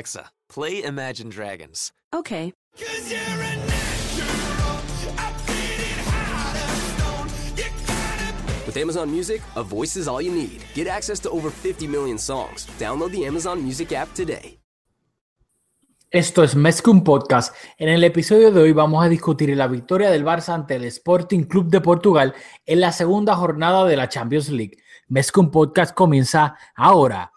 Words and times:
Alexa, 0.00 0.30
play 0.48 0.82
Imagine 0.82 1.28
Dragons. 1.28 1.92
Okay. 2.14 2.54
With 8.66 8.76
Amazon 8.78 9.10
Music, 9.10 9.42
a 9.56 9.62
voice 9.62 9.96
is 9.96 10.08
all 10.08 10.22
you 10.22 10.32
need. 10.32 10.62
Get 10.74 10.86
access 10.86 11.20
to 11.20 11.30
over 11.30 11.50
50 11.50 11.86
million 11.86 12.16
songs. 12.16 12.66
Download 12.78 13.12
the 13.12 13.26
Amazon 13.26 13.62
Music 13.62 13.92
app 13.92 14.14
today. 14.14 14.58
Esto 16.10 16.42
es 16.42 16.56
Mezcum 16.56 17.04
Podcast. 17.04 17.54
En 17.76 17.90
el 17.90 18.02
episodio 18.02 18.50
de 18.50 18.62
hoy 18.62 18.72
vamos 18.72 19.04
a 19.04 19.08
discutir 19.10 19.54
la 19.54 19.68
victoria 19.68 20.10
del 20.10 20.24
Barça 20.24 20.54
ante 20.54 20.76
el 20.76 20.84
Sporting 20.84 21.44
Club 21.44 21.68
de 21.68 21.82
Portugal 21.82 22.34
en 22.64 22.80
la 22.80 22.92
segunda 22.92 23.36
jornada 23.36 23.84
de 23.84 23.96
la 23.96 24.08
Champions 24.08 24.48
League. 24.48 24.78
Mezcum 25.08 25.50
Podcast 25.50 25.94
comienza 25.94 26.56
ahora. 26.74 27.30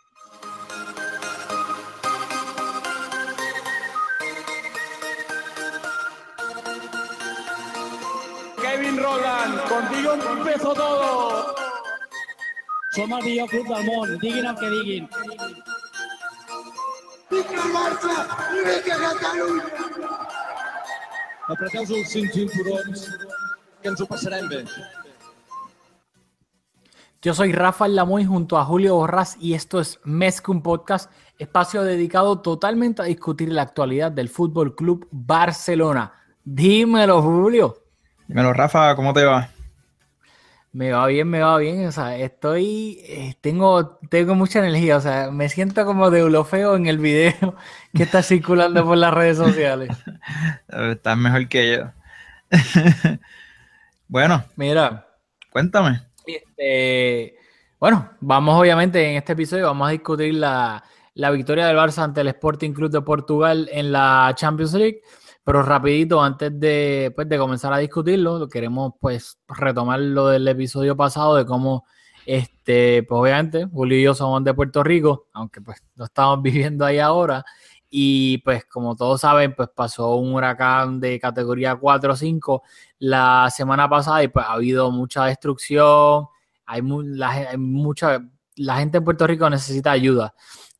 Som 12.94 13.12
el 13.14 13.24
millor 13.26 13.50
club 13.50 13.68
del 13.68 13.86
món, 13.88 14.18
diguin 14.22 14.46
el 14.46 14.58
que 14.58 14.70
diguin. 14.70 15.08
Apreteu 21.50 21.82
els 21.82 22.12
cinc 22.12 22.36
cinturons, 22.36 23.08
que 23.82 23.90
ens 23.90 24.04
ho 24.04 24.06
passarem 24.06 24.46
bé. 24.52 24.62
Yo 27.24 27.34
soy 27.34 27.54
Rafael 27.54 27.96
Lamoy 27.96 28.26
junto 28.26 28.58
a 28.58 28.66
Julio 28.66 28.96
Borras 28.96 29.38
y 29.40 29.54
esto 29.54 29.80
es 29.80 30.00
Mezcum 30.04 30.62
Podcast, 30.62 31.10
espacio 31.40 31.82
dedicado 31.82 32.42
totalmente 32.42 33.02
a 33.02 33.06
discutir 33.06 33.52
la 33.52 33.62
actualidad 33.62 34.12
del 34.12 34.30
Fútbol 34.30 34.76
Club 34.76 35.08
Barcelona. 35.10 36.12
Dímelo, 36.44 37.22
Julio. 37.22 37.78
Dímelo, 38.28 38.54
Rafa, 38.54 38.96
¿cómo 38.96 39.14
te 39.14 39.24
va? 39.24 39.53
Me 40.74 40.92
va 40.92 41.06
bien, 41.06 41.30
me 41.30 41.40
va 41.40 41.58
bien. 41.60 41.86
O 41.86 41.92
sea, 41.92 42.18
estoy, 42.18 43.00
eh, 43.04 43.36
tengo, 43.42 44.00
tengo 44.10 44.34
mucha 44.34 44.60
energía. 44.60 44.98
O 44.98 45.02
sea, 45.02 45.30
me 45.30 45.48
siento 45.48 45.86
como 45.86 46.10
de 46.10 46.24
ulofeo 46.24 46.76
en 46.76 46.88
el 46.88 46.98
video 46.98 47.56
que 47.94 48.04
está 48.04 48.24
circulando 48.24 48.84
por 48.84 48.98
las 48.98 49.14
redes 49.14 49.38
sociales. 49.38 49.90
Estás 50.68 51.18
mejor 51.18 51.48
que 51.48 51.78
yo. 51.78 51.92
bueno, 54.08 54.44
Mira, 54.56 55.08
cuéntame. 55.52 56.02
este, 56.26 57.36
bueno, 57.80 58.10
vamos 58.20 58.60
obviamente 58.60 59.10
en 59.10 59.18
este 59.18 59.34
episodio 59.34 59.66
vamos 59.66 59.88
a 59.88 59.92
discutir 59.92 60.34
la, 60.36 60.84
la 61.14 61.32
victoria 61.32 61.68
del 61.68 61.78
Barça 61.78 62.04
ante 62.04 62.22
el 62.22 62.28
Sporting 62.30 62.74
Club 62.74 62.92
de 62.92 63.02
Portugal 63.02 63.70
en 63.72 63.92
la 63.92 64.34
Champions 64.36 64.74
League. 64.74 65.02
Pero 65.44 65.62
rapidito, 65.62 66.22
antes 66.24 66.58
de, 66.60 67.12
pues, 67.16 67.28
de 67.28 67.38
comenzar 67.38 67.74
a 67.74 67.78
discutirlo, 67.78 68.40
lo 68.40 68.48
queremos 68.48 68.94
pues 69.00 69.38
retomar 69.48 70.00
lo 70.00 70.28
del 70.30 70.48
episodio 70.48 70.96
pasado 70.96 71.36
de 71.36 71.46
cómo, 71.46 71.86
este, 72.26 73.04
pues 73.04 73.20
obviamente, 73.20 73.66
Julio 73.66 73.98
y 74.00 74.04
yo 74.04 74.14
somos 74.14 74.44
de 74.44 74.54
Puerto 74.54 74.84
Rico, 74.84 75.28
aunque 75.34 75.60
pues 75.62 75.84
no 75.96 76.06
estamos 76.06 76.42
viviendo 76.42 76.86
ahí 76.86 77.00
ahora. 77.00 77.44
Y 77.96 78.40
pues 78.40 78.66
como 78.66 78.96
todos 78.96 79.22
saben, 79.22 79.54
pues 79.56 79.70
pasó 79.76 80.16
un 80.16 80.34
huracán 80.34 81.00
de 81.00 81.20
categoría 81.20 81.76
4 81.76 82.14
o 82.14 82.16
5 82.16 82.64
la 83.00 83.50
semana 83.52 83.88
pasada 83.90 84.24
y 84.24 84.30
pues 84.30 84.46
ha 84.48 84.54
habido 84.54 84.90
mucha 84.92 85.26
destrucción, 85.26 86.26
hay, 86.66 86.82
mu- 86.82 87.04
la, 87.04 87.30
hay 87.32 87.58
mucha, 87.58 88.20
la 88.56 88.78
gente 88.78 88.98
en 89.00 89.04
Puerto 89.04 89.28
Rico 89.28 89.48
necesita 89.50 89.92
ayuda 89.92 90.34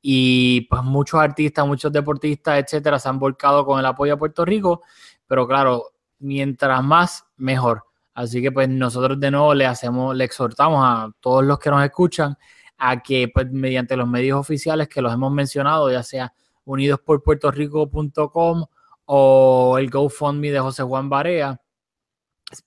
y 0.06 0.62
pues 0.70 0.84
muchos 0.84 1.22
artistas, 1.22 1.66
muchos 1.66 1.92
deportistas, 1.92 2.62
etcétera, 2.62 3.00
se 3.00 3.08
han 3.08 3.20
volcado 3.20 3.66
con 3.66 3.80
el 3.80 3.86
apoyo 3.86 4.14
a 4.14 4.18
Puerto 4.18 4.44
Rico, 4.44 4.82
pero 5.26 5.48
claro, 5.48 5.94
mientras 6.20 6.84
más, 6.84 7.26
mejor. 7.38 7.86
Así 8.14 8.42
que 8.42 8.52
pues 8.52 8.68
nosotros 8.68 9.18
de 9.18 9.32
nuevo 9.32 9.54
le 9.54 9.66
hacemos, 9.66 10.14
le 10.14 10.26
exhortamos 10.26 10.82
a 10.84 11.10
todos 11.22 11.46
los 11.46 11.58
que 11.58 11.70
nos 11.70 11.84
escuchan 11.86 12.38
a 12.78 13.02
que 13.02 13.30
pues 13.34 13.50
mediante 13.50 13.96
los 13.96 14.08
medios 14.08 14.38
oficiales 14.38 14.90
que 14.90 15.02
los 15.02 15.14
hemos 15.14 15.32
mencionado, 15.32 15.90
ya 15.90 16.04
sea 16.04 16.34
unidosporpuertorico.com 16.66 18.66
o 19.06 19.78
el 19.80 19.90
GoFundMe 19.90 20.52
de 20.52 20.60
José 20.60 20.84
Juan 20.84 21.10
Barea, 21.10 21.62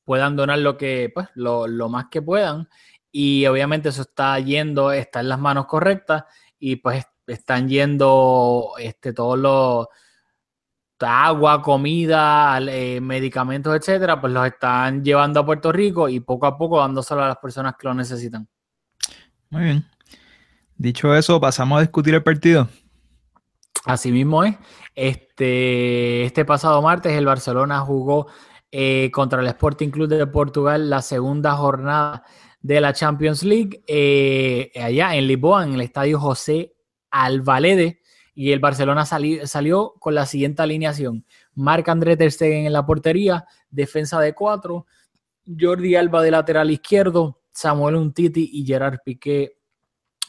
puedan 0.04 0.36
donar 0.36 0.58
lo 0.60 0.78
que, 0.78 1.10
pues, 1.12 1.28
lo, 1.34 1.66
lo 1.66 1.90
más 1.90 2.06
que 2.10 2.22
puedan. 2.22 2.66
Y 3.12 3.46
obviamente 3.46 3.90
eso 3.90 4.02
está 4.02 4.38
yendo, 4.40 4.90
está 4.90 5.20
en 5.20 5.28
las 5.28 5.38
manos 5.38 5.66
correctas 5.66 6.24
y 6.58 6.76
pues 6.76 7.04
están 7.26 7.68
yendo 7.68 8.72
este, 8.78 9.12
todos 9.12 9.38
los 9.38 9.86
agua, 11.00 11.60
comida, 11.60 12.58
eh, 12.60 13.00
medicamentos, 13.00 13.76
etcétera, 13.76 14.20
pues 14.20 14.32
los 14.32 14.46
están 14.46 15.04
llevando 15.04 15.40
a 15.40 15.46
Puerto 15.46 15.70
Rico 15.70 16.08
y 16.08 16.20
poco 16.20 16.46
a 16.46 16.56
poco 16.56 16.78
dándoselo 16.80 17.22
a 17.22 17.28
las 17.28 17.36
personas 17.36 17.74
que 17.78 17.86
lo 17.86 17.94
necesitan. 17.94 18.48
Muy 19.50 19.64
bien. 19.64 19.84
Dicho 20.76 21.14
eso, 21.14 21.40
pasamos 21.40 21.78
a 21.78 21.80
discutir 21.82 22.14
el 22.14 22.22
partido. 22.22 22.68
Así 23.84 24.10
mismo 24.10 24.42
es. 24.44 24.56
Este, 24.94 26.24
este 26.24 26.44
pasado 26.44 26.80
martes 26.80 27.12
el 27.12 27.26
Barcelona 27.26 27.80
jugó 27.80 28.28
eh, 28.70 29.10
contra 29.12 29.40
el 29.40 29.46
Sporting 29.48 29.90
Club 29.90 30.08
de 30.08 30.26
Portugal 30.26 30.88
la 30.88 31.02
segunda 31.02 31.52
jornada 31.52 32.24
de 32.60 32.80
la 32.80 32.92
Champions 32.92 33.42
League 33.42 33.84
eh, 33.86 34.72
allá 34.82 35.14
en 35.14 35.28
Lisboa, 35.28 35.64
en 35.64 35.74
el 35.74 35.82
estadio 35.82 36.18
José 36.18 36.75
Alvalede. 37.10 38.00
Y 38.34 38.52
el 38.52 38.60
Barcelona 38.60 39.06
sali- 39.06 39.46
salió 39.46 39.94
con 39.98 40.14
la 40.14 40.26
siguiente 40.26 40.62
alineación. 40.62 41.24
Marc 41.54 41.88
André 41.88 42.16
Ter 42.16 42.30
Stegen 42.30 42.66
en 42.66 42.72
la 42.72 42.84
portería, 42.84 43.46
defensa 43.70 44.20
de 44.20 44.34
cuatro, 44.34 44.86
Jordi 45.58 45.96
Alba 45.96 46.22
de 46.22 46.30
lateral 46.30 46.70
izquierdo, 46.70 47.40
Samuel 47.52 47.94
Untiti 47.96 48.50
y 48.52 48.66
Gerard 48.66 48.98
Piqué 49.04 49.56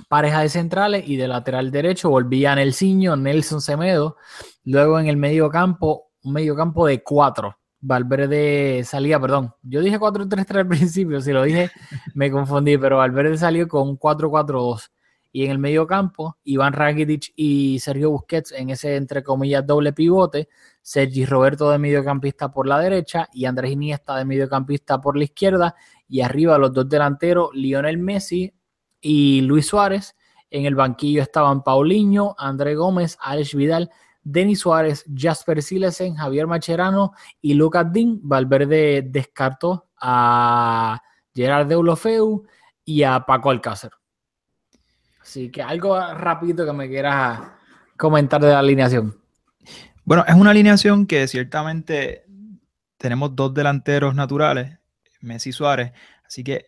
pareja 0.08 0.42
de 0.42 0.50
centrales 0.50 1.04
y 1.08 1.16
de 1.18 1.28
lateral 1.28 1.72
derecho 1.72 2.10
volvía 2.10 2.56
Nelsinho, 2.56 3.16
Nelson 3.18 3.62
Semedo. 3.62 4.16
Luego 4.64 5.00
en 5.00 5.08
el 5.08 5.18
medio 5.18 5.50
campo, 5.50 6.12
un 6.24 6.34
medio 6.34 6.56
campo 6.56 6.86
de 6.86 7.02
cuatro. 7.04 7.58
Valverde 7.80 8.84
salía, 8.86 9.20
perdón, 9.20 9.54
yo 9.64 9.82
dije 9.82 10.00
4-3-3 10.00 10.56
al 10.58 10.68
principio, 10.68 11.20
si 11.22 11.32
lo 11.32 11.44
dije 11.44 11.72
me 12.16 12.32
confundí, 12.32 12.78
pero 12.78 12.98
Valverde 12.98 13.38
salió 13.38 13.68
con 13.68 13.90
un 13.90 13.98
4-4-2. 13.98 14.92
Y 15.38 15.46
en 15.46 15.52
el 15.52 15.60
medio 15.60 15.86
campo, 15.86 16.36
Iván 16.46 16.74
Rakitic 16.74 17.32
y 17.36 17.78
Sergio 17.78 18.10
Busquets 18.10 18.54
en 18.54 18.72
ese, 18.72 18.96
entre 18.96 19.22
comillas, 19.22 19.64
doble 19.68 19.94
pivote. 19.94 20.50
Sergi 20.82 21.28
Roberto 21.28 21.70
de 21.70 21.78
mediocampista 21.78 22.50
por 22.50 22.66
la 22.66 22.80
derecha 22.80 23.30
y 23.32 23.46
Andrés 23.46 23.74
Iniesta 23.74 24.16
de 24.16 24.26
mediocampista 24.26 25.00
por 25.00 25.16
la 25.16 25.26
izquierda. 25.26 25.76
Y 26.10 26.22
arriba 26.22 26.58
los 26.58 26.74
dos 26.74 26.90
delanteros, 26.90 27.52
Lionel 27.54 28.00
Messi 28.00 28.52
y 29.00 29.42
Luis 29.42 29.68
Suárez. 29.68 30.16
En 30.50 30.66
el 30.66 30.74
banquillo 30.74 31.22
estaban 31.22 31.62
Paulinho, 31.62 32.34
André 32.40 32.74
Gómez, 32.74 33.16
Alex 33.22 33.54
Vidal, 33.54 33.92
Denis 34.24 34.62
Suárez, 34.62 35.06
Jasper 35.16 35.62
Silesen, 35.62 36.16
Javier 36.16 36.48
Macherano 36.48 37.12
y 37.44 37.54
Lucas 37.54 37.94
Din. 37.94 38.20
Valverde 38.24 39.04
descartó 39.08 39.90
a 40.02 41.00
Gerard 41.36 41.68
Deulofeu 41.68 42.44
y 42.84 43.04
a 43.04 43.20
Paco 43.20 43.52
Alcácer. 43.52 43.92
Así 45.28 45.52
que 45.52 45.62
algo 45.62 46.00
rapidito 46.14 46.66
que 46.66 46.72
me 46.72 46.88
quieras 46.88 47.42
comentar 47.98 48.40
de 48.40 48.48
la 48.48 48.60
alineación. 48.60 49.20
Bueno, 50.06 50.24
es 50.26 50.36
una 50.36 50.52
alineación 50.52 51.06
que 51.06 51.28
ciertamente 51.28 52.24
tenemos 52.98 53.36
dos 53.36 53.54
delanteros 53.54 54.16
naturales, 54.16 54.80
Messi 55.20 55.50
y 55.50 55.52
Suárez, 55.52 55.92
así 56.26 56.46
que 56.46 56.68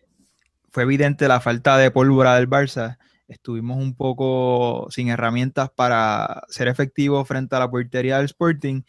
fue 0.70 0.82
evidente 0.82 1.26
la 1.26 1.40
falta 1.40 1.78
de 1.78 1.90
pólvora 1.90 2.34
del 2.34 2.50
Barça. 2.50 2.98
Estuvimos 3.28 3.78
un 3.78 3.94
poco 3.94 4.88
sin 4.90 5.08
herramientas 5.08 5.70
para 5.70 6.42
ser 6.50 6.68
efectivos 6.68 7.26
frente 7.26 7.56
a 7.56 7.60
la 7.60 7.70
portería 7.70 8.18
del 8.18 8.26
Sporting 8.26 8.82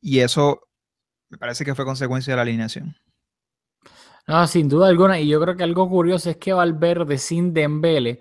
y 0.00 0.18
eso 0.18 0.66
me 1.28 1.38
parece 1.38 1.64
que 1.64 1.76
fue 1.76 1.84
consecuencia 1.84 2.32
de 2.32 2.36
la 2.36 2.42
alineación. 2.42 2.96
No, 4.26 4.46
sin 4.46 4.68
duda 4.68 4.88
alguna. 4.88 5.18
Y 5.20 5.28
yo 5.28 5.40
creo 5.40 5.56
que 5.56 5.64
algo 5.64 5.88
curioso 5.88 6.30
es 6.30 6.36
que 6.36 6.52
Valverde 6.52 7.18
sin 7.18 7.52
Dembele 7.52 8.20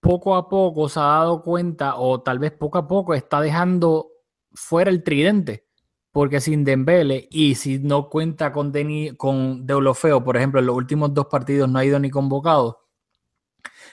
poco 0.00 0.36
a 0.36 0.48
poco 0.48 0.88
se 0.88 1.00
ha 1.00 1.04
dado 1.04 1.42
cuenta, 1.42 1.96
o 1.96 2.20
tal 2.22 2.38
vez 2.38 2.52
poco 2.52 2.78
a 2.78 2.86
poco 2.88 3.14
está 3.14 3.40
dejando 3.40 4.10
fuera 4.52 4.90
el 4.90 5.02
tridente. 5.02 5.66
Porque 6.12 6.40
sin 6.40 6.64
Dembele 6.64 7.28
y 7.30 7.54
si 7.54 7.78
no 7.78 8.08
cuenta 8.08 8.52
con, 8.52 8.72
Deni, 8.72 9.16
con 9.16 9.66
Deulofeo, 9.66 10.24
por 10.24 10.36
ejemplo, 10.36 10.60
en 10.60 10.66
los 10.66 10.76
últimos 10.76 11.14
dos 11.14 11.26
partidos 11.26 11.68
no 11.68 11.78
ha 11.78 11.84
ido 11.84 11.98
ni 12.00 12.10
convocado. 12.10 12.88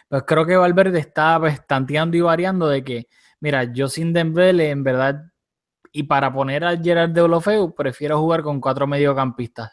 Pues 0.09 0.24
creo 0.25 0.45
que 0.45 0.56
Valverde 0.56 1.00
está 1.00 1.39
pues, 1.39 1.65
tanteando 1.68 2.18
y 2.18 2.21
variando 2.21 2.68
de 2.68 2.83
que, 2.83 3.07
mira, 3.39 3.71
yo 3.74 3.88
sin 3.88 4.13
Dembele, 4.13 4.69
en 4.69 4.83
verdad, 4.83 5.21
y 5.92 6.03
para 6.03 6.31
poner 6.33 6.63
a 6.65 6.77
Gerard 6.77 7.12
Deulofeu, 7.12 7.74
prefiero 7.75 8.19
jugar 8.19 8.44
con 8.44 8.62
cuatro 8.62 8.88
mediocampistas. 8.88 9.71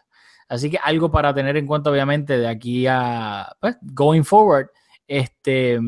Así 0.52 0.68
que 0.68 0.78
algo 0.84 1.10
para 1.10 1.32
tener 1.32 1.56
en 1.56 1.66
cuenta, 1.66 1.90
obviamente, 1.90 2.36
de 2.36 2.46
aquí 2.46 2.86
a 2.86 3.56
pues, 3.58 3.74
going 3.80 4.22
forward. 4.22 4.66
Este, 5.08 5.80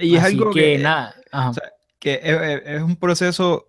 Y 0.00 0.16
es 0.16 0.24
así 0.24 0.34
algo 0.34 0.50
que, 0.50 0.60
que, 0.60 0.78
nada. 0.78 1.14
ajá. 1.30 1.50
o 1.50 1.54
sea, 1.54 1.70
que 2.00 2.20
es, 2.20 2.62
es 2.64 2.82
un 2.82 2.96
proceso 2.96 3.68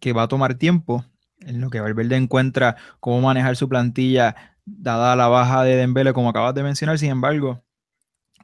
que 0.00 0.12
va 0.12 0.22
a 0.22 0.28
tomar 0.28 0.54
tiempo, 0.54 1.04
en 1.40 1.60
lo 1.60 1.70
que 1.70 1.80
Valverde 1.80 2.14
encuentra 2.14 2.76
cómo 3.00 3.20
manejar 3.20 3.56
su 3.56 3.68
plantilla, 3.68 4.36
dada 4.64 5.16
la 5.16 5.26
baja 5.26 5.64
de 5.64 5.74
Dembele, 5.74 6.12
como 6.12 6.28
acabas 6.28 6.54
de 6.54 6.62
mencionar. 6.62 6.96
Sin 6.96 7.10
embargo, 7.10 7.60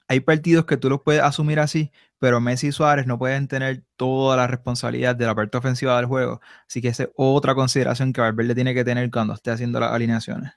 hay 0.08 0.19
partidos 0.19 0.66
que 0.66 0.76
tú 0.76 0.90
los 0.90 1.02
puedes 1.02 1.22
asumir 1.22 1.60
así, 1.60 1.92
pero 2.19 2.40
Messi 2.40 2.69
y 2.69 2.72
Suárez 2.72 3.06
no 3.06 3.20
pueden 3.20 3.46
tener 3.46 3.84
toda 3.94 4.37
la 4.37 4.49
responsabilidad 4.49 5.14
de 5.14 5.26
la 5.26 5.34
parte 5.37 5.58
ofensiva 5.58 5.96
del 5.96 6.06
juego. 6.06 6.40
Así 6.66 6.82
que 6.82 6.88
esa 6.88 7.04
es 7.04 7.10
otra 7.14 7.54
consideración 7.54 8.12
que 8.12 8.20
Valverde 8.20 8.56
tiene 8.56 8.75
que 8.75 8.84
tener 8.84 9.08
cuando 9.12 9.34
esté 9.34 9.52
haciendo 9.52 9.78
las 9.78 9.92
alineaciones. 9.92 10.54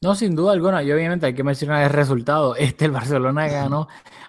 No, 0.00 0.14
sin 0.14 0.36
duda 0.36 0.52
alguna, 0.52 0.82
y 0.82 0.92
obviamente 0.92 1.26
hay 1.26 1.34
que 1.34 1.42
mencionar 1.42 1.82
el 1.82 1.90
resultado. 1.90 2.54
Este, 2.58 2.84
el 2.84 2.92
Barcelona 2.92 3.48
ganó 3.48 3.88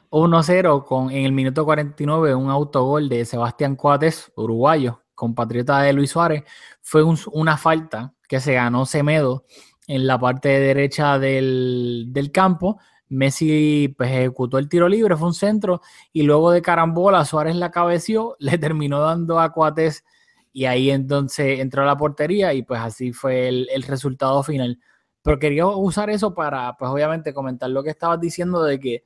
1-0 0.10 0.86
con 0.86 1.12
en 1.12 1.26
el 1.26 1.32
minuto 1.32 1.66
49 1.66 2.36
un 2.36 2.50
autogol 2.50 3.10
de 3.10 3.26
Sebastián 3.26 3.76
Coates, 3.76 4.32
uruguayo, 4.36 5.04
compatriota 5.16 5.82
de 5.82 5.94
Luis 5.94 6.12
Suárez. 6.12 6.44
Fue 6.82 7.04
una 7.04 7.58
falta 7.58 8.14
que 8.28 8.40
se 8.40 8.54
ganó 8.54 8.86
Semedo 8.86 9.46
en 9.88 10.08
la 10.08 10.20
parte 10.20 10.50
derecha 10.50 11.20
del, 11.20 12.08
del 12.10 12.32
campo 12.32 12.80
Messi 13.10 13.94
pues, 13.98 14.12
ejecutó 14.12 14.60
el 14.60 14.70
tiro 14.70 14.88
libre, 14.88 15.18
fue 15.18 15.28
un 15.28 15.34
centro, 15.34 15.82
y 16.14 16.24
luego 16.24 16.52
de 16.52 16.62
carambola 16.62 17.26
Suárez 17.26 17.56
la 17.56 17.72
cabeció, 17.72 18.36
le 18.40 18.58
terminó 18.58 19.02
dando 19.02 19.40
a 19.40 19.52
Cuates 19.52 20.06
y 20.54 20.66
ahí 20.66 20.90
entonces 20.90 21.60
entró 21.60 21.84
a 21.84 21.86
la 21.86 21.98
portería 21.98 22.54
y 22.54 22.64
pues 22.64 22.80
así 22.82 23.12
fue 23.12 23.48
el, 23.50 23.84
resultado 23.84 24.42
final. 24.44 24.80
Pero 25.22 25.40
quería 25.40 25.68
usar 25.68 26.10
eso 26.10 26.34
para, 26.34 26.76
pues 26.78 26.90
obviamente, 26.90 27.34
comentar 27.34 27.70
lo 27.70 27.84
que 27.84 27.90
estabas 27.90 28.20
diciendo 28.20 28.64
de 28.64 28.80
que 28.80 29.04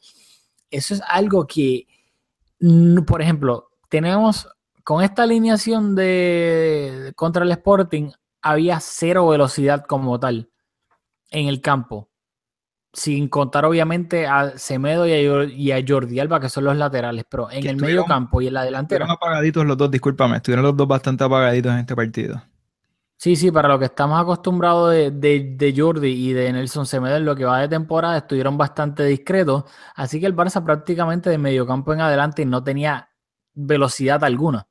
eso 0.70 0.94
es 0.94 1.02
algo 1.08 1.48
que, 1.48 1.88
por 3.08 3.22
ejemplo, 3.22 3.70
tenemos 3.90 4.48
con 4.84 5.04
esta 5.04 5.24
alineación 5.24 5.96
de 5.96 7.14
contra 7.16 7.44
el 7.44 7.52
Sporting, 7.52 8.12
había 8.42 8.80
cero 8.80 9.28
velocidad 9.28 9.86
como 9.86 10.20
tal 10.20 10.50
en 11.32 11.48
el 11.48 11.62
campo 11.62 12.10
sin 12.94 13.28
contar 13.28 13.66
obviamente 13.66 14.28
a 14.28 14.56
Semedo 14.58 15.08
y 15.08 15.72
a, 15.72 15.84
Jordi 15.86 16.20
Alba, 16.20 16.40
que 16.40 16.48
son 16.48 16.66
los 16.66 16.78
laterales, 16.78 17.26
pero 17.28 17.50
en 17.50 17.66
el 17.66 17.76
medio 17.78 18.06
campo 18.06 18.40
y 18.40 18.48
en 18.48 18.54
la 18.54 18.64
delantera. 18.64 19.06
Estuvieron 19.06 19.18
apagaditos 19.18 19.66
los 19.66 19.78
dos, 19.78 19.90
discúlpame, 19.90 20.38
estuvieron 20.38 20.64
los 20.64 20.78
dos 20.78 20.88
bastante 20.88 21.24
apagaditos 21.24 21.74
en 21.74 21.80
este 21.80 21.96
partido. 21.96 22.44
Sí, 23.24 23.38
sí, 23.38 23.52
para 23.52 23.70
lo 23.70 23.80
que 23.80 23.86
estamos 23.86 24.20
acostumbrados 24.20 24.92
de, 24.92 25.10
de, 25.10 25.74
Jordi 25.78 26.10
y 26.10 26.34
de 26.34 26.52
Nelson 26.52 26.86
Semedo 26.86 27.16
en 27.16 27.24
lo 27.24 27.38
que 27.38 27.46
va 27.46 27.62
de 27.62 27.70
temporada, 27.70 28.18
estuvieron 28.18 28.58
bastante 28.58 29.06
discretos, 29.06 29.64
así 29.96 30.20
que 30.20 30.26
el 30.26 30.36
Barça 30.36 30.62
prácticamente 30.62 31.30
de 31.30 31.38
medio 31.38 31.66
campo 31.66 31.94
en 31.94 32.02
adelante 32.02 32.46
no 32.46 32.62
tenía 32.66 33.12
velocidad 33.54 34.22
alguna. 34.26 34.68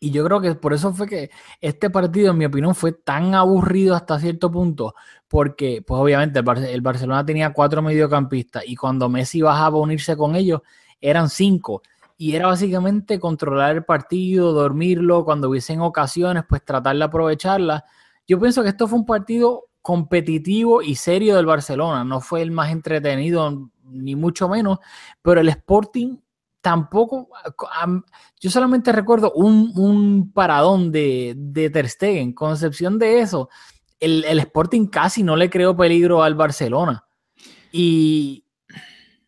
Y 0.00 0.10
yo 0.10 0.24
creo 0.24 0.40
que 0.40 0.56
por 0.56 0.72
eso 0.72 0.92
fue 0.92 1.06
que 1.06 1.30
este 1.60 1.90
partido, 1.90 2.32
en 2.32 2.38
mi 2.38 2.44
opinión, 2.44 2.74
fue 2.74 2.90
tan 2.90 3.36
aburrido 3.36 3.94
hasta 3.94 4.18
cierto 4.18 4.50
punto, 4.50 4.96
porque, 5.28 5.80
pues 5.86 6.00
obviamente, 6.00 6.40
el, 6.72 6.80
Barcelona 6.80 7.24
tenía 7.24 7.52
cuatro 7.52 7.82
mediocampistas 7.82 8.64
y 8.66 8.74
cuando 8.74 9.08
Messi 9.08 9.42
bajaba 9.42 9.78
a 9.78 9.80
unirse 9.80 10.16
con 10.16 10.34
ellos, 10.34 10.60
eran 11.00 11.28
cinco. 11.28 11.82
Y 12.16 12.34
era 12.36 12.46
básicamente 12.46 13.18
controlar 13.18 13.76
el 13.76 13.84
partido, 13.84 14.52
dormirlo, 14.52 15.24
cuando 15.24 15.48
hubiesen 15.48 15.80
ocasiones, 15.80 16.44
pues 16.48 16.64
tratar 16.64 16.96
de 16.96 17.04
aprovecharla. 17.04 17.84
Yo 18.26 18.38
pienso 18.38 18.62
que 18.62 18.68
esto 18.68 18.86
fue 18.86 18.98
un 18.98 19.06
partido 19.06 19.64
competitivo 19.82 20.80
y 20.80 20.94
serio 20.94 21.36
del 21.36 21.46
Barcelona. 21.46 22.04
No 22.04 22.20
fue 22.20 22.42
el 22.42 22.50
más 22.50 22.70
entretenido, 22.70 23.70
ni 23.84 24.16
mucho 24.16 24.48
menos, 24.48 24.78
pero 25.22 25.40
el 25.40 25.48
Sporting 25.48 26.16
tampoco, 26.60 27.28
yo 28.40 28.48
solamente 28.48 28.90
recuerdo 28.90 29.32
un, 29.32 30.32
paradón 30.32 30.90
de, 30.90 31.34
de, 31.36 31.68
Ter 31.68 31.90
Stegen, 31.90 32.32
concepción 32.32 32.98
de 32.98 33.20
eso, 33.20 33.50
el, 34.00 34.38
Sporting 34.38 34.86
casi 34.86 35.22
no 35.22 35.36
le 35.36 35.50
creó 35.50 35.76
peligro 35.76 36.22
al 36.22 36.34
Barcelona. 36.34 37.04
Y 37.70 38.46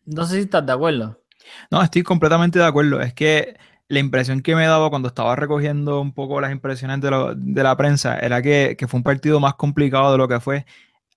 no 0.05 0.25
sé 0.25 0.35
si 0.35 0.41
estás 0.41 0.65
de 0.65 0.71
acuerdo. 0.71 1.21
No, 1.71 1.81
estoy 1.81 2.03
completamente 2.03 2.59
de 2.59 2.65
acuerdo. 2.65 3.01
Es 3.01 3.13
que 3.13 3.57
la 3.87 3.99
impresión 3.99 4.41
que 4.41 4.55
me 4.55 4.65
daba 4.65 4.89
cuando 4.89 5.07
estaba 5.07 5.35
recogiendo 5.35 6.01
un 6.01 6.13
poco 6.13 6.41
las 6.41 6.51
impresiones 6.51 6.99
de, 7.01 7.63
la 7.63 7.77
prensa 7.77 8.17
era 8.19 8.41
que, 8.41 8.75
que, 8.77 8.87
fue 8.87 8.97
un 8.99 9.03
partido 9.03 9.39
más 9.39 9.55
complicado 9.55 10.11
de 10.11 10.17
lo 10.17 10.27
que 10.27 10.39
fue 10.39 10.65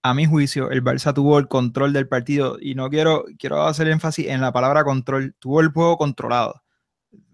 a 0.02 0.14
mi 0.14 0.26
juicio, 0.26 0.70
el 0.70 0.82
Barça 0.82 1.12
tuvo 1.12 1.38
el 1.38 1.48
control 1.48 1.92
del 1.92 2.08
partido 2.08 2.56
y 2.60 2.74
no 2.74 2.88
quiero, 2.88 3.24
quiero 3.38 3.62
hacer 3.64 3.88
énfasis 3.88 4.28
en 4.28 4.40
la 4.40 4.52
palabra 4.52 4.84
control, 4.84 5.34
tuvo 5.38 5.60
el 5.60 5.68
juego 5.68 5.98
controlado. 5.98 6.62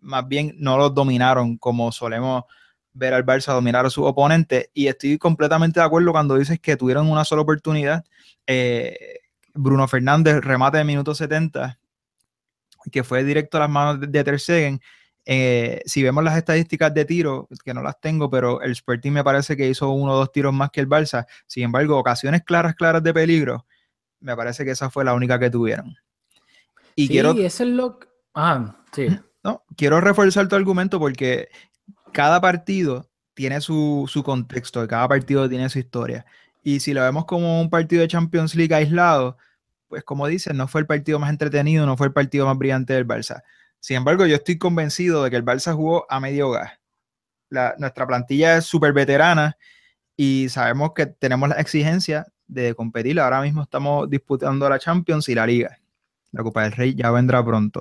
Más 0.01 0.27
bien 0.27 0.55
no 0.59 0.77
lo 0.77 0.91
dominaron 0.91 1.59
como 1.59 1.93
solemos 1.93 2.45
ver 2.93 3.15
al 3.15 3.25
Barça 3.25 3.53
dominar 3.53 3.87
a 3.87 3.91
su 3.91 4.05
oponente 4.05 4.71
y 4.75 4.89
estoy 4.89 5.19
completamente 5.19 5.81
de 5.81 5.87
acuerdo 5.87 6.13
cuando 6.13 6.37
dices 6.37 6.59
que 6.61 6.77
tuvieron 6.77 7.09
una 7.11 7.25
sola 7.25 7.43
oportunidad. 7.43 8.05
Eh, 8.47 9.21
Bruno 9.55 9.87
Fernández, 9.87 10.41
remate 10.43 10.79
de 10.79 10.85
minuto 10.85 11.15
70, 11.15 11.79
que 12.91 13.05
fue 13.05 13.25
directo 13.25 13.57
a 13.57 13.61
las 13.61 13.71
manos 13.71 14.01
de, 14.01 14.07
de 14.07 14.25
Ter 14.25 14.41
Stegen, 14.41 14.81
eh, 15.29 15.83
si 15.85 16.05
vemos 16.05 16.23
las 16.23 16.37
estadísticas 16.37 16.95
de 16.95 17.05
tiro, 17.05 17.49
que 17.65 17.75
no 17.75 17.83
las 17.83 18.01
tengo, 18.01 18.31
pero 18.31 18.63
el 18.63 18.71
Sporting 18.71 19.11
me 19.11 19.25
parece 19.25 19.57
que 19.57 19.69
hizo 19.69 19.91
uno 19.91 20.13
o 20.13 20.17
dos 20.19 20.31
tiros 20.31 20.55
más 20.55 20.71
que 20.71 20.81
el 20.81 20.89
Barça. 20.89 21.27
Sin 21.49 21.65
embargo, 21.65 21.99
ocasiones 21.99 22.43
claras, 22.45 22.77
claras 22.77 23.03
de 23.03 23.13
peligro, 23.13 23.67
me 24.21 24.37
parece 24.37 24.65
que 24.65 24.71
esa 24.71 24.89
fue 24.89 25.05
la 25.05 25.15
única 25.15 25.39
que 25.39 25.51
tuvieron. 25.51 25.97
Y 26.95 27.09
sí, 27.09 27.13
quiero. 27.13 27.33
es 27.33 27.61
lo. 27.61 27.99
Ah, 28.35 28.77
sí. 28.93 29.09
No, 29.47 29.63
quiero 29.77 30.01
reforzar 30.01 30.49
tu 30.49 30.57
argumento 30.57 30.99
porque 30.99 31.51
cada 32.13 32.41
partido 32.41 33.09
tiene 33.33 33.61
su, 33.61 34.11
su 34.13 34.25
contexto, 34.25 34.89
cada 34.89 35.07
partido 35.07 35.49
tiene 35.49 35.69
su 35.69 35.79
historia. 35.79 36.27
Y 36.65 36.81
si 36.81 36.93
lo 36.93 37.01
vemos 37.03 37.27
como 37.27 37.61
un 37.61 37.71
partido 37.71 38.03
de 38.03 38.09
Champions 38.09 38.57
League 38.57 38.75
aislado, 38.75 39.37
pues 39.89 40.05
como 40.05 40.27
dices, 40.27 40.55
no 40.55 40.69
fue 40.69 40.81
el 40.81 40.87
partido 40.87 41.19
más 41.19 41.31
entretenido, 41.31 41.87
no 41.87 41.97
fue 41.97 42.09
el 42.09 42.13
partido 42.13 42.47
más 42.47 42.59
brillante 42.59 42.93
del 42.95 43.07
Barça. 43.07 43.43
Sin 43.81 43.97
embargo, 43.97 44.27
yo 44.27 44.37
estoy 44.37 44.59
convencido 44.59 45.23
de 45.23 45.31
que 45.31 45.37
el 45.37 45.45
Barça 45.45 45.75
jugó 45.75 46.07
a 46.11 46.21
medio 46.21 46.51
gas. 46.51 46.73
nuestra 47.79 48.07
plantilla 48.07 48.57
es 48.57 48.65
súper 48.65 48.93
veterana 48.93 49.57
y 50.17 50.49
sabemos 50.49 50.93
que 50.95 51.07
tenemos 51.07 51.49
la 51.49 51.57
exigencia 51.57 52.27
de 52.47 52.75
competir. 52.75 53.21
Ahora 53.21 53.41
mismo 53.43 53.63
estamos 53.63 54.09
disputando 54.11 54.69
la 54.69 54.79
Champions 54.79 55.29
y 55.29 55.35
la 55.35 55.47
Liga. 55.47 55.79
La 56.33 56.43
Copa 56.43 56.65
del 56.65 56.73
Rey 56.73 56.95
ya 56.95 57.11
vendrá 57.11 57.45
pronto. 57.45 57.81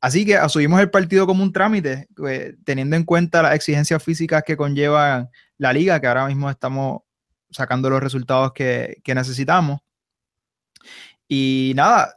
Así 0.00 0.24
que 0.24 0.36
asumimos 0.36 0.80
el 0.80 0.90
partido 0.90 1.26
como 1.26 1.42
un 1.42 1.52
trámite, 1.52 2.08
pues, 2.16 2.54
teniendo 2.64 2.96
en 2.96 3.04
cuenta 3.04 3.42
las 3.42 3.54
exigencias 3.54 4.02
físicas 4.02 4.42
que 4.44 4.56
conlleva 4.56 5.30
la 5.58 5.72
liga, 5.72 6.00
que 6.00 6.06
ahora 6.06 6.26
mismo 6.26 6.50
estamos 6.50 7.02
sacando 7.50 7.88
los 7.88 8.02
resultados 8.02 8.52
que, 8.52 9.00
que 9.04 9.14
necesitamos. 9.14 9.80
Y 11.28 11.72
nada, 11.74 12.16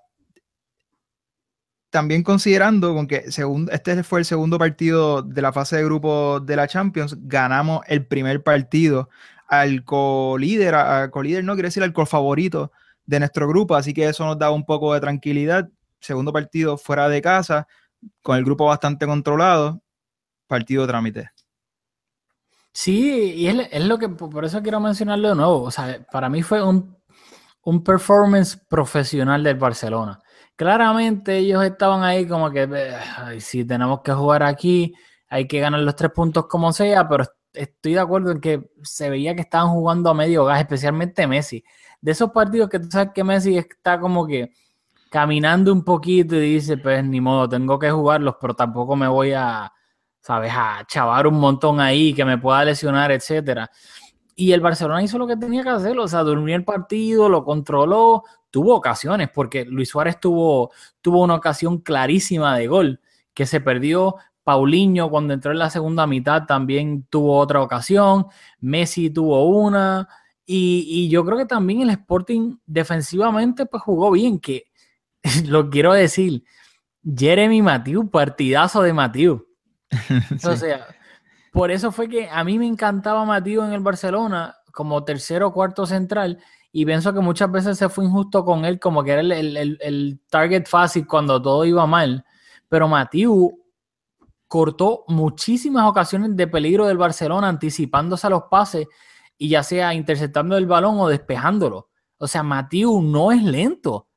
también 1.90 2.24
considerando 2.24 2.94
con 2.94 3.08
que 3.08 3.26
este 3.28 4.04
fue 4.04 4.20
el 4.20 4.26
segundo 4.26 4.60
partido 4.60 5.22
de 5.22 5.42
la 5.42 5.54
fase 5.54 5.78
de 5.78 5.86
grupo 5.86 6.40
de 6.40 6.56
la 6.56 6.68
Champions, 6.68 7.16
ganamos 7.22 7.82
el 7.88 8.06
primer 8.06 8.44
partido 8.44 9.10
al 9.48 9.84
co-líder, 9.86 10.76
al 10.76 11.10
co-líder 11.10 11.44
no 11.44 11.54
quiere 11.54 11.70
decir 11.70 11.84
al 11.84 11.94
co-favorito 11.94 12.72
de 13.06 13.20
nuestro 13.20 13.48
grupo, 13.48 13.76
así 13.76 13.94
que 13.94 14.08
eso 14.08 14.26
nos 14.26 14.38
da 14.38 14.52
un 14.52 14.66
poco 14.66 14.94
de 14.94 15.00
tranquilidad. 15.00 15.70
Segundo 16.00 16.34
partido 16.34 16.78
fuera 16.78 17.08
de 17.10 17.22
casa, 17.22 17.68
con 18.22 18.38
el 18.38 18.44
grupo 18.44 18.66
bastante 18.66 19.08
controlado, 19.08 19.82
partido 20.46 20.86
trámite. 20.86 21.32
Sí, 22.74 23.34
y 23.34 23.48
es, 23.48 23.86
lo 23.86 23.98
que, 23.98 24.10
por 24.10 24.46
eso 24.46 24.62
quiero 24.62 24.80
mencionarlo 24.80 25.30
de 25.30 25.36
nuevo. 25.36 25.64
O 25.64 25.72
sea, 25.72 26.06
para 26.12 26.30
mí 26.30 26.44
fue 26.44 26.62
un, 26.62 26.97
un 27.68 27.84
performance 27.84 28.58
profesional 28.70 29.44
del 29.44 29.56
Barcelona 29.56 30.22
claramente 30.58 31.38
ellos 31.38 31.64
estaban 31.64 32.04
ahí 32.04 32.28
como 32.28 32.52
que 32.52 32.68
si 33.40 33.64
tenemos 33.64 34.02
que 34.02 34.12
jugar 34.12 34.44
aquí, 34.44 34.94
hay 35.30 35.48
que 35.48 35.60
ganar 35.62 35.80
los 35.82 35.96
tres 35.96 36.12
puntos 36.12 36.48
como 36.48 36.74
sea, 36.74 37.08
pero 37.08 37.24
estoy 37.54 37.94
de 37.94 38.00
acuerdo 38.00 38.32
en 38.32 38.42
que 38.42 38.72
se 38.82 39.10
veía 39.10 39.36
que 39.36 39.42
estaban 39.42 39.70
jugando 39.70 40.10
a 40.10 40.14
medio 40.14 40.46
gas, 40.46 40.60
especialmente 40.60 41.28
Messi. 41.28 41.64
De 42.02 42.12
esos 42.12 42.32
partidos 42.32 42.70
que 42.70 42.80
tú 42.80 42.88
sabes 42.90 43.12
que 43.14 43.24
Messi 43.24 43.58
está 43.58 44.00
como 44.00 44.26
que 44.26 44.52
caminando 45.12 45.72
un 45.72 45.84
poquito 45.84 46.36
y 46.36 46.56
dice, 46.56 46.78
pues 46.78 47.04
ni 47.04 47.22
modo, 47.22 47.48
tengo 47.48 47.78
que 47.80 47.92
jugarlos, 47.92 48.36
pero 48.42 48.56
tampoco 48.56 48.96
me 48.96 49.08
voy 49.08 49.34
a, 49.34 49.72
sabes, 50.22 50.52
a 50.56 50.84
chavar 50.88 51.28
un 51.28 51.40
montón 51.40 51.80
ahí 51.80 52.14
que 52.14 52.26
me 52.26 52.38
pueda 52.40 52.66
lesionar, 52.66 53.12
etcétera. 53.12 53.70
Y 54.40 54.52
el 54.52 54.62
Barcelona 54.62 55.02
hizo 55.02 55.18
lo 55.18 55.26
que 55.26 55.36
tenía 55.36 55.64
que 55.64 55.70
hacer, 55.70 55.98
o 55.98 56.08
sea, 56.08 56.22
durmió 56.22 56.56
el 56.56 56.64
partido, 56.64 57.28
lo 57.28 57.44
controló, 57.44 58.24
tuvo 58.52 58.76
ocasiones, 58.76 59.30
porque 59.34 59.66
Luis 59.66 59.90
Suárez 59.90 60.20
tuvo, 60.20 60.72
tuvo 61.02 61.24
una 61.24 61.34
ocasión 61.34 61.80
clarísima 61.80 62.56
de 62.56 62.68
gol, 62.68 63.02
que 63.34 63.48
se 63.48 63.62
perdió. 63.62 64.16
Paulinho 64.44 65.10
cuando 65.10 65.34
entró 65.34 65.52
en 65.52 65.58
la 65.58 65.72
segunda 65.72 66.06
mitad 66.06 66.46
también 66.46 67.08
tuvo 67.10 67.40
otra 67.40 67.62
ocasión, 67.64 68.28
Messi 68.60 69.10
tuvo 69.10 69.44
una, 69.48 70.08
y, 70.46 71.10
yo 71.10 71.26
creo 71.26 71.38
que 71.38 71.46
también 71.46 71.82
el 71.82 71.90
Sporting 71.90 72.58
defensivamente 72.66 73.66
pues 73.66 73.84
jugó 73.84 74.12
bien, 74.12 74.40
que 74.40 74.66
lo 75.48 75.70
quiero 75.70 75.94
decir, 75.94 76.44
Jeremy 77.04 77.62
Matiu, 77.64 78.10
partidazo 78.10 78.82
de 78.84 78.94
Matiu. 78.94 79.48
O 80.46 80.56
sea, 80.56 80.88
por 81.58 81.72
eso 81.72 81.92
fue 81.92 82.08
que 82.08 82.30
a 82.30 82.44
mí 82.44 82.60
me 82.60 82.68
encantaba 82.68 83.26
Matías 83.26 83.66
en 83.68 83.74
el 83.74 83.80
Barcelona 83.80 84.56
como 84.72 85.04
tercero 85.04 85.48
o 85.48 85.54
cuarto 85.54 85.88
central 85.88 86.38
y 86.72 86.86
pienso 86.86 87.12
que 87.14 87.20
muchas 87.20 87.52
veces 87.52 87.80
se 87.80 87.90
fue 87.90 88.06
injusto 88.06 88.46
con 88.46 88.64
él, 88.64 88.80
como 88.80 89.04
que 89.04 89.12
era 89.14 89.22
el, 89.22 89.32
el- 89.32 89.78
el 89.82 90.22
target 90.30 90.68
fácil 90.68 91.08
cuando 91.08 91.42
todo 91.42 91.66
iba 91.66 91.88
mal. 91.88 92.24
Pero 92.70 92.88
Matiu 92.88 93.60
cortó 94.48 95.04
muchísimas 95.08 95.86
ocasiones 95.90 96.36
de 96.36 96.48
peligro 96.48 96.86
del 96.86 96.98
Barcelona 96.98 97.48
anticipándose 97.50 98.28
a 98.28 98.30
los 98.30 98.44
pases 98.52 98.86
y 99.36 99.50
ya 99.50 99.64
sea 99.64 99.96
interceptando 99.96 100.58
el 100.58 100.68
balón 100.68 101.00
o 101.00 101.08
despejándolo. 101.08 101.90
O 102.20 102.28
sea, 102.28 102.44
Matiu 102.44 103.02
no 103.02 103.32
es 103.32 103.42
lento. 103.42 104.08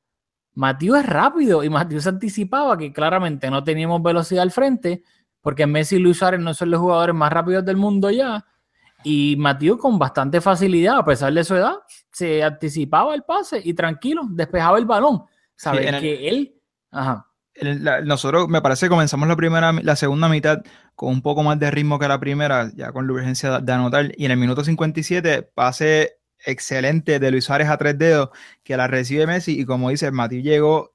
Matiu 0.53 0.95
es 0.95 1.05
rápido 1.07 1.63
y 1.63 1.69
Matiu 1.71 1.99
se 2.01 2.09
anticipaba 2.09 2.77
que 2.77 2.93
claramente 2.93 3.49
no 3.49 3.63
teníamos 3.63 4.03
velocidad 4.03 4.43
al 4.43 4.51
frente 4.51 5.03
porque 5.41 5.65
Messi 5.67 5.95
y 5.95 5.99
Luis 5.99 6.17
Suárez 6.17 6.39
no 6.39 6.53
son 6.53 6.71
los 6.71 6.79
jugadores 6.79 7.15
más 7.15 7.31
rápidos 7.31 7.65
del 7.65 7.77
mundo 7.77 8.09
ya. 8.09 8.45
Y 9.03 9.35
Matiu 9.37 9.77
con 9.77 9.97
bastante 9.97 10.41
facilidad, 10.41 10.99
a 10.99 11.05
pesar 11.05 11.33
de 11.33 11.43
su 11.43 11.55
edad, 11.55 11.73
se 12.11 12.43
anticipaba 12.43 13.15
el 13.15 13.23
pase 13.23 13.59
y 13.63 13.73
tranquilo, 13.73 14.21
despejaba 14.29 14.77
el 14.77 14.85
balón. 14.85 15.23
El- 15.73 15.99
que 15.99 16.27
él... 16.29 16.55
Ajá. 16.91 17.25
el- 17.55 17.83
la- 17.83 18.01
nosotros, 18.01 18.47
me 18.47 18.61
parece, 18.61 18.89
comenzamos 18.89 19.27
la 19.27 19.35
primera, 19.35 19.71
la 19.73 19.95
segunda 19.95 20.29
mitad 20.29 20.59
con 20.95 21.09
un 21.09 21.21
poco 21.23 21.41
más 21.41 21.57
de 21.59 21.71
ritmo 21.71 21.97
que 21.97 22.07
la 22.07 22.19
primera, 22.19 22.69
ya 22.75 22.91
con 22.91 23.07
la 23.07 23.13
urgencia 23.13 23.57
de, 23.59 23.65
de 23.65 23.71
anotar. 23.73 24.11
Y 24.17 24.25
en 24.25 24.31
el 24.31 24.37
minuto 24.37 24.63
57, 24.63 25.41
pase 25.55 26.17
excelente 26.45 27.19
de 27.19 27.31
Luis 27.31 27.45
Suárez 27.45 27.69
a 27.69 27.77
tres 27.77 27.97
dedos, 27.97 28.29
que 28.63 28.77
la 28.77 28.87
recibe 28.87 29.25
Messi. 29.25 29.59
Y 29.59 29.65
como 29.65 29.89
dice, 29.89 30.11
Mati 30.11 30.41
llegó 30.43 30.93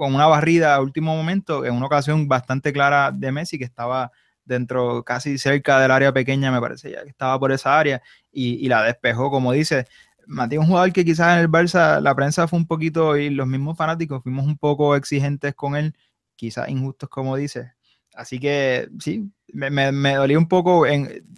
con 0.00 0.14
una 0.14 0.26
barrida 0.26 0.74
a 0.74 0.80
último 0.80 1.14
momento, 1.14 1.66
en 1.66 1.74
una 1.74 1.84
ocasión 1.84 2.26
bastante 2.26 2.72
clara 2.72 3.12
de 3.12 3.32
Messi, 3.32 3.58
que 3.58 3.66
estaba 3.66 4.10
dentro, 4.46 5.04
casi 5.04 5.36
cerca 5.36 5.78
del 5.78 5.90
área 5.90 6.10
pequeña, 6.10 6.50
me 6.50 6.58
parece 6.58 6.90
ya 6.90 7.02
que 7.02 7.10
estaba 7.10 7.38
por 7.38 7.52
esa 7.52 7.78
área, 7.78 8.00
y, 8.32 8.66
la 8.68 8.82
despejó, 8.82 9.30
como 9.30 9.52
dice. 9.52 9.84
Mati 10.26 10.56
un 10.56 10.66
jugador 10.66 10.90
que 10.94 11.04
quizás 11.04 11.36
en 11.36 11.40
el 11.40 11.50
Barça 11.50 12.00
la 12.00 12.14
prensa 12.14 12.48
fue 12.48 12.58
un 12.58 12.66
poquito, 12.66 13.18
y 13.18 13.28
los 13.28 13.46
mismos 13.46 13.76
fanáticos 13.76 14.22
fuimos 14.22 14.46
un 14.46 14.56
poco 14.56 14.96
exigentes 14.96 15.54
con 15.54 15.76
él, 15.76 15.94
quizás 16.34 16.70
injustos 16.70 17.10
como 17.10 17.36
dice. 17.36 17.72
Así 18.14 18.40
que 18.40 18.88
sí, 19.00 19.30
me, 19.52 19.70
me, 19.70 20.14
dolía 20.14 20.38
un 20.38 20.48
poco, 20.48 20.86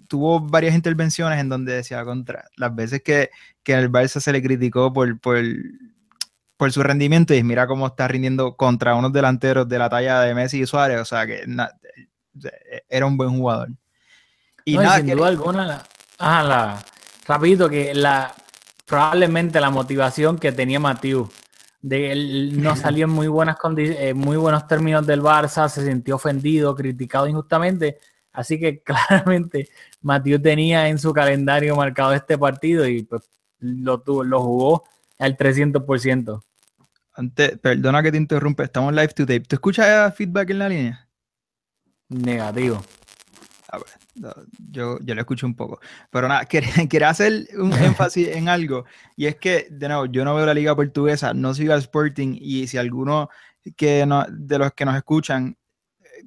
tuvo 0.07 0.39
varias 0.39 0.77
intervenciones 0.77 1.41
en 1.41 1.49
donde 1.49 1.73
decía 1.73 2.05
contra 2.05 2.45
las 2.57 2.73
veces 2.77 3.03
que, 3.03 3.31
que 3.65 3.73
en 3.73 3.81
el 3.81 3.91
Barça 3.91 4.21
se 4.21 4.33
le 4.33 4.41
criticó 4.41 4.93
por, 4.93 5.19
por, 5.19 5.43
por 6.63 6.71
su 6.71 6.81
rendimiento 6.81 7.35
y 7.35 7.43
mira 7.43 7.67
cómo 7.67 7.89
está 7.89 8.07
rindiendo 8.07 8.55
contra 8.55 8.95
unos 8.95 9.13
delanteros 9.13 9.69
de 9.69 9.81
la 9.81 9.89
talla 9.91 10.21
de 10.21 10.33
Messi 10.33 10.61
y 10.63 10.67
Suárez, 10.67 11.01
o 11.01 11.05
sea 11.05 11.27
que 11.27 11.43
na- 11.45 11.73
era 12.89 13.05
un 13.05 13.17
buen 13.17 13.31
jugador. 13.37 13.71
Y 14.65 14.77
No, 14.77 14.83
nada, 14.83 14.99
sin 14.99 15.07
que- 15.07 15.15
duda 15.17 15.27
alguna, 15.27 15.67
la, 15.67 15.83
ajá, 16.19 16.43
la- 16.45 16.85
rapidito 17.27 17.69
que 17.69 17.93
la 17.97 18.33
probablemente 18.87 19.61
la 19.61 19.71
motivación 19.71 20.39
que 20.39 20.53
tenía 20.53 20.79
Matiu 20.79 21.29
de 21.81 22.13
él 22.13 22.63
no 22.63 22.77
salió 22.77 23.07
en 23.07 23.11
muy 23.11 23.27
buenas 23.27 23.57
eh, 23.79 24.15
muy 24.15 24.37
buenos 24.37 24.69
términos 24.69 25.05
del 25.05 25.21
Barça, 25.21 25.69
se 25.69 25.85
sintió 25.85 26.15
ofendido, 26.15 26.77
criticado 26.77 27.27
injustamente, 27.27 27.99
así 28.33 28.61
que 28.61 28.83
claramente 28.85 29.69
Matiu 30.01 30.41
tenía 30.41 30.87
en 30.89 31.01
su 31.01 31.13
calendario 31.13 31.75
marcado 31.75 32.13
este 32.13 32.39
partido 32.39 32.87
y 32.87 33.03
pues 33.03 33.23
lo 33.59 33.99
tuvo, 34.01 34.23
lo 34.23 34.41
jugó 34.43 34.85
al 35.19 35.37
300%. 35.37 36.41
Antes, 37.15 37.59
perdona 37.59 38.03
que 38.03 38.13
te 38.13 38.19
interrumpe, 38.19 38.65
estamos 38.65 38.93
live 38.93 39.09
to 39.09 39.27
tape. 39.27 39.41
¿Tú 39.41 39.57
escuchas 39.57 40.15
feedback 40.15 40.51
en 40.51 40.59
la 40.59 40.69
línea? 40.69 41.09
Negativo. 42.09 42.83
A 43.69 43.79
ver, 43.79 43.87
no, 44.15 44.35
yo, 44.71 44.99
yo 45.01 45.15
lo 45.15 45.21
escucho 45.21 45.47
un 45.47 45.55
poco. 45.55 45.81
Pero 46.11 46.29
nada, 46.29 46.45
quería, 46.47 46.87
quería 46.89 47.11
hacer 47.11 47.49
un 47.57 47.73
énfasis 47.83 48.29
en 48.29 48.49
algo. 48.49 48.85
Y 49.17 49.27
es 49.27 49.37
que, 49.37 49.69
de 49.71 49.89
nuevo, 49.89 50.07
yo 50.07 50.25
no 50.25 50.35
veo 50.35 50.47
la 50.47 50.55
liga 50.55 50.77
portuguesa, 50.77 51.35
no 51.35 51.55
sigo 51.55 51.73
al 51.73 51.81
Sporting. 51.81 52.37
Y 52.41 52.67
si 52.67 52.79
alguno 52.79 53.29
que 53.77 54.05
no, 54.07 54.27
de 54.29 54.59
los 54.59 54.73
que 54.73 54.85
nos 54.85 54.97
escuchan 54.97 55.57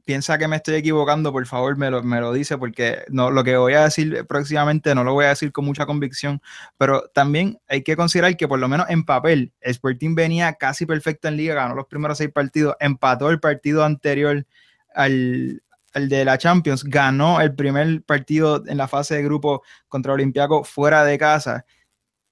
piensa 0.03 0.37
que 0.37 0.47
me 0.47 0.57
estoy 0.57 0.75
equivocando, 0.75 1.31
por 1.31 1.45
favor 1.45 1.77
me 1.77 1.89
lo, 1.89 2.03
me 2.03 2.19
lo 2.19 2.33
dice, 2.33 2.57
porque 2.57 3.03
no, 3.09 3.31
lo 3.31 3.43
que 3.43 3.57
voy 3.57 3.73
a 3.73 3.83
decir 3.83 4.25
próximamente 4.27 4.93
no 4.93 5.03
lo 5.03 5.13
voy 5.13 5.25
a 5.25 5.29
decir 5.29 5.51
con 5.51 5.65
mucha 5.65 5.85
convicción. 5.85 6.41
Pero 6.77 7.09
también 7.13 7.59
hay 7.67 7.83
que 7.83 7.95
considerar 7.95 8.35
que, 8.37 8.47
por 8.47 8.59
lo 8.59 8.67
menos 8.67 8.89
en 8.89 9.05
papel, 9.05 9.53
el 9.61 9.71
Sporting 9.71 10.15
venía 10.15 10.53
casi 10.53 10.85
perfecto 10.85 11.27
en 11.27 11.37
liga, 11.37 11.55
ganó 11.55 11.75
los 11.75 11.87
primeros 11.87 12.17
seis 12.17 12.31
partidos, 12.31 12.75
empató 12.79 13.29
el 13.29 13.39
partido 13.39 13.83
anterior 13.83 14.45
al, 14.93 15.63
el 15.93 16.09
de 16.09 16.25
la 16.25 16.37
Champions, 16.37 16.83
ganó 16.83 17.41
el 17.41 17.55
primer 17.55 18.03
partido 18.03 18.63
en 18.67 18.77
la 18.77 18.87
fase 18.87 19.15
de 19.15 19.23
grupo 19.23 19.63
contra 19.87 20.13
Olympiaco 20.13 20.63
fuera 20.63 21.03
de 21.05 21.17
casa. 21.17 21.65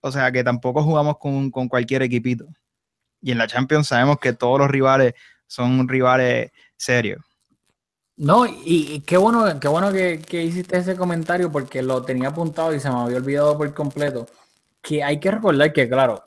O 0.01 0.11
sea 0.11 0.31
que 0.31 0.43
tampoco 0.43 0.83
jugamos 0.83 1.17
con, 1.17 1.49
con, 1.49 1.69
cualquier 1.69 2.01
equipito. 2.03 2.45
Y 3.21 3.31
en 3.31 3.37
la 3.37 3.47
Champions 3.47 3.87
sabemos 3.87 4.19
que 4.19 4.33
todos 4.33 4.59
los 4.59 4.69
rivales 4.69 5.13
son 5.47 5.87
rivales 5.87 6.51
serios. 6.75 7.21
No, 8.15 8.45
y, 8.45 9.01
qué 9.01 9.17
bueno, 9.17 9.59
qué 9.59 9.67
bueno 9.67 9.91
que, 9.91 10.19
que, 10.19 10.43
hiciste 10.43 10.77
ese 10.77 10.95
comentario 10.95 11.51
porque 11.51 11.81
lo 11.81 12.03
tenía 12.03 12.29
apuntado 12.29 12.73
y 12.73 12.79
se 12.79 12.89
me 12.89 12.95
había 12.95 13.17
olvidado 13.17 13.57
por 13.57 13.73
completo. 13.73 14.27
Que 14.81 15.03
hay 15.03 15.19
que 15.19 15.31
recordar 15.31 15.73
que, 15.73 15.89
claro, 15.89 16.23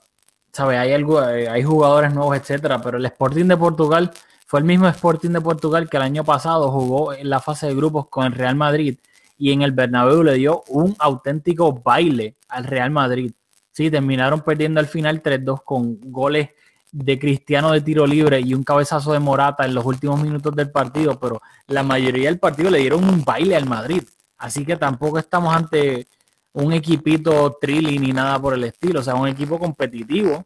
¿sabes? 0.53 0.79
Hay, 0.79 0.93
algo, 0.93 1.21
hay 1.21 1.63
jugadores 1.63 2.13
nuevos, 2.15 2.37
etcétera, 2.37 2.81
pero 2.81 2.99
el 2.99 3.07
Sporting 3.07 3.45
de 3.45 3.57
Portugal 3.57 4.11
fue 4.47 4.61
el 4.61 4.67
mismo 4.67 4.89
Sporting 4.89 5.31
de 5.31 5.41
Portugal 5.41 5.89
que 5.89 5.97
el 5.97 6.03
año 6.03 6.25
pasado 6.25 6.71
jugó 6.71 7.13
en 7.13 7.29
la 7.31 7.41
fase 7.41 7.67
de 7.67 7.75
grupos 7.75 8.09
con 8.09 8.27
el 8.27 8.33
Real 8.33 8.57
Madrid 8.57 8.99
y 9.39 9.53
en 9.53 9.63
el 9.63 9.73
Bernabéu 9.73 10.23
le 10.23 10.35
dio 10.35 10.65
un 10.69 10.97
auténtico 10.99 11.73
baile 11.73 12.37
al 12.49 12.65
Real 12.65 12.91
Madrid. 12.91 13.33
Sí, 13.73 13.91
terminaron 13.91 14.41
perdiendo 14.41 14.81
al 14.81 14.87
final 14.87 15.23
3-2 15.23 15.63
con 15.63 16.01
goles 16.01 16.51
de 16.93 17.19
Cristiano 17.19 17.73
de 17.73 17.81
tiro 17.81 18.07
libre 18.07 18.41
y 18.41 18.55
un 18.55 18.63
cabezazo 18.63 19.13
de 19.13 19.21
Morata 19.21 19.65
en 19.65 19.75
los 19.75 19.85
últimos 19.85 20.21
minutos 20.21 20.55
del 20.55 20.71
partido, 20.71 21.19
pero 21.19 21.43
la 21.67 21.83
mayoría 21.83 22.29
del 22.29 22.39
partido 22.39 22.71
le 22.71 22.79
dieron 22.79 23.05
un 23.09 23.25
baile 23.25 23.57
al 23.57 23.67
Madrid. 23.67 24.03
Así 24.39 24.65
que 24.65 24.77
tampoco 24.77 25.19
estamos 25.19 25.55
ante 25.55 26.07
un 26.53 26.73
equipito 26.73 27.59
trilly 27.61 27.99
ni 27.99 28.13
nada 28.13 28.41
por 28.41 28.55
el 28.55 28.65
estilo, 28.65 29.01
o 29.01 29.03
sea, 29.03 29.15
un 29.15 29.29
equipo 29.29 29.59
competitivo 29.59 30.45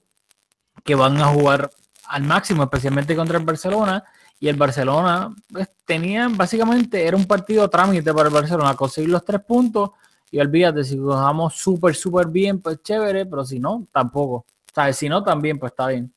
que 0.82 0.94
van 0.94 1.18
a 1.18 1.26
jugar 1.26 1.70
al 2.08 2.22
máximo, 2.24 2.64
especialmente 2.64 3.14
contra 3.14 3.38
el 3.38 3.44
Barcelona. 3.44 4.02
Y 4.40 4.48
el 4.48 4.56
Barcelona 4.56 5.34
pues, 5.52 5.68
tenía 5.84 6.28
básicamente, 6.28 7.06
era 7.06 7.16
un 7.16 7.26
partido 7.26 7.68
trámite 7.68 8.12
para 8.12 8.28
el 8.28 8.34
Barcelona, 8.34 8.74
conseguir 8.74 9.10
los 9.10 9.24
tres 9.24 9.42
puntos. 9.42 9.90
Y 10.30 10.40
olvídate, 10.40 10.82
si 10.84 10.96
jugamos 10.96 11.54
súper, 11.54 11.94
súper 11.94 12.28
bien, 12.28 12.60
pues 12.60 12.82
chévere, 12.82 13.26
pero 13.26 13.44
si 13.44 13.58
no, 13.58 13.86
tampoco. 13.92 14.46
¿Sabes? 14.74 14.96
Si 14.96 15.08
no, 15.08 15.22
también, 15.22 15.58
pues 15.58 15.72
está 15.72 15.88
bien. 15.88 16.12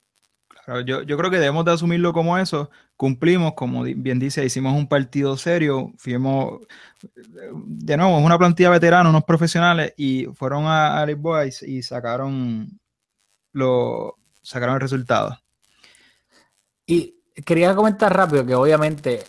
Yo, 0.86 1.01
yo 1.01 1.17
creo 1.17 1.29
que 1.29 1.39
debemos 1.39 1.65
de 1.65 1.74
asumirlo 1.74 2.13
como 2.13 2.38
eso. 2.38 2.70
Cumplimos, 2.96 3.53
como 3.53 3.84
bien 3.84 4.20
dice, 4.20 4.46
hicimos 4.46 4.74
un 4.75 4.88
partido 4.88 5.36
serio, 5.36 5.91
fuimos, 5.98 6.62
de 7.53 7.98
nuevo, 7.98 8.17
una 8.17 8.38
plantilla 8.38 8.70
veterana, 8.70 9.10
unos 9.10 9.25
profesionales, 9.25 9.93
y 9.98 10.25
fueron 10.27 10.65
a, 10.65 11.01
a 11.01 11.05
Lisboa 11.05 11.46
y, 11.46 11.84
sacaron, 11.84 12.79
lo, 13.51 14.17
sacaron 14.41 14.75
el 14.75 14.82
resultado. 14.82 15.38
Y 16.86 17.15
quería 17.46 17.75
comentar 17.75 18.15
rápido 18.15 18.46
que 18.46 18.55
obviamente 18.55 19.24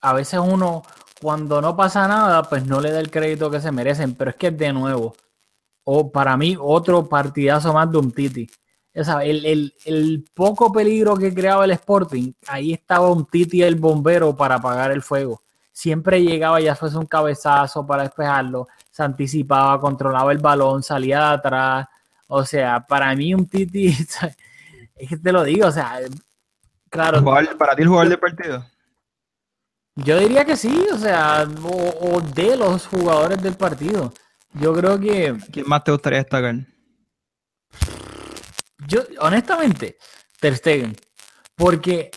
a 0.00 0.12
veces 0.14 0.40
uno 0.42 0.82
cuando 1.20 1.60
no 1.60 1.76
pasa 1.76 2.06
nada 2.06 2.44
pues 2.44 2.64
no 2.66 2.80
le 2.80 2.92
da 2.92 3.00
el 3.00 3.10
crédito 3.10 3.50
que 3.50 3.60
se 3.60 3.72
merecen, 3.72 4.14
pero 4.14 4.30
es 4.30 4.36
que 4.36 4.50
de 4.50 4.72
nuevo, 4.72 5.16
o 5.84 6.10
para 6.12 6.36
mí 6.36 6.56
otro 6.58 7.08
partidazo 7.08 7.72
más 7.72 7.90
de 7.90 7.98
un 7.98 8.12
Titi. 8.12 8.48
El, 8.94 9.72
el, 9.84 10.24
poco 10.34 10.72
peligro 10.72 11.16
que 11.16 11.32
creaba 11.32 11.64
el 11.64 11.70
Sporting, 11.70 12.32
ahí 12.48 12.72
estaba 12.72 13.10
un 13.10 13.26
Titi 13.26 13.62
el 13.62 13.76
bombero 13.76 14.36
para 14.36 14.56
apagar 14.56 14.90
el 14.90 15.02
fuego. 15.02 15.42
Siempre 15.70 16.20
llegaba, 16.22 16.60
ya 16.60 16.74
fuese 16.74 16.96
un 16.96 17.06
cabezazo 17.06 17.86
para 17.86 18.02
despejarlo, 18.02 18.66
se 18.90 19.04
anticipaba, 19.04 19.80
controlaba 19.80 20.32
el 20.32 20.38
balón, 20.38 20.82
salía 20.82 21.20
de 21.20 21.34
atrás. 21.34 21.86
O 22.26 22.44
sea, 22.44 22.80
para 22.80 23.14
mí 23.14 23.32
un 23.34 23.46
Titi, 23.46 23.86
es 24.96 25.08
que 25.08 25.16
te 25.16 25.32
lo 25.32 25.44
digo, 25.44 25.68
o 25.68 25.72
sea, 25.72 26.00
Claro. 26.90 27.22
¿Para 27.24 27.76
ti 27.76 27.82
el 27.82 27.88
jugador 27.88 28.08
del 28.08 28.18
partido? 28.18 28.66
Yo 29.96 30.18
diría 30.18 30.44
que 30.44 30.56
sí, 30.56 30.86
o 30.92 30.96
sea, 30.96 31.46
o, 31.62 32.16
o, 32.16 32.20
de 32.20 32.56
los 32.56 32.86
jugadores 32.86 33.42
del 33.42 33.54
partido. 33.54 34.12
Yo 34.54 34.72
creo 34.72 34.98
que. 34.98 35.36
¿Quién 35.52 35.68
más 35.68 35.84
te 35.84 35.90
gustaría 35.90 36.20
destacar? 36.20 36.54
Yo, 38.88 39.02
honestamente, 39.20 39.98
Ter 40.40 40.56
Stegen. 40.56 40.96
Porque 41.54 42.10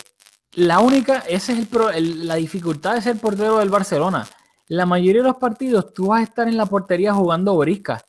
la 0.52 0.80
única, 0.80 1.18
esa 1.28 1.52
es 1.52 1.68
el, 1.94 2.26
la 2.26 2.36
dificultad 2.36 2.94
de 2.94 3.02
ser 3.02 3.16
portero 3.18 3.58
del 3.58 3.68
Barcelona. 3.68 4.26
La 4.68 4.86
mayoría 4.86 5.20
de 5.20 5.28
los 5.28 5.36
partidos 5.36 5.92
tú 5.92 6.08
vas 6.08 6.20
a 6.20 6.24
estar 6.24 6.48
en 6.48 6.56
la 6.56 6.64
portería 6.64 7.12
jugando 7.12 7.58
briscas, 7.58 8.06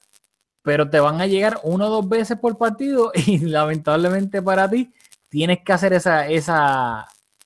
pero 0.61 0.89
te 0.89 1.01
van 1.01 1.19
a 1.19 1.27
llegar 1.27 1.59
uno 1.63 1.87
o 1.87 1.89
dos 1.89 2.07
veces 2.07 2.39
por 2.39 2.57
partido 2.57 3.11
y 3.27 3.39
lamentablemente 3.39 4.41
para 4.41 4.69
ti 4.69 4.93
tienes 5.27 5.59
que 5.65 5.73
hacer 5.73 5.91
esa, 5.91 6.27
esa, 6.27 7.05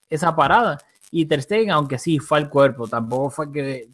esa 0.09 0.35
parada. 0.35 0.77
Y 1.09 1.25
Ter 1.25 1.41
Stegen, 1.41 1.71
aunque 1.71 1.97
sí 1.97 2.19
fue 2.19 2.37
al 2.37 2.49
cuerpo, 2.49 2.87
tampoco 2.87 3.31
fue 3.31 3.51
que 3.51 3.89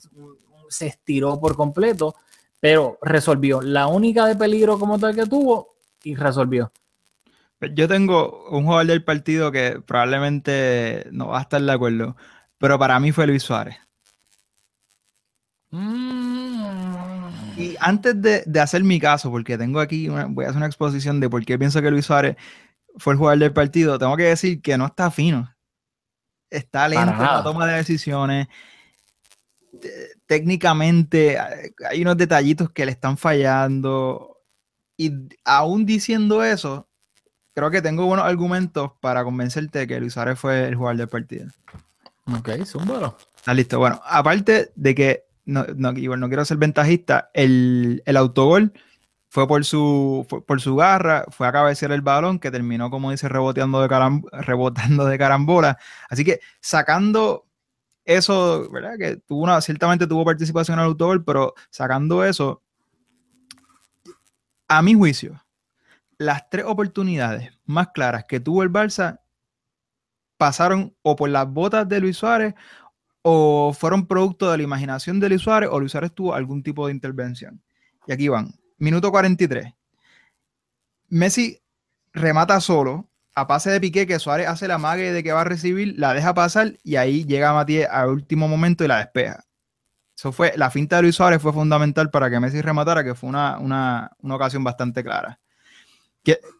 se 0.67 0.87
estiró 0.87 1.39
por 1.39 1.55
completo, 1.55 2.15
pero 2.59 2.97
resolvió. 3.01 3.61
La 3.61 3.87
única 3.87 4.25
de 4.25 4.35
peligro 4.35 4.77
como 4.77 4.99
tal 4.99 5.15
que 5.15 5.25
tuvo 5.25 5.75
y 6.03 6.15
resolvió. 6.15 6.71
Yo 7.73 7.87
tengo 7.87 8.47
un 8.49 8.63
jugador 8.65 8.87
del 8.87 9.03
partido 9.03 9.51
que 9.51 9.81
probablemente 9.85 11.07
no 11.11 11.27
va 11.29 11.39
a 11.39 11.41
estar 11.43 11.61
de 11.61 11.71
acuerdo, 11.71 12.15
pero 12.57 12.77
para 12.79 12.99
mí 12.99 13.11
fue 13.11 13.27
Luis 13.27 13.43
Suárez. 13.43 13.77
Mm. 15.71 16.63
Y 17.57 17.75
antes 17.79 18.19
de, 18.21 18.43
de 18.45 18.59
hacer 18.59 18.83
mi 18.83 18.99
caso, 18.99 19.29
porque 19.31 19.57
tengo 19.57 19.79
aquí, 19.79 20.09
una- 20.09 20.25
voy 20.25 20.45
a 20.45 20.49
hacer 20.49 20.57
una 20.57 20.65
exposición 20.67 21.19
de 21.19 21.29
por 21.29 21.43
qué 21.45 21.57
pienso 21.57 21.81
que 21.81 21.91
Luis 21.91 22.05
Suárez 22.05 22.35
fue 22.97 23.13
el 23.13 23.19
jugador 23.19 23.39
del 23.39 23.53
partido, 23.53 23.97
tengo 23.99 24.15
que 24.17 24.23
decir 24.23 24.61
que 24.61 24.77
no 24.77 24.85
está 24.87 25.09
fino. 25.11 25.53
Está 26.49 26.87
lento 26.87 27.11
en 27.11 27.17
la 27.19 27.43
toma 27.43 27.65
de 27.67 27.73
decisiones. 27.77 28.47
Te- 29.81 30.13
Técnicamente 30.27 31.37
hay 31.39 32.01
unos 32.01 32.17
detallitos 32.17 32.71
que 32.71 32.85
le 32.85 32.91
están 32.91 33.17
fallando. 33.17 34.37
Y 34.97 35.11
aún 35.43 35.85
diciendo 35.85 36.43
eso, 36.43 36.87
creo 37.53 37.71
que 37.71 37.81
tengo 37.81 38.05
buenos 38.05 38.25
argumentos 38.25 38.91
para 38.99 39.23
convencerte 39.23 39.87
que 39.87 39.99
Luis 39.99 40.13
Suárez 40.13 40.39
fue 40.39 40.67
el 40.67 40.75
jugador 40.75 40.97
del 40.97 41.07
partido. 41.07 41.47
Ok, 42.37 42.49
zúmbalo. 42.65 43.17
Está 43.35 43.53
listo. 43.53 43.79
Bueno, 43.79 44.01
aparte 44.05 44.71
de 44.75 44.95
que, 44.95 45.23
no, 45.45 45.65
no, 45.75 45.91
igual 45.93 46.19
no 46.19 46.27
quiero 46.27 46.45
ser 46.45 46.57
ventajista, 46.57 47.29
el, 47.33 48.01
el 48.05 48.17
autogol 48.17 48.71
fue 49.27 49.47
por 49.47 49.65
su, 49.65 50.25
fue 50.29 50.45
por 50.45 50.61
su 50.61 50.75
garra, 50.75 51.25
fue 51.29 51.47
a 51.47 51.51
cabecear 51.51 51.91
el 51.91 52.01
balón 52.01 52.39
que 52.39 52.51
terminó, 52.51 52.89
como 52.89 53.11
dice, 53.11 53.27
reboteando 53.27 53.81
de 53.81 53.89
caram- 53.89 54.23
rebotando 54.31 55.05
de 55.05 55.17
carambola. 55.17 55.77
Así 56.09 56.23
que 56.23 56.39
sacando 56.61 57.45
eso, 58.05 58.69
¿verdad? 58.69 58.93
Que 58.97 59.17
tuvo 59.17 59.43
una, 59.43 59.59
ciertamente 59.61 60.07
tuvo 60.07 60.23
participación 60.23 60.77
en 60.77 60.81
el 60.85 60.91
autogol, 60.91 61.23
pero 61.23 61.55
sacando 61.69 62.23
eso, 62.23 62.61
a 64.67 64.81
mi 64.81 64.93
juicio, 64.93 65.43
las 66.25 66.49
tres 66.49 66.65
oportunidades 66.65 67.51
más 67.65 67.89
claras 67.93 68.25
que 68.25 68.39
tuvo 68.39 68.63
el 68.63 68.71
Barça 68.71 69.19
pasaron 70.37 70.95
o 71.01 71.15
por 71.15 71.29
las 71.29 71.47
botas 71.47 71.87
de 71.87 71.99
Luis 71.99 72.17
Suárez 72.17 72.53
o 73.21 73.73
fueron 73.73 74.07
producto 74.07 74.51
de 74.51 74.57
la 74.57 74.63
imaginación 74.63 75.19
de 75.19 75.29
Luis 75.29 75.41
Suárez 75.41 75.69
o 75.71 75.79
Luis 75.79 75.91
Suárez 75.91 76.11
tuvo 76.13 76.33
algún 76.33 76.63
tipo 76.63 76.87
de 76.87 76.93
intervención. 76.93 77.63
Y 78.05 78.11
aquí 78.11 78.27
van. 78.27 78.53
Minuto 78.77 79.11
43. 79.11 79.73
Messi 81.09 81.61
remata 82.11 82.59
solo 82.59 83.09
a 83.35 83.47
pase 83.47 83.71
de 83.71 83.79
Piqué 83.79 84.05
que 84.05 84.19
Suárez 84.19 84.47
hace 84.47 84.67
la 84.67 84.77
mague 84.77 85.11
de 85.11 85.23
que 85.23 85.31
va 85.31 85.41
a 85.41 85.45
recibir, 85.45 85.95
la 85.97 86.13
deja 86.13 86.33
pasar 86.33 86.77
y 86.83 86.97
ahí 86.97 87.23
llega 87.25 87.53
Matías 87.53 87.89
al 87.89 88.09
último 88.09 88.47
momento 88.47 88.83
y 88.83 88.87
la 88.87 88.97
despeja. 88.97 89.45
Eso 90.17 90.31
fue, 90.31 90.53
la 90.57 90.69
finta 90.69 90.97
de 90.97 91.03
Luis 91.03 91.15
Suárez 91.15 91.41
fue 91.41 91.53
fundamental 91.53 92.11
para 92.11 92.29
que 92.29 92.39
Messi 92.39 92.61
rematara, 92.61 93.03
que 93.03 93.15
fue 93.15 93.29
una, 93.29 93.57
una, 93.57 94.11
una 94.19 94.35
ocasión 94.35 94.63
bastante 94.63 95.03
clara. 95.03 95.39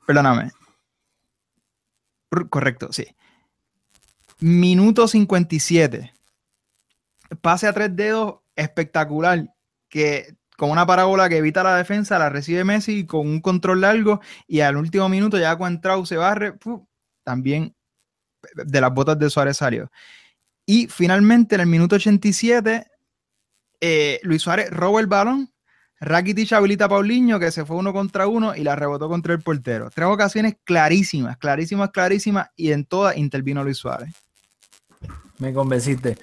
Perdóname. 0.05 0.51
Correcto, 2.49 2.91
sí. 2.91 3.05
Minuto 4.39 5.07
57 5.07 6.13
pase 7.41 7.67
a 7.67 7.73
tres 7.73 7.95
dedos 7.95 8.35
espectacular, 8.55 9.47
que 9.89 10.35
con 10.57 10.69
una 10.69 10.85
parábola 10.85 11.29
que 11.29 11.37
evita 11.37 11.63
la 11.63 11.77
defensa, 11.77 12.19
la 12.19 12.29
recibe 12.29 12.63
Messi 12.63 13.05
con 13.05 13.27
un 13.27 13.41
control 13.41 13.81
largo 13.81 14.21
y 14.47 14.59
al 14.61 14.77
último 14.77 15.09
minuto 15.09 15.37
ya 15.37 15.55
cuando 15.55 16.05
se 16.05 16.17
barre, 16.17 16.55
también 17.23 17.75
de 18.53 18.81
las 18.81 18.93
botas 18.93 19.17
de 19.17 19.29
Suárez 19.29 19.57
salió. 19.57 19.91
Y 20.65 20.87
finalmente 20.87 21.55
en 21.55 21.61
el 21.61 21.67
minuto 21.67 21.95
87, 21.95 22.87
eh, 23.81 24.19
Luis 24.23 24.41
Suárez 24.41 24.69
roba 24.69 24.99
el 24.99 25.07
balón, 25.07 25.52
Rakitic 26.03 26.51
habilita 26.51 26.85
a 26.85 26.89
Paulinho 26.89 27.39
que 27.39 27.51
se 27.51 27.65
fue 27.65 27.77
uno 27.77 27.93
contra 27.93 28.27
uno 28.27 28.55
y 28.55 28.63
la 28.63 28.75
rebotó 28.75 29.07
contra 29.07 29.33
el 29.33 29.41
portero. 29.41 29.89
Tres 29.93 30.07
ocasiones 30.07 30.55
clarísimas, 30.63 31.37
clarísimas, 31.37 31.91
clarísimas 31.91 32.49
y 32.55 32.71
en 32.71 32.85
todas 32.85 33.17
intervino 33.17 33.63
Luis 33.63 33.77
Suárez. 33.77 34.13
Me 35.39 35.53
convenciste. 35.53 36.17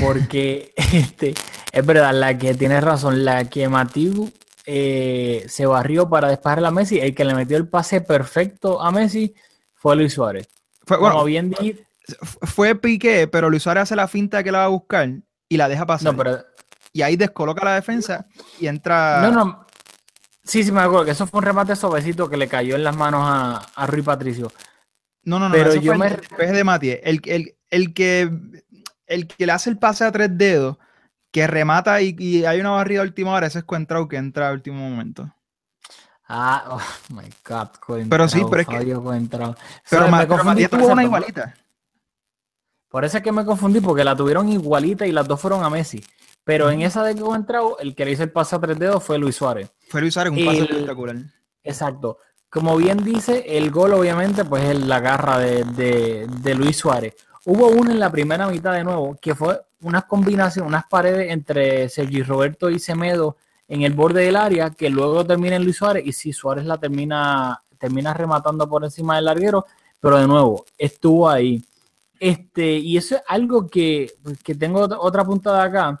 Porque 0.00 0.72
este, 0.92 1.34
es 1.72 1.86
verdad, 1.86 2.14
la 2.14 2.38
que 2.38 2.54
tienes 2.54 2.82
razón, 2.82 3.24
la 3.24 3.44
que 3.44 3.68
Matiu 3.68 4.32
eh, 4.66 5.44
se 5.48 5.66
barrió 5.66 6.08
para 6.08 6.28
despejar 6.28 6.64
a 6.64 6.70
Messi, 6.70 7.00
el 7.00 7.14
que 7.14 7.24
le 7.24 7.34
metió 7.34 7.56
el 7.56 7.68
pase 7.68 8.00
perfecto 8.00 8.80
a 8.80 8.90
Messi 8.90 9.34
fue 9.74 9.96
Luis 9.96 10.14
Suárez. 10.14 10.48
Fue, 10.86 10.96
bueno, 10.96 11.14
Como 11.14 11.26
bien 11.26 11.50
dijiste, 11.50 11.86
fue 12.42 12.74
Piqué, 12.74 13.26
pero 13.26 13.50
Luis 13.50 13.62
Suárez 13.62 13.82
hace 13.82 13.96
la 13.96 14.08
finta 14.08 14.42
que 14.42 14.52
la 14.52 14.58
va 14.58 14.64
a 14.66 14.68
buscar 14.68 15.10
y 15.48 15.56
la 15.56 15.68
deja 15.68 15.86
pasar. 15.86 16.12
no, 16.12 16.16
pero 16.16 16.44
Y 16.94 17.02
ahí 17.02 17.16
descoloca 17.16 17.64
la 17.64 17.74
defensa 17.74 18.26
y 18.60 18.68
entra. 18.68 19.20
no, 19.20 19.32
no. 19.32 19.66
Sí, 20.44 20.62
sí, 20.62 20.70
me 20.72 20.80
acuerdo 20.80 21.04
que 21.04 21.10
eso 21.10 21.26
fue 21.26 21.38
un 21.38 21.44
remate 21.44 21.74
suavecito 21.74 22.28
que 22.30 22.36
le 22.36 22.48
cayó 22.48 22.76
en 22.76 22.84
las 22.84 22.96
manos 22.96 23.22
a, 23.24 23.56
a 23.74 23.86
Rui 23.86 24.02
Patricio. 24.02 24.52
no, 25.24 25.38
no, 25.38 25.48
no, 25.48 25.54
pero 25.54 25.74
yo 25.74 25.92
fue 25.92 25.98
me- 25.98 26.14
el 26.14 26.20
despeje 26.20 26.52
de 26.52 26.64
Matías. 26.64 26.98
El, 27.02 27.20
el, 27.24 27.56
el 27.70 27.94
que, 27.94 28.30
el 29.06 29.26
que 29.26 29.46
le 29.46 29.52
hace 29.52 29.70
el 29.70 29.78
pase 29.78 30.04
a 30.04 30.12
tres 30.12 30.30
dedos, 30.38 30.78
que 31.32 31.46
remata 31.48 32.00
y, 32.00 32.14
y 32.18 32.44
hay 32.44 32.60
una 32.60 32.70
barrida 32.70 33.00
a 33.00 33.04
última 33.04 33.32
hora, 33.32 33.46
ese 33.48 33.58
es 33.60 33.64
Cuentrao 33.64 34.06
que 34.06 34.16
entra 34.16 34.50
a 34.50 34.52
último 34.52 34.88
momento. 34.88 35.34
Ah, 36.28 36.64
oh 36.68 37.14
my 37.14 37.28
God, 37.44 37.68
Pero 38.08 38.28
sí, 38.28 38.42
pero 38.48 38.62
es 38.62 38.68
que-. 38.68 38.78
Pero, 39.90 40.10
Me 40.10 40.26
pero 40.26 40.44
Matías 40.44 40.70
tuvo 40.70 40.88
una 40.88 41.02
igualita. 41.04 41.54
Por 42.88 43.04
eso 43.04 43.16
es 43.16 43.24
que 43.24 43.32
me 43.32 43.44
confundí, 43.44 43.80
porque 43.80 44.04
la 44.04 44.14
tuvieron 44.14 44.48
igualita 44.48 45.06
y 45.06 45.12
las 45.12 45.26
dos 45.26 45.40
fueron 45.40 45.64
a 45.64 45.70
Messi. 45.70 46.02
Pero 46.44 46.70
en 46.70 46.82
esa 46.82 47.02
de 47.02 47.14
que 47.14 47.22
entrado, 47.22 47.78
el 47.78 47.94
que 47.94 48.04
le 48.04 48.12
hizo 48.12 48.22
el 48.22 48.30
pase 48.30 48.54
a 48.54 48.60
tres 48.60 48.78
dedos 48.78 49.02
fue 49.02 49.18
Luis 49.18 49.34
Suárez. 49.36 49.70
Fue 49.88 50.00
Luis 50.00 50.12
Suárez, 50.14 50.32
un 50.32 50.44
pase 50.44 50.58
El- 50.58 50.64
espectacular. 50.64 51.16
Exacto. 51.62 52.18
Como 52.50 52.76
bien 52.76 53.02
dice, 53.02 53.44
el 53.58 53.70
gol 53.70 53.94
obviamente 53.94 54.44
pues 54.44 54.62
es 54.64 54.78
la 54.86 55.00
garra 55.00 55.38
de, 55.38 55.64
de- 55.64 56.26
de 56.28 56.54
Luis 56.54 56.76
Suárez. 56.76 57.14
Hubo 57.46 57.68
uno 57.68 57.90
en 57.90 57.98
la 57.98 58.10
primera 58.10 58.46
mitad 58.48 58.72
de 58.72 58.84
nuevo, 58.84 59.16
que 59.20 59.34
fue 59.34 59.60
unas 59.82 60.04
combinaciones, 60.04 60.68
unas 60.68 60.84
paredes 60.86 61.30
entre 61.30 61.88
Sergi 61.88 62.22
Roberto 62.22 62.70
y 62.70 62.78
Semedo 62.78 63.36
en 63.66 63.82
el 63.82 63.92
borde 63.94 64.22
del 64.24 64.36
área, 64.36 64.70
que 64.70 64.88
luego 64.90 65.24
termina 65.26 65.56
en 65.56 65.64
Luis 65.64 65.76
Suárez, 65.76 66.06
y 66.06 66.12
sí, 66.12 66.32
Suárez 66.32 66.64
la 66.64 66.78
termina, 66.78 67.62
termina 67.78 68.12
rematando 68.14 68.68
por 68.68 68.84
encima 68.84 69.16
del 69.16 69.24
larguero, 69.24 69.64
pero 70.00 70.18
de 70.18 70.26
nuevo, 70.26 70.64
estuvo 70.78 71.28
ahí. 71.28 71.62
Este, 72.20 72.72
y 72.78 72.96
eso 72.96 73.16
es 73.16 73.22
algo 73.26 73.66
que, 73.66 74.14
que 74.42 74.54
tengo 74.54 74.86
ot- 74.86 74.96
otra 75.00 75.24
punta 75.24 75.52
de 75.56 75.62
acá. 75.62 76.00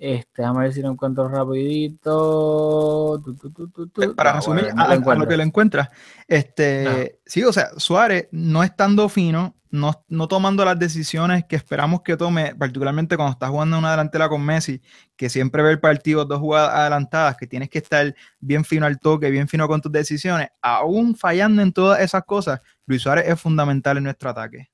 Este, 0.00 0.42
déjame 0.42 0.60
ver 0.60 0.72
si 0.72 0.80
lo 0.80 0.90
encuentro 0.92 1.28
rapidito. 1.28 3.20
Tu, 3.24 3.34
tu, 3.34 3.50
tu, 3.50 3.68
tu, 3.68 3.88
tu. 3.88 4.14
Para 4.14 4.34
No, 4.34 4.36
resumir 4.36 4.66
bueno, 4.66 4.80
a, 4.80 4.84
lo 4.86 4.92
a 4.92 4.94
lo 4.94 5.00
encuentro. 5.00 5.28
que 5.28 5.36
lo 5.36 5.42
encuentras, 5.42 5.88
este, 6.28 7.20
sí, 7.26 7.42
o 7.42 7.52
sea, 7.52 7.70
Suárez 7.76 8.28
no 8.30 8.62
estando 8.62 9.08
fino, 9.08 9.56
no, 9.70 10.04
no 10.08 10.28
tomando 10.28 10.64
las 10.64 10.78
decisiones 10.78 11.44
que 11.46 11.56
esperamos 11.56 12.02
que 12.02 12.16
tome, 12.16 12.54
particularmente 12.54 13.16
cuando 13.16 13.32
estás 13.32 13.50
jugando 13.50 13.76
una 13.76 13.90
delantera 13.90 14.28
con 14.28 14.44
Messi, 14.44 14.80
que 15.16 15.28
siempre 15.28 15.64
ve 15.64 15.72
el 15.72 15.80
partido 15.80 16.24
dos 16.24 16.38
jugadas 16.38 16.74
adelantadas, 16.76 17.36
que 17.36 17.48
tienes 17.48 17.68
que 17.68 17.78
estar 17.78 18.14
bien 18.38 18.64
fino 18.64 18.86
al 18.86 19.00
toque, 19.00 19.30
bien 19.30 19.48
fino 19.48 19.66
con 19.66 19.80
tus 19.80 19.90
decisiones, 19.90 20.48
aún 20.62 21.16
fallando 21.16 21.60
en 21.60 21.72
todas 21.72 22.00
esas 22.00 22.22
cosas, 22.24 22.60
Luis 22.86 23.02
Suárez 23.02 23.24
es 23.26 23.40
fundamental 23.40 23.96
en 23.96 24.04
nuestro 24.04 24.30
ataque. 24.30 24.70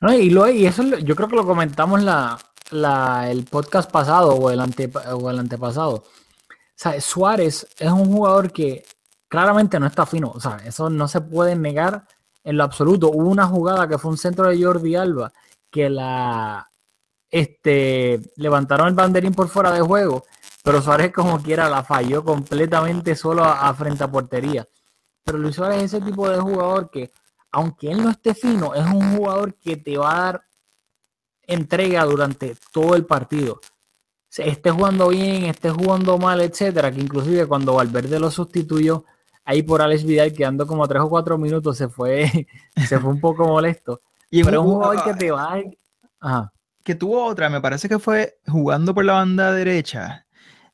No, 0.00 0.12
y, 0.12 0.30
lo, 0.30 0.48
y 0.50 0.66
eso 0.66 0.82
yo 0.98 1.14
creo 1.16 1.28
que 1.28 1.36
lo 1.36 1.46
comentamos 1.46 2.02
la, 2.02 2.36
el 2.70 3.44
podcast 3.44 3.90
pasado 3.90 4.34
o 4.34 4.50
el, 4.50 4.60
antepasado. 4.60 5.94
O 5.94 6.04
sea, 6.74 7.00
Suárez 7.00 7.66
es 7.78 7.90
un 7.90 8.12
jugador 8.12 8.52
que 8.52 8.84
claramente 9.28 9.80
no 9.80 9.86
está 9.86 10.06
fino. 10.06 10.30
O 10.34 10.40
sea, 10.40 10.58
eso 10.64 10.90
no 10.90 11.08
se 11.08 11.20
puede 11.20 11.56
negar 11.56 12.06
en 12.44 12.56
lo 12.56 12.64
absoluto. 12.64 13.10
Hubo 13.10 13.28
una 13.28 13.46
jugada 13.46 13.88
que 13.88 13.98
fue 13.98 14.10
un 14.10 14.18
centro 14.18 14.48
de 14.48 14.62
Jordi 14.62 14.96
Alba 14.96 15.32
que 15.70 15.90
la 15.90 16.70
este, 17.30 18.20
levantaron 18.36 18.88
el 18.88 18.94
banderín 18.94 19.34
por 19.34 19.48
fuera 19.48 19.70
de 19.70 19.80
juego, 19.80 20.24
pero 20.64 20.80
Suárez 20.80 21.12
como 21.12 21.42
quiera 21.42 21.68
la 21.68 21.84
falló 21.84 22.24
completamente 22.24 23.14
solo 23.14 23.44
a 23.44 23.72
frente 23.74 24.04
a 24.04 24.10
portería. 24.10 24.66
Pero 25.24 25.38
Luis 25.38 25.56
Suárez 25.56 25.78
es 25.78 25.92
ese 25.92 26.00
tipo 26.00 26.28
de 26.28 26.38
jugador 26.38 26.90
que 26.90 27.12
aunque 27.50 27.90
él 27.90 28.02
no 28.02 28.10
esté 28.10 28.34
fino, 28.34 28.74
es 28.74 28.86
un 28.86 29.16
jugador 29.16 29.54
que 29.54 29.76
te 29.76 29.96
va 29.96 30.10
a 30.10 30.22
dar 30.22 30.47
entrega 31.48 32.04
durante 32.04 32.54
todo 32.72 32.94
el 32.94 33.04
partido. 33.06 33.60
Se- 34.28 34.48
Esté 34.48 34.70
jugando 34.70 35.08
bien, 35.08 35.46
esté 35.46 35.70
jugando 35.70 36.18
mal, 36.18 36.40
etcétera, 36.42 36.92
que 36.92 37.00
inclusive 37.00 37.46
cuando 37.46 37.74
Valverde 37.74 38.20
lo 38.20 38.30
sustituyó, 38.30 39.04
ahí 39.44 39.62
por 39.62 39.82
Alex 39.82 40.04
Vidal, 40.04 40.32
quedando 40.32 40.66
como 40.66 40.86
tres 40.86 41.02
o 41.02 41.08
cuatro 41.10 41.38
minutos, 41.38 41.76
se 41.78 41.88
fue, 41.88 42.46
se 42.88 43.00
fue 43.00 43.10
un 43.10 43.20
poco 43.20 43.46
molesto. 43.48 44.02
Y 44.30 44.44
Pero 44.44 44.60
un 44.62 44.74
jugador 44.74 45.02
que 45.04 45.14
te 45.14 45.30
va. 45.30 45.58
Ajá. 46.20 46.52
que 46.84 46.94
tuvo 46.94 47.24
otra, 47.24 47.48
me 47.50 47.60
parece 47.62 47.88
que 47.88 47.98
fue 47.98 48.38
jugando 48.46 48.94
por 48.94 49.04
la 49.06 49.14
banda 49.14 49.52
derecha. 49.52 50.26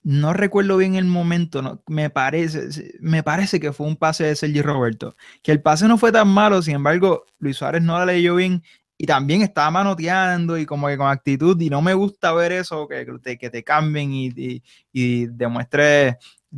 No 0.02 0.32
recuerdo 0.34 0.76
bien 0.76 0.96
el 0.96 1.04
momento, 1.06 1.62
no, 1.62 1.80
me 1.86 2.10
parece, 2.10 2.94
me 3.00 3.22
parece 3.22 3.60
que 3.60 3.72
fue 3.72 3.86
un 3.86 3.96
pase 3.96 4.24
de 4.24 4.36
Sergi 4.36 4.60
Roberto. 4.60 5.16
Que 5.42 5.52
el 5.52 5.62
pase 5.62 5.88
no 5.88 5.98
fue 5.98 6.12
tan 6.12 6.28
malo, 6.28 6.60
sin 6.62 6.74
embargo, 6.74 7.24
Luis 7.38 7.56
Suárez 7.56 7.82
no 7.82 7.96
la 7.98 8.06
leyó 8.06 8.34
bien 8.34 8.62
y 8.96 9.06
también 9.06 9.42
estaba 9.42 9.70
manoteando 9.70 10.56
y 10.56 10.66
como 10.66 10.86
que 10.86 10.96
con 10.96 11.08
actitud 11.08 11.60
y 11.60 11.68
no 11.68 11.82
me 11.82 11.94
gusta 11.94 12.32
ver 12.32 12.52
eso, 12.52 12.86
que, 12.86 13.06
te, 13.22 13.36
que 13.36 13.50
te 13.50 13.64
cambien 13.64 14.12
y, 14.12 14.26
y, 14.28 14.62
y 14.92 15.26
demuestres, 15.26 16.16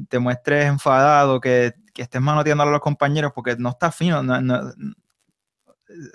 te 0.09 0.19
muestres 0.19 0.67
enfadado, 0.67 1.41
que, 1.41 1.75
que, 1.95 2.03
estés 2.03 2.21
manoteando 2.21 2.65
a 2.65 2.67
los 2.67 2.81
compañeros 2.81 3.33
porque 3.35 3.57
no 3.57 3.71
está 3.71 3.91
fino. 3.91 4.23
No, 4.23 4.41
no, 4.41 4.73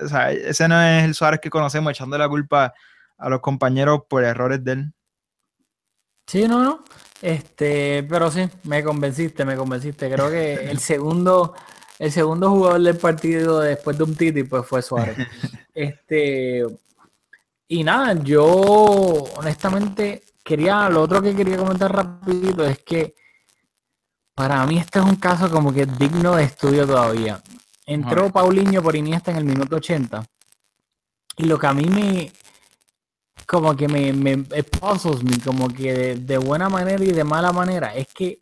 o 0.04 0.08
sea, 0.08 0.32
ese 0.32 0.68
no 0.68 0.82
es 0.82 1.04
el 1.06 1.16
Suárez 1.16 1.40
que 1.40 1.50
conocemos 1.50 1.92
echando 1.92 2.18
la 2.18 2.30
culpa 2.30 2.74
a 3.18 3.30
los 3.30 3.40
compañeros 3.40 4.02
por 4.08 4.24
errores 4.24 4.64
de 4.64 4.72
él. 4.74 4.94
Sí, 6.28 6.48
no, 6.48 6.64
no. 6.64 6.84
Este, 7.22 8.04
pero 8.04 8.32
sí, 8.32 8.50
me 8.64 8.84
convenciste, 8.84 9.46
me 9.46 9.56
convenciste. 9.56 10.10
Creo 10.10 10.30
que 10.30 10.70
el 10.70 10.80
segundo, 10.80 11.54
el 12.02 12.12
segundo 12.12 12.50
jugador 12.50 12.82
del 12.82 12.98
partido 12.98 13.60
después 13.60 13.96
de 13.96 14.04
un 14.04 14.16
Titi, 14.16 14.42
pues 14.44 14.66
fue 14.66 14.82
Suárez. 14.82 15.16
Este, 15.74 16.66
y 17.68 17.84
nada, 17.84 18.22
yo 18.24 18.44
honestamente 18.44 20.24
quería, 20.44 20.90
lo 20.90 21.04
otro 21.04 21.22
que 21.22 21.36
quería 21.36 21.58
comentar 21.58 21.96
rapidito 21.96 22.66
es 22.66 22.80
que 22.80 23.14
para 24.34 24.66
mí 24.66 24.80
este 24.80 24.98
es 24.98 25.06
un 25.06 25.16
caso 25.16 25.50
como 25.50 25.72
que 25.72 25.86
digno 25.86 26.36
de 26.36 26.44
estudio 26.44 26.88
todavía. 26.88 27.40
Entró 27.86 28.32
Paulinho 28.32 28.82
por 28.82 28.96
Iniesta 28.96 29.30
en 29.30 29.38
el 29.38 29.46
minuto 29.46 29.76
80. 29.76 30.26
Y 31.38 31.46
lo 31.46 31.60
que 31.60 31.68
a 31.68 31.74
mí 31.74 31.86
me, 31.86 32.32
como 33.46 33.76
que 33.76 33.88
me, 33.88 34.12
me 34.12 34.38
puzzles 34.64 35.24
me, 35.24 35.40
como 35.40 35.70
que 35.70 36.16
de, 36.16 36.38
buena 36.40 36.68
manera 36.68 37.04
y 37.04 37.12
de 37.12 37.24
mala 37.24 37.52
manera, 37.52 37.94
es 37.94 38.08
que 38.08 38.42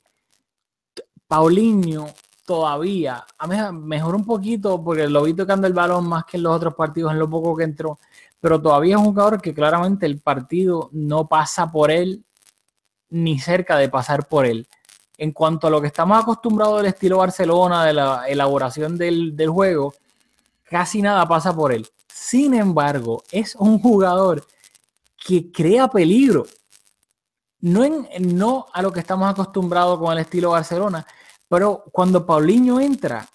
Paulinho 1.27 2.07
todavía, 2.49 3.27
a 3.37 3.45
mí 3.45 3.55
mejor 3.73 4.15
un 4.15 4.25
poquito 4.25 4.83
porque 4.83 5.07
lo 5.07 5.21
vi 5.21 5.35
tocando 5.35 5.67
el 5.67 5.73
balón 5.73 6.09
más 6.09 6.25
que 6.25 6.37
en 6.37 6.41
los 6.41 6.55
otros 6.55 6.73
partidos 6.73 7.11
en 7.11 7.19
lo 7.19 7.29
poco 7.29 7.55
que 7.55 7.63
entró, 7.63 7.99
pero 8.39 8.59
todavía 8.59 8.95
es 8.95 8.99
un 8.99 9.09
jugador 9.09 9.39
que 9.39 9.53
claramente 9.53 10.07
el 10.07 10.19
partido 10.19 10.89
no 10.91 11.27
pasa 11.27 11.71
por 11.71 11.91
él 11.91 12.25
ni 13.11 13.37
cerca 13.37 13.77
de 13.77 13.87
pasar 13.87 14.27
por 14.27 14.47
él. 14.47 14.67
En 15.19 15.31
cuanto 15.31 15.67
a 15.67 15.69
lo 15.69 15.79
que 15.79 15.85
estamos 15.85 16.19
acostumbrados 16.19 16.77
del 16.77 16.87
estilo 16.87 17.19
Barcelona, 17.19 17.85
de 17.85 17.93
la 17.93 18.27
elaboración 18.27 18.97
del, 18.97 19.35
del 19.35 19.49
juego, 19.49 19.93
casi 20.63 21.03
nada 21.03 21.27
pasa 21.27 21.55
por 21.55 21.71
él. 21.71 21.87
Sin 22.11 22.55
embargo, 22.55 23.21
es 23.31 23.53
un 23.57 23.77
jugador 23.77 24.43
que 25.23 25.51
crea 25.51 25.87
peligro. 25.87 26.47
No, 27.59 27.83
en, 27.83 28.07
no 28.35 28.65
a 28.73 28.81
lo 28.81 28.91
que 28.91 29.01
estamos 29.01 29.29
acostumbrados 29.29 29.99
con 29.99 30.13
el 30.13 30.17
estilo 30.17 30.49
Barcelona, 30.49 31.05
pero 31.49 31.83
cuando 31.91 32.25
Paulinho 32.25 32.79
entra, 32.79 33.27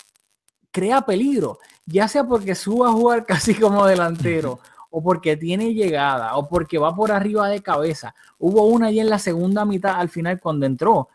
crea 0.71 1.03
peligro, 1.03 1.59
ya 1.85 2.09
sea 2.09 2.25
porque 2.25 2.55
suba 2.55 2.89
a 2.89 2.93
jugar 2.93 3.27
casi 3.27 3.55
como 3.55 3.85
delantero, 3.85 4.61
o 4.91 5.03
porque 5.03 5.37
tiene 5.37 5.75
llegada, 5.75 6.37
o 6.37 6.49
porque 6.49 6.79
va 6.79 6.95
por 6.95 7.13
arriba 7.13 7.49
de 7.49 7.61
cabeza. 7.61 8.15
Hubo 8.39 8.65
una 8.65 8.87
ahí 8.87 9.01
en 9.01 9.11
la 9.11 9.19
segunda 9.19 9.67
mitad, 9.67 9.97
al 10.01 10.09
final, 10.09 10.41
cuando 10.41 10.65
entró, 10.65 11.09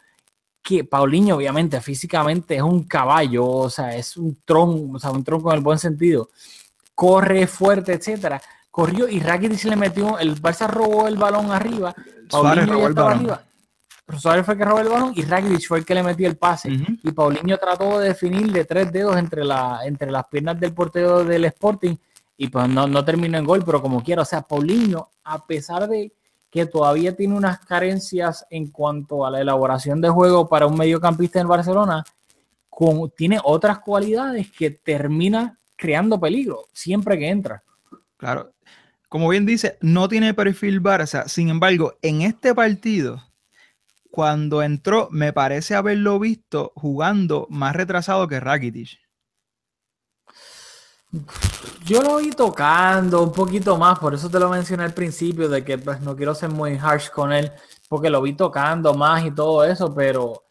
que 0.62 0.84
Paulinho, 0.84 1.38
obviamente, 1.38 1.82
físicamente 1.82 2.58
es 2.58 2.62
un 2.62 2.84
caballo, 2.84 3.48
o 3.48 3.70
sea, 3.70 3.96
es 3.96 4.18
un 4.18 4.38
tronco, 4.46 4.98
o 4.98 5.00
sea, 5.00 5.10
un 5.12 5.24
tronco 5.24 5.50
en 5.50 5.58
el 5.58 5.64
buen 5.64 5.80
sentido. 5.80 6.30
Corre 6.94 7.48
fuerte, 7.48 7.94
etcétera 7.94 8.42
corrió 8.80 9.10
y 9.10 9.20
Rakitic 9.20 9.66
le 9.66 9.76
metió, 9.76 10.18
el 10.20 10.42
Barça 10.42 10.68
robó 10.68 11.08
el 11.08 11.18
balón 11.18 11.52
arriba, 11.52 11.94
Paulinho 12.30 12.80
ya 12.80 12.88
estaba 12.88 13.12
arriba. 13.12 13.44
Suárez 14.18 14.46
fue 14.46 14.56
el 14.56 14.58
que 14.60 14.66
robó 14.66 14.80
el 14.80 14.90
balón 14.90 15.14
y 15.16 15.22
Rakitic 15.24 15.68
fue 15.68 15.80
el 15.80 15.86
que 15.86 15.94
le 15.94 16.04
metió 16.04 16.28
el 16.28 16.38
pase. 16.38 16.70
Y 17.04 17.12
Paulinho 17.12 17.58
trató 17.58 18.00
de 18.00 18.10
definir 18.10 18.52
de 18.52 18.66
tres 18.66 18.92
dedos 18.92 19.18
entre, 19.18 19.44
la, 19.44 19.82
entre 19.84 20.10
las 20.10 20.26
piernas 20.28 20.60
del 20.60 20.74
portero 20.74 21.24
del 21.24 21.46
Sporting 21.46 21.96
y 22.38 22.48
pues 22.48 22.70
no, 22.70 22.88
no 22.88 23.04
terminó 23.04 23.38
en 23.38 23.46
gol, 23.46 23.64
pero 23.66 23.82
como 23.82 24.02
quiera. 24.02 24.22
O 24.22 24.26
sea, 24.26 24.42
Paulinho, 24.42 25.10
a 25.26 25.46
pesar 25.46 25.88
de 25.88 26.14
que 26.50 26.66
todavía 26.66 27.16
tiene 27.16 27.36
unas 27.36 27.60
carencias 27.60 28.46
en 28.50 28.72
cuanto 28.72 29.26
a 29.26 29.32
la 29.32 29.42
elaboración 29.42 30.02
de 30.02 30.10
juego 30.10 30.48
para 30.48 30.66
un 30.66 30.78
mediocampista 30.78 31.40
en 31.40 31.48
Barcelona, 31.48 32.04
con, 32.70 33.12
tiene 33.12 33.40
otras 33.44 33.80
cualidades 33.80 34.52
que 34.52 34.72
termina 34.72 35.60
creando 35.76 36.20
peligro 36.20 36.66
siempre 36.74 37.20
que 37.20 37.30
entra. 37.30 37.64
Claro, 38.18 38.54
como 39.10 39.30
bien 39.30 39.46
dice, 39.46 39.78
no 39.82 40.08
tiene 40.08 40.34
perfil 40.34 40.82
Barça. 40.82 41.28
Sin 41.28 41.50
embargo, 41.50 41.96
en 42.02 42.22
este 42.22 42.56
partido, 42.56 43.22
cuando 44.20 44.62
entró, 44.62 45.08
me 45.12 45.32
parece 45.32 45.76
haberlo 45.76 46.20
visto 46.20 46.74
jugando 46.76 47.48
más 47.50 47.74
retrasado 47.74 48.28
que 48.28 48.42
Rakitic. 48.42 49.00
Yo 51.86 52.04
lo 52.04 52.18
vi 52.18 52.32
tocando 52.32 53.24
un 53.24 53.32
poquito 53.32 53.78
más, 53.78 53.98
por 53.98 54.14
eso 54.14 54.30
te 54.30 54.38
lo 54.38 54.50
mencioné 54.50 54.84
al 54.84 54.94
principio, 54.94 55.48
de 55.48 55.64
que 55.64 55.78
pues, 55.78 56.02
no 56.02 56.18
quiero 56.18 56.36
ser 56.36 56.50
muy 56.50 56.78
harsh 56.78 57.10
con 57.12 57.32
él, 57.32 57.50
porque 57.88 58.10
lo 58.10 58.22
vi 58.22 58.34
tocando 58.34 58.94
más 58.94 59.24
y 59.24 59.32
todo 59.32 59.64
eso, 59.64 59.96
pero, 59.96 60.44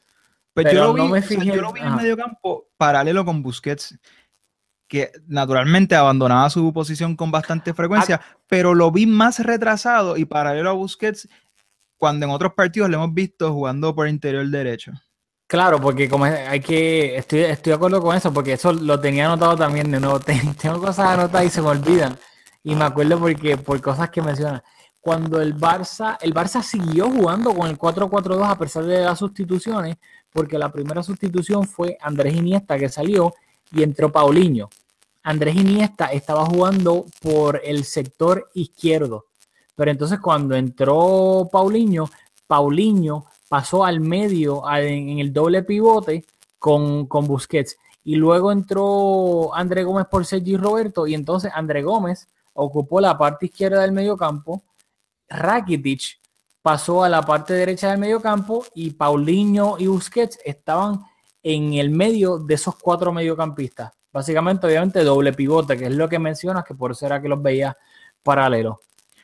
pues 0.54 0.64
pero, 0.64 0.74
yo 0.74 0.87
lo 0.87 0.94
vi, 0.94 1.02
no 1.02 1.09
me 1.09 1.20
fijé. 1.20 1.44
yo 1.44 1.61
lo 1.61 1.74
vi 1.74 1.81
en 1.81 1.94
medio 1.94 2.16
campo 2.16 2.70
paralelo 2.78 3.22
con 3.26 3.42
Busquets 3.42 3.98
que 4.88 5.12
naturalmente 5.26 5.94
abandonaba 5.94 6.48
su 6.48 6.72
posición 6.72 7.16
con 7.16 7.31
bastante 7.31 7.74
frecuencia, 7.74 8.22
ah. 8.24 8.38
pero 8.46 8.74
lo 8.74 8.90
vi 8.90 9.04
más 9.04 9.40
retrasado 9.40 10.16
y 10.16 10.24
paralelo 10.24 10.70
a 10.70 10.72
Busquets 10.72 11.28
cuando 11.98 12.24
en 12.24 12.32
otros 12.32 12.54
partidos 12.54 12.88
le 12.88 12.96
hemos 12.96 13.12
visto 13.12 13.52
jugando 13.52 13.94
por 13.94 14.08
interior 14.08 14.46
derecho. 14.46 14.92
Claro, 15.48 15.80
porque 15.80 16.08
como 16.08 16.24
hay 16.24 16.61
que, 16.61 17.16
estoy, 17.16 17.40
estoy 17.40 17.70
de 17.70 17.76
acuerdo 17.76 18.02
con 18.02 18.14
eso, 18.14 18.32
porque 18.32 18.52
eso 18.52 18.72
lo 18.72 19.00
tenía 19.00 19.26
anotado 19.26 19.56
también 19.56 19.90
de 19.90 19.98
nuevo. 19.98 20.20
Tengo 20.61 20.80
cosas 20.80 21.08
anotadas 21.08 21.46
y 21.46 21.50
se 21.50 21.62
me 21.62 21.68
olvidan. 21.68 22.18
Y 22.62 22.74
me 22.74 22.84
acuerdo 22.84 23.18
porque, 23.18 23.56
por 23.56 23.80
cosas 23.80 24.11
que 24.11 24.20
mencionan. 24.20 24.62
Cuando 25.00 25.40
el 25.40 25.56
Barça, 25.56 26.18
el 26.20 26.34
Barça 26.34 26.62
siguió 26.62 27.11
jugando 27.11 27.54
con 27.54 27.68
el 27.68 27.78
4-4-2 27.78 28.46
a 28.46 28.58
pesar 28.58 28.84
de 28.84 29.00
las 29.00 29.18
sustituciones, 29.18 29.96
porque 30.30 30.58
la 30.58 30.70
primera 30.70 31.02
sustitución 31.02 31.66
fue 31.66 31.96
Andrés 32.00 32.34
Iniesta 32.37 32.78
que 32.78 32.90
salió 32.90 33.32
y 33.72 33.82
entró 33.82 34.12
Paulinho. 34.12 34.68
Andrés 35.22 35.56
Iniesta 35.56 36.06
estaba 36.06 36.44
jugando 36.44 37.06
por 37.22 37.61
el 37.64 37.84
sector 37.84 38.50
izquierdo, 38.52 39.27
pero 39.78 39.92
entonces 39.92 40.18
cuando 40.18 40.56
entró 40.56 41.48
Paulinho, 41.52 42.10
Paulinho 42.48 43.26
pasó 43.48 43.84
al 43.84 44.00
medio 44.00 44.64
en 44.72 45.20
el 45.20 45.32
doble 45.32 45.62
pivote 45.62 46.24
con, 46.58 47.06
con 47.06 47.28
Busquets 47.28 47.76
y 48.02 48.16
luego 48.16 48.50
entró 48.50 49.54
André 49.54 49.84
Gómez 49.84 50.06
por 50.10 50.26
Sergi 50.26 50.56
Roberto 50.56 51.06
y 51.06 51.14
entonces 51.14 51.52
André 51.54 51.84
Gómez 51.84 52.26
ocupó 52.54 53.00
la 53.00 53.16
parte 53.16 53.46
izquierda 53.46 53.82
del 53.82 53.92
medio 53.92 54.16
campo, 54.16 54.64
Rakitic 55.28 56.18
pasó 56.60 57.04
a 57.04 57.08
la 57.08 57.22
parte 57.22 57.54
derecha 57.54 57.92
del 57.92 58.00
medio 58.00 58.20
campo 58.20 58.64
y 58.74 58.90
Paulinho 58.90 59.76
y 59.78 59.86
Busquets 59.86 60.40
estaban 60.44 61.04
en 61.40 61.74
el 61.74 61.90
medio 61.90 62.38
de 62.38 62.54
esos 62.54 62.74
cuatro 62.74 63.12
mediocampistas. 63.12 63.92
Básicamente, 64.12 64.66
obviamente, 64.66 65.04
doble 65.04 65.32
pivote, 65.34 65.76
que 65.76 65.86
es 65.86 65.94
lo 65.94 66.08
que 66.08 66.18
mencionas, 66.18 66.64
que 66.64 66.74
por 66.74 66.90
eso 66.90 67.06
era 67.06 67.22
que 67.22 67.28
los 67.28 67.40
veía 67.40 67.76
paralelos. 68.24 68.78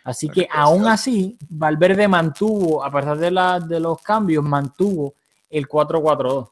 Así 0.04 0.28
que 0.28 0.46
aún 0.52 0.86
así, 0.86 1.38
Valverde 1.48 2.06
mantuvo, 2.06 2.84
a 2.84 2.92
pesar 2.92 3.16
de, 3.16 3.30
la, 3.30 3.58
de 3.58 3.80
los 3.80 4.02
cambios, 4.02 4.44
mantuvo 4.44 5.14
el 5.48 5.66
4-4-2. 5.66 6.50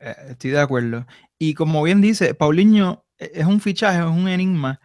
Eh, 0.00 0.14
estoy 0.30 0.50
de 0.50 0.60
acuerdo. 0.60 1.06
Y 1.38 1.54
como 1.54 1.84
bien 1.84 2.00
dice, 2.00 2.34
Paulinho 2.34 3.04
e, 3.16 3.30
es 3.32 3.46
un 3.46 3.60
fichaje, 3.60 4.00
es 4.00 4.04
un 4.04 4.28
enigma, 4.28 4.80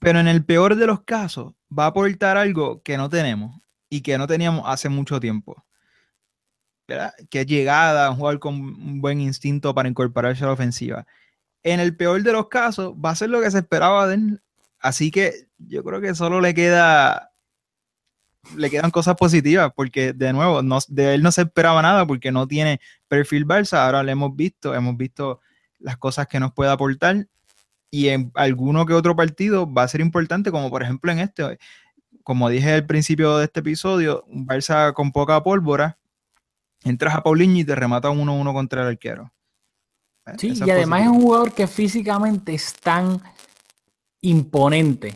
pero 0.00 0.18
en 0.18 0.26
el 0.26 0.44
peor 0.44 0.74
de 0.74 0.88
los 0.88 1.02
casos 1.02 1.54
va 1.76 1.84
a 1.84 1.88
aportar 1.88 2.36
algo 2.36 2.82
que 2.82 2.96
no 2.96 3.08
tenemos 3.08 3.60
y 3.88 4.00
que 4.00 4.18
no 4.18 4.26
teníamos 4.26 4.62
hace 4.66 4.88
mucho 4.88 5.20
tiempo. 5.20 5.64
Que 7.30 7.40
es 7.40 7.46
llegada, 7.46 8.10
un 8.10 8.16
jugador 8.16 8.40
con 8.40 8.54
un 8.54 9.00
buen 9.00 9.20
instinto 9.20 9.74
para 9.74 9.88
incorporarse 9.88 10.42
a 10.42 10.48
la 10.48 10.54
ofensiva. 10.54 11.06
En 11.62 11.78
el 11.78 11.96
peor 11.96 12.22
de 12.22 12.32
los 12.32 12.48
casos, 12.48 12.94
va 12.94 13.10
a 13.10 13.14
ser 13.14 13.30
lo 13.30 13.40
que 13.40 13.50
se 13.50 13.58
esperaba 13.58 14.08
de 14.08 14.14
él. 14.14 14.42
Así 14.80 15.10
que 15.10 15.48
yo 15.58 15.82
creo 15.82 16.00
que 16.00 16.14
solo 16.14 16.40
le 16.40 16.54
queda 16.54 17.32
le 18.56 18.70
quedan 18.70 18.90
cosas 18.90 19.16
positivas 19.16 19.72
porque 19.74 20.12
de 20.12 20.32
nuevo 20.32 20.62
no, 20.62 20.78
de 20.88 21.14
él 21.14 21.22
no 21.22 21.32
se 21.32 21.42
esperaba 21.42 21.82
nada 21.82 22.06
porque 22.06 22.32
no 22.32 22.46
tiene 22.46 22.80
perfil 23.08 23.46
Barça, 23.46 23.84
ahora 23.84 24.02
lo 24.02 24.10
hemos 24.10 24.34
visto, 24.36 24.74
hemos 24.74 24.96
visto 24.96 25.40
las 25.78 25.98
cosas 25.98 26.28
que 26.28 26.40
nos 26.40 26.52
puede 26.52 26.70
aportar 26.70 27.26
y 27.90 28.08
en 28.08 28.30
alguno 28.34 28.86
que 28.86 28.94
otro 28.94 29.16
partido 29.16 29.70
va 29.70 29.82
a 29.82 29.88
ser 29.88 30.00
importante 30.00 30.50
como 30.50 30.70
por 30.70 30.82
ejemplo 30.82 31.12
en 31.12 31.18
este, 31.18 31.58
como 32.22 32.48
dije 32.48 32.72
al 32.72 32.86
principio 32.86 33.36
de 33.38 33.44
este 33.44 33.60
episodio, 33.60 34.24
un 34.28 34.46
Barça 34.46 34.92
con 34.94 35.12
poca 35.12 35.42
pólvora 35.42 35.98
entras 36.84 37.14
a 37.14 37.22
Paulinho 37.22 37.58
y 37.60 37.64
te 37.64 37.74
remata 37.74 38.10
un 38.10 38.26
1-1 38.28 38.52
contra 38.52 38.82
el 38.82 38.88
arquero. 38.88 39.32
Eh, 40.26 40.32
sí, 40.38 40.52
y 40.54 40.70
además 40.70 41.02
es 41.02 41.08
un 41.08 41.22
jugador 41.22 41.52
que 41.52 41.66
físicamente 41.66 42.54
es 42.54 42.72
tan 42.74 43.20
imponente 44.22 45.14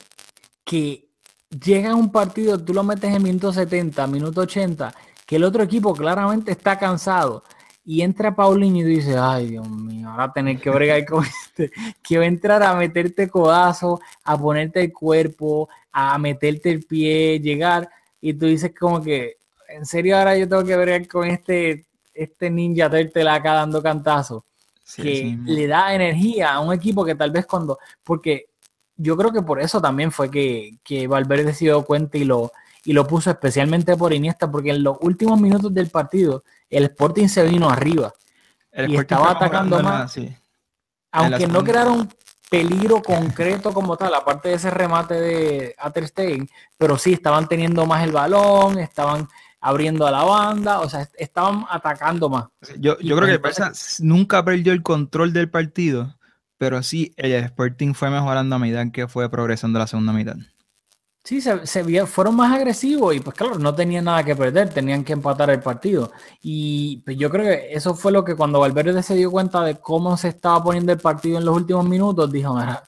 que 0.65 1.09
llega 1.51 1.91
a 1.91 1.95
un 1.95 2.11
partido, 2.11 2.63
tú 2.63 2.73
lo 2.73 2.83
metes 2.83 3.15
en 3.15 3.23
minuto 3.23 3.53
70, 3.53 4.07
minuto 4.07 4.43
80, 4.43 4.95
que 5.27 5.37
el 5.37 5.45
otro 5.45 5.63
equipo 5.63 5.93
claramente 5.93 6.53
está 6.53 6.79
cansado 6.79 7.45
y 7.85 8.03
entra 8.03 8.35
Paulinho 8.35 8.81
y 8.81 8.83
tú 8.83 8.89
dices, 8.89 9.17
ay 9.19 9.51
Dios 9.51 9.69
mío, 9.69 10.09
ahora 10.09 10.33
tener 10.33 10.61
que 10.61 10.71
bregar 10.71 11.05
con 11.07 11.25
este, 11.25 11.71
que 12.03 12.19
va 12.19 12.25
a 12.25 12.29
entrar 12.29 12.63
a 12.63 12.75
meterte 12.75 13.29
codazo, 13.29 14.01
a 14.25 14.39
ponerte 14.39 14.83
el 14.83 14.93
cuerpo, 14.93 15.69
a 15.91 16.17
meterte 16.19 16.71
el 16.71 16.85
pie, 16.85 17.41
llegar, 17.41 17.89
y 18.21 18.35
tú 18.35 18.47
dices 18.47 18.73
como 18.79 19.03
que, 19.03 19.39
en 19.69 19.85
serio 19.85 20.17
ahora 20.17 20.37
yo 20.37 20.49
tengo 20.49 20.65
que 20.65 20.77
bregar 20.77 21.09
con 21.09 21.27
este, 21.29 21.87
este 22.15 22.51
ninja 22.51 22.87
acá 22.87 23.55
dando 23.55 23.83
cantazo, 23.83 24.45
Sí, 24.85 25.03
que 25.03 25.17
sí 25.17 25.39
le 25.47 25.69
da 25.69 25.95
energía 25.95 26.55
a 26.55 26.61
un 26.61 26.73
equipo 26.73 27.05
que 27.05 27.15
tal 27.15 27.31
vez 27.31 27.47
cuando, 27.47 27.79
porque 28.03 28.52
yo 28.97 29.17
creo 29.17 29.33
que 29.33 29.43
por 29.43 29.61
eso 29.61 29.81
también 29.81 30.13
fue 30.13 30.31
que, 30.31 30.79
que 30.83 31.07
Valverde 31.07 31.55
se 31.55 31.67
dio 31.67 31.83
cuenta 31.85 32.19
y 32.19 32.25
lo, 32.25 32.53
y 32.85 32.93
lo 32.93 33.07
puso 33.07 33.31
especialmente 33.31 33.97
por 33.97 34.13
Iniesta, 34.13 34.51
porque 34.51 34.71
en 34.71 34.83
los 34.83 34.97
últimos 35.01 35.41
minutos 35.41 35.73
del 35.73 35.89
partido 35.89 36.45
el 36.69 36.85
Sporting 36.85 37.29
se 37.29 37.45
vino 37.45 37.69
arriba. 37.69 38.13
El 38.71 38.91
y 38.91 38.97
estaba 38.97 39.33
atacando 39.33 39.83
más. 39.83 40.13
sí. 40.13 40.35
Aunque 41.15 41.47
no 41.47 41.63
crearon 41.63 42.09
peligro 42.49 43.03
concreto 43.03 43.73
como 43.73 43.97
tal, 43.97 44.15
aparte 44.15 44.51
de 44.51 44.55
ese 44.57 44.71
remate 44.71 45.15
de 45.15 45.75
a 45.79 45.91
Ter 45.91 46.09
Stegen, 46.09 46.49
pero 46.77 46.99
sí 46.99 47.13
estaban 47.13 47.49
teniendo 47.49 47.87
más 47.87 48.05
el 48.05 48.13
balón, 48.13 48.79
estaban 48.79 49.29
abriendo 49.61 50.07
a 50.07 50.11
la 50.11 50.25
banda, 50.25 50.81
o 50.81 50.89
sea, 50.89 51.09
estaban 51.17 51.65
atacando 51.71 52.29
más. 52.29 52.47
Yo, 52.79 52.99
yo 52.99 53.17
creo 53.17 53.27
que 53.27 53.35
el 53.35 53.43
Barça 53.43 54.01
nunca 54.01 54.45
perdió 54.45 54.73
el 54.73 54.83
control 54.83 55.33
del 55.33 55.49
partido, 55.49 56.15
pero 56.63 56.81
sí 56.81 57.13
el 57.17 57.33
Sporting 57.33 57.93
fue 57.93 58.09
mejorando 58.09 58.55
a 58.55 58.59
medida 58.61 58.89
que 58.93 59.09
fue 59.09 59.29
progresando 59.29 59.81
la 59.81 59.89
segunda 59.89 60.13
mitad. 60.13 60.37
Sí, 61.25 61.41
se, 61.41 61.67
se 61.67 61.83
vio- 61.83 62.07
fueron 62.07 62.37
más 62.37 62.55
agresivos 62.55 63.17
y 63.17 63.19
pues 63.19 63.37
claro, 63.37 63.59
no 63.59 63.75
tenían 63.75 64.05
nada 64.05 64.23
que 64.23 64.37
perder, 64.37 64.69
tenían 64.69 65.03
que 65.03 65.13
empatar 65.13 65.51
el 65.51 65.59
partido. 65.59 66.13
Y 66.41 66.99
pues, 66.99 67.17
yo 67.17 67.31
creo 67.31 67.47
que 67.47 67.75
eso 67.75 67.97
fue 67.97 68.13
lo 68.13 68.23
que 68.23 68.37
cuando 68.37 68.61
Valverde 68.61 69.03
se 69.03 69.17
dio 69.17 69.29
cuenta 69.33 69.65
de 69.65 69.81
cómo 69.81 70.17
se 70.17 70.29
estaba 70.29 70.63
poniendo 70.63 70.93
el 70.93 71.01
partido 71.01 71.37
en 71.39 71.45
los 71.45 71.57
últimos 71.57 71.85
minutos, 71.85 72.31
dijo, 72.31 72.55
"Mira, 72.55 72.85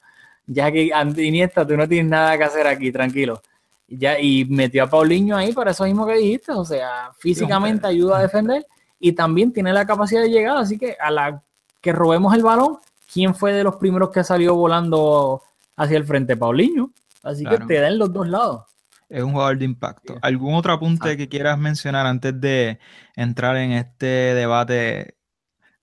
ya 0.47 0.71
que 0.71 0.89
Iniesta, 1.17 1.67
tú 1.67 1.75
no 1.75 1.85
tienes 1.85 2.09
nada 2.09 2.37
que 2.37 2.45
hacer 2.45 2.67
aquí, 2.67 2.93
tranquilo. 2.93 3.41
Y, 3.89 3.97
ya, 3.97 4.17
y 4.17 4.45
metió 4.45 4.85
a 4.85 4.89
Paulinho 4.89 5.35
ahí 5.35 5.51
para 5.51 5.71
eso 5.71 5.83
mismo 5.83 6.07
que 6.07 6.13
dijiste, 6.15 6.53
o 6.53 6.63
sea, 6.63 7.11
físicamente 7.19 7.87
ayuda 7.87 8.19
a 8.19 8.21
defender 8.21 8.65
y 9.01 9.11
también 9.11 9.51
tiene 9.51 9.73
la 9.73 9.85
capacidad 9.85 10.21
de 10.21 10.29
llegar, 10.29 10.55
así 10.55 10.77
que 10.77 10.95
a 10.97 11.11
la 11.11 11.41
que 11.81 11.91
robemos 11.91 12.33
el 12.33 12.41
balón, 12.41 12.77
¿quién 13.11 13.33
fue 13.35 13.53
de 13.53 13.63
los 13.63 13.75
primeros 13.77 14.09
que 14.11 14.23
salió 14.23 14.55
volando 14.55 15.41
hacia 15.75 15.97
el 15.97 16.05
frente? 16.05 16.35
Paulinho. 16.37 16.91
Así 17.23 17.43
Claro. 17.43 17.59
que 17.67 17.73
te 17.73 17.79
da 17.81 17.87
en 17.87 17.97
los 17.97 18.11
dos 18.13 18.27
lados. 18.27 18.63
Es 19.09 19.23
un 19.23 19.31
jugador 19.33 19.57
de 19.57 19.65
impacto. 19.65 20.15
¿Algún 20.21 20.53
otro 20.55 20.73
apunte 20.73 21.11
Ah. 21.11 21.15
que 21.17 21.29
quieras 21.29 21.57
mencionar 21.57 22.05
antes 22.07 22.39
de 22.39 22.79
entrar 23.15 23.55
en 23.57 23.71
este 23.71 24.05
debate 24.05 25.15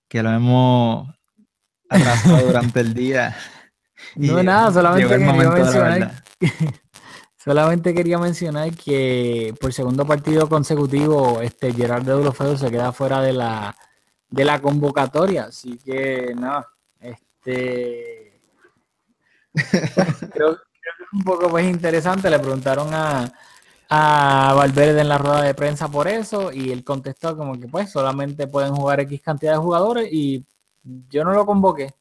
que 0.07 0.21
lo 0.23 0.29
hemos 0.31 1.09
atrasado 1.89 2.37
durante 2.47 2.79
el 2.81 2.93
día? 2.93 3.35
No, 4.15 4.43
nada, 4.43 4.71
solamente 4.71 5.07
quería 5.09 5.33
mencionar. 5.33 6.23
Solamente 7.37 7.93
quería 7.93 8.17
mencionar 8.19 8.71
que 8.73 9.53
por 9.59 9.73
segundo 9.73 10.05
partido 10.05 10.47
consecutivo, 10.47 11.41
este 11.41 11.73
Gerard 11.73 12.03
de 12.03 12.13
Deulofeu 12.13 12.57
se 12.57 12.71
queda 12.71 12.93
fuera 12.93 13.19
de 13.21 13.33
la, 13.33 13.75
de 14.29 14.45
la 14.45 14.61
convocatoria. 14.61 15.45
Así 15.45 15.77
que 15.77 16.33
nada, 16.37 16.69
este 17.45 18.39
creo, 20.33 20.55
que 20.55 20.89
es 21.03 21.13
un 21.13 21.23
poco 21.23 21.49
pues 21.49 21.65
interesante. 21.65 22.29
Le 22.29 22.39
preguntaron 22.39 22.93
a, 22.93 23.31
a 23.89 24.53
Valverde 24.55 25.01
en 25.01 25.09
la 25.09 25.17
rueda 25.17 25.41
de 25.41 25.53
prensa 25.53 25.87
por 25.87 26.07
eso, 26.07 26.51
y 26.51 26.71
él 26.71 26.83
contestó 26.83 27.37
como 27.37 27.59
que 27.59 27.67
pues 27.67 27.91
solamente 27.91 28.47
pueden 28.47 28.73
jugar 28.75 28.99
X 29.01 29.21
cantidad 29.21 29.53
de 29.53 29.59
jugadores, 29.59 30.07
y 30.11 30.45
yo 31.09 31.23
no 31.23 31.33
lo 31.33 31.45
convoqué. 31.45 31.93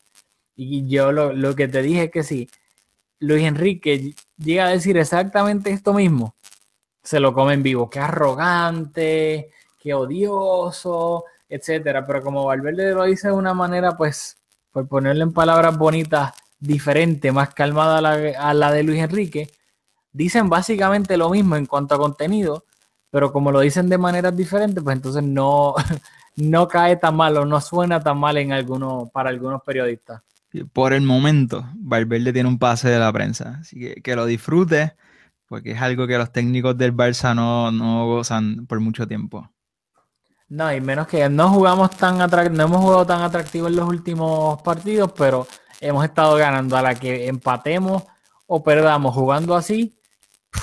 Y 0.54 0.86
yo 0.86 1.12
lo, 1.12 1.32
lo 1.32 1.54
que 1.54 1.68
te 1.68 1.82
dije 1.82 2.04
es 2.04 2.10
que 2.10 2.22
sí. 2.22 2.48
Luis 3.20 3.44
Enrique 3.44 4.14
llega 4.36 4.66
a 4.66 4.70
decir 4.70 4.96
exactamente 4.96 5.70
esto 5.70 5.92
mismo, 5.94 6.34
se 7.02 7.20
lo 7.20 7.32
come 7.32 7.54
en 7.54 7.62
vivo. 7.62 7.88
Qué 7.88 8.00
arrogante, 8.00 9.50
qué 9.78 9.94
odioso, 9.94 11.24
etcétera. 11.48 12.04
Pero 12.06 12.22
como 12.22 12.44
Valverde 12.46 12.92
lo 12.92 13.04
dice 13.04 13.28
de 13.28 13.34
una 13.34 13.54
manera, 13.54 13.96
pues, 13.96 14.41
por 14.72 14.88
ponerle 14.88 15.22
en 15.22 15.32
palabras 15.32 15.76
bonitas, 15.76 16.32
diferente, 16.58 17.32
más 17.32 17.54
calmada 17.54 17.98
a 17.98 18.00
la, 18.00 18.12
a 18.38 18.54
la 18.54 18.72
de 18.72 18.82
Luis 18.82 19.00
Enrique, 19.00 19.50
dicen 20.12 20.48
básicamente 20.48 21.16
lo 21.16 21.30
mismo 21.30 21.56
en 21.56 21.66
cuanto 21.66 21.94
a 21.94 21.98
contenido, 21.98 22.64
pero 23.10 23.32
como 23.32 23.52
lo 23.52 23.60
dicen 23.60 23.88
de 23.88 23.98
maneras 23.98 24.36
diferentes, 24.36 24.82
pues 24.82 24.96
entonces 24.96 25.22
no, 25.22 25.74
no 26.36 26.68
cae 26.68 26.96
tan 26.96 27.16
mal 27.16 27.36
o 27.36 27.44
no 27.44 27.60
suena 27.60 28.00
tan 28.00 28.18
mal 28.18 28.36
en 28.38 28.52
algunos, 28.52 29.10
para 29.10 29.30
algunos 29.30 29.62
periodistas. 29.62 30.22
Por 30.72 30.92
el 30.92 31.02
momento, 31.02 31.66
Valverde 31.76 32.32
tiene 32.32 32.48
un 32.48 32.58
pase 32.58 32.88
de 32.88 32.98
la 32.98 33.12
prensa, 33.12 33.58
así 33.60 33.78
que 33.78 34.02
que 34.02 34.16
lo 34.16 34.26
disfrute, 34.26 34.94
porque 35.46 35.72
es 35.72 35.80
algo 35.80 36.06
que 36.06 36.18
los 36.18 36.32
técnicos 36.32 36.76
del 36.76 36.94
Barça 36.94 37.34
no, 37.34 37.70
no 37.70 38.06
gozan 38.06 38.66
por 38.66 38.80
mucho 38.80 39.06
tiempo. 39.06 39.50
No, 40.52 40.70
y 40.70 40.82
menos 40.82 41.06
que 41.06 41.26
no 41.30 41.48
jugamos 41.48 41.92
tan 41.96 42.18
no 42.18 42.64
hemos 42.64 42.82
jugado 42.82 43.06
tan 43.06 43.22
atractivo 43.22 43.68
en 43.68 43.76
los 43.76 43.88
últimos 43.88 44.60
partidos, 44.60 45.10
pero 45.16 45.46
hemos 45.80 46.04
estado 46.04 46.36
ganando 46.36 46.76
a 46.76 46.82
la 46.82 46.94
que 46.94 47.26
empatemos 47.26 48.02
o 48.46 48.62
perdamos 48.62 49.14
jugando 49.14 49.56
así, 49.56 49.96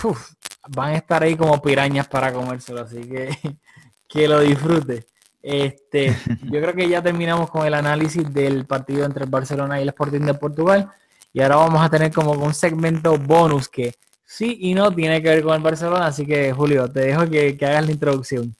uf, 0.03 0.33
van 0.69 0.89
a 0.91 0.95
estar 0.97 1.23
ahí 1.23 1.35
como 1.35 1.59
pirañas 1.59 2.07
para 2.07 2.31
comérselo, 2.31 2.81
así 2.81 3.01
que 3.01 3.29
que 4.07 4.27
lo 4.27 4.41
disfrute. 4.41 5.07
Este, 5.41 6.15
yo 6.43 6.61
creo 6.61 6.75
que 6.75 6.87
ya 6.87 7.01
terminamos 7.01 7.49
con 7.49 7.65
el 7.65 7.73
análisis 7.73 8.31
del 8.31 8.67
partido 8.67 9.05
entre 9.05 9.23
el 9.23 9.31
Barcelona 9.31 9.79
y 9.79 9.81
el 9.81 9.89
Sporting 9.89 10.21
de 10.21 10.35
Portugal 10.35 10.91
y 11.33 11.41
ahora 11.41 11.55
vamos 11.55 11.81
a 11.81 11.89
tener 11.89 12.13
como 12.13 12.33
un 12.33 12.53
segmento 12.53 13.17
bonus 13.17 13.67
que 13.67 13.95
sí 14.23 14.55
y 14.61 14.75
no 14.75 14.93
tiene 14.93 15.19
que 15.23 15.29
ver 15.29 15.43
con 15.43 15.55
el 15.55 15.63
Barcelona, 15.63 16.05
así 16.05 16.27
que 16.27 16.53
Julio, 16.53 16.87
te 16.91 16.99
dejo 16.99 17.27
que, 17.27 17.57
que 17.57 17.65
hagas 17.65 17.87
la 17.87 17.91
introducción. 17.91 18.58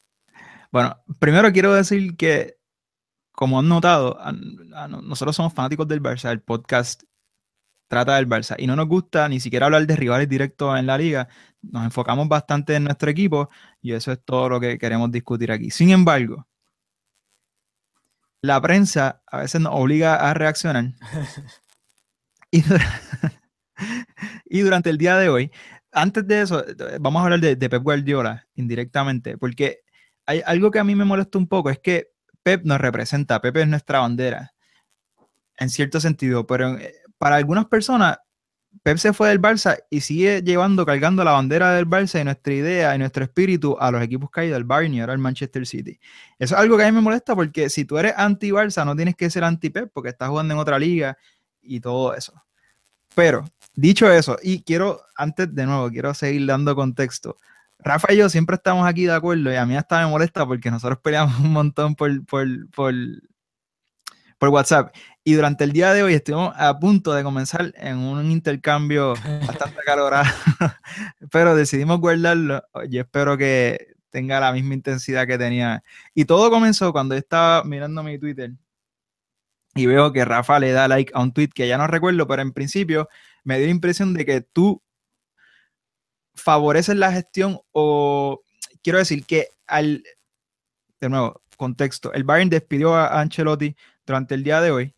Bueno, 0.71 0.97
primero 1.19 1.51
quiero 1.51 1.73
decir 1.73 2.15
que, 2.15 2.58
como 3.32 3.60
han 3.60 3.67
notado, 3.69 4.19
a- 4.19 4.29
a- 4.75 4.88
nosotros 4.88 5.36
somos 5.36 5.53
fanáticos 5.53 5.88
del 5.88 6.01
Barça, 6.01 6.32
el 6.32 6.41
podcast 6.41 7.03
trata 7.88 8.15
del 8.17 8.27
Barça 8.27 8.55
y 8.60 8.67
no 8.67 8.75
nos 8.75 8.88
gusta 8.88 9.27
ni 9.29 9.39
siquiera 9.39 9.65
hablar 9.65 9.88
de 9.88 9.95
rivales 9.95 10.29
directos 10.29 10.77
en 10.77 10.86
la 10.86 10.97
liga, 10.97 11.27
nos 11.63 11.86
enfocamos 11.86 12.27
bastante 12.27 12.75
en 12.75 12.84
nuestro 12.84 13.10
equipo 13.10 13.49
y 13.82 13.93
eso 13.93 14.12
es 14.12 14.19
todo 14.23 14.49
lo 14.49 14.60
que 14.60 14.77
queremos 14.77 15.12
discutir 15.12 15.51
aquí. 15.51 15.71
Sin 15.71 15.89
embargo, 15.89 16.47
la 18.41 18.62
prensa 18.62 19.21
a 19.27 19.39
veces 19.39 19.60
nos 19.62 19.73
obliga 19.73 20.15
a 20.29 20.34
reaccionar 20.34 20.93
y, 22.51 22.62
dur- 22.62 22.82
y 24.45 24.60
durante 24.62 24.89
el 24.89 24.97
día 24.97 25.17
de 25.17 25.29
hoy, 25.29 25.51
antes 25.91 26.27
de 26.27 26.41
eso, 26.41 26.63
vamos 26.99 27.21
a 27.21 27.23
hablar 27.25 27.39
de, 27.39 27.55
de 27.55 27.69
Pep 27.69 27.82
Guardiola 27.82 28.47
indirectamente, 28.55 29.38
porque 29.38 29.79
hay 30.29 30.43
algo 30.45 30.69
que 30.69 30.77
a 30.77 30.83
mí 30.83 30.93
me 30.93 31.05
molesta 31.05 31.39
un 31.39 31.47
poco, 31.47 31.71
es 31.71 31.79
que 31.79 32.11
Pep 32.43 32.63
nos 32.63 32.79
representa, 32.79 33.41
Pep 33.41 33.57
es 33.57 33.67
nuestra 33.67 33.97
bandera, 34.01 34.53
en 35.57 35.71
cierto 35.71 35.99
sentido, 35.99 36.45
pero 36.45 36.77
eh, 36.77 36.93
para 37.17 37.37
algunas 37.37 37.65
personas, 37.65 38.19
Pep 38.83 38.99
se 38.99 39.11
fue 39.11 39.29
del 39.29 39.41
Barça 39.41 39.79
y 39.89 40.01
sigue 40.01 40.43
llevando, 40.43 40.85
cargando 40.85 41.23
la 41.23 41.31
bandera 41.31 41.71
del 41.71 41.87
Barça 41.87 42.21
y 42.21 42.23
nuestra 42.23 42.53
idea 42.53 42.95
y 42.95 42.99
nuestro 42.99 43.23
espíritu 43.23 43.75
a 43.79 43.89
los 43.89 44.03
equipos 44.03 44.29
hay 44.35 44.49
del 44.49 44.65
Bayern 44.65 44.93
y 44.93 45.01
ahora 45.01 45.13
al 45.13 45.19
Manchester 45.19 45.65
City. 45.65 45.99
Eso 46.37 46.53
es 46.53 46.61
algo 46.61 46.77
que 46.77 46.83
a 46.83 46.85
mí 46.85 46.91
me 46.91 47.01
molesta 47.01 47.35
porque 47.35 47.67
si 47.71 47.85
tú 47.85 47.97
eres 47.97 48.13
anti-Barça, 48.15 48.85
no 48.85 48.95
tienes 48.95 49.15
que 49.15 49.31
ser 49.31 49.43
anti-Pep 49.43 49.89
porque 49.91 50.09
estás 50.09 50.29
jugando 50.29 50.53
en 50.53 50.59
otra 50.59 50.77
liga 50.77 51.17
y 51.63 51.79
todo 51.79 52.13
eso. 52.13 52.39
Pero, 53.15 53.45
dicho 53.73 54.11
eso, 54.11 54.37
y 54.43 54.61
quiero, 54.61 55.01
antes 55.15 55.53
de 55.55 55.65
nuevo, 55.65 55.89
quiero 55.89 56.13
seguir 56.13 56.45
dando 56.45 56.75
contexto. 56.75 57.39
Rafa 57.79 58.13
y 58.13 58.17
yo 58.17 58.29
siempre 58.29 58.55
estamos 58.55 58.85
aquí 58.87 59.05
de 59.05 59.13
acuerdo 59.13 59.51
y 59.51 59.55
a 59.55 59.65
mí 59.65 59.75
hasta 59.75 60.03
me 60.03 60.11
molesta 60.11 60.45
porque 60.45 60.69
nosotros 60.69 60.99
peleamos 61.01 61.39
un 61.39 61.53
montón 61.53 61.95
por, 61.95 62.25
por, 62.25 62.45
por, 62.71 62.93
por 64.37 64.49
WhatsApp. 64.49 64.93
Y 65.23 65.33
durante 65.33 65.63
el 65.63 65.71
día 65.71 65.93
de 65.93 66.03
hoy 66.03 66.13
estuvimos 66.13 66.53
a 66.57 66.77
punto 66.77 67.13
de 67.13 67.23
comenzar 67.23 67.73
en 67.77 67.97
un 67.97 68.29
intercambio 68.31 69.13
bastante 69.47 69.79
acalorado, 69.79 70.29
pero 71.31 71.55
decidimos 71.55 71.99
guardarlo 71.99 72.63
y 72.89 72.97
espero 72.97 73.37
que 73.37 73.95
tenga 74.09 74.39
la 74.39 74.51
misma 74.51 74.73
intensidad 74.73 75.25
que 75.27 75.37
tenía. 75.37 75.83
Y 76.13 76.25
todo 76.25 76.49
comenzó 76.49 76.91
cuando 76.91 77.15
yo 77.15 77.19
estaba 77.19 77.63
mirando 77.63 78.03
mi 78.03 78.19
Twitter 78.19 78.51
y 79.75 79.85
veo 79.85 80.11
que 80.11 80.25
Rafa 80.25 80.59
le 80.59 80.71
da 80.71 80.87
like 80.87 81.11
a 81.15 81.21
un 81.21 81.31
tweet 81.31 81.49
que 81.53 81.67
ya 81.67 81.77
no 81.77 81.87
recuerdo, 81.87 82.27
pero 82.27 82.41
en 82.41 82.51
principio 82.51 83.07
me 83.43 83.57
dio 83.57 83.67
la 83.67 83.71
impresión 83.71 84.13
de 84.13 84.25
que 84.25 84.41
tú 84.41 84.81
favoreces 86.39 86.95
la 86.95 87.12
gestión 87.12 87.60
o 87.71 88.41
quiero 88.84 88.99
decir 88.99 89.25
que 89.25 89.49
al, 89.67 90.04
de 90.99 91.10
nuevo, 91.10 91.41
contexto, 91.58 92.13
el 92.13 92.23
Bayern 92.23 92.49
despidió 92.49 92.95
a 92.95 93.19
Ancelotti 93.19 93.75
durante 94.06 94.36
el 94.36 94.43
día 94.43 94.62
de 94.62 94.71
hoy 94.71 94.95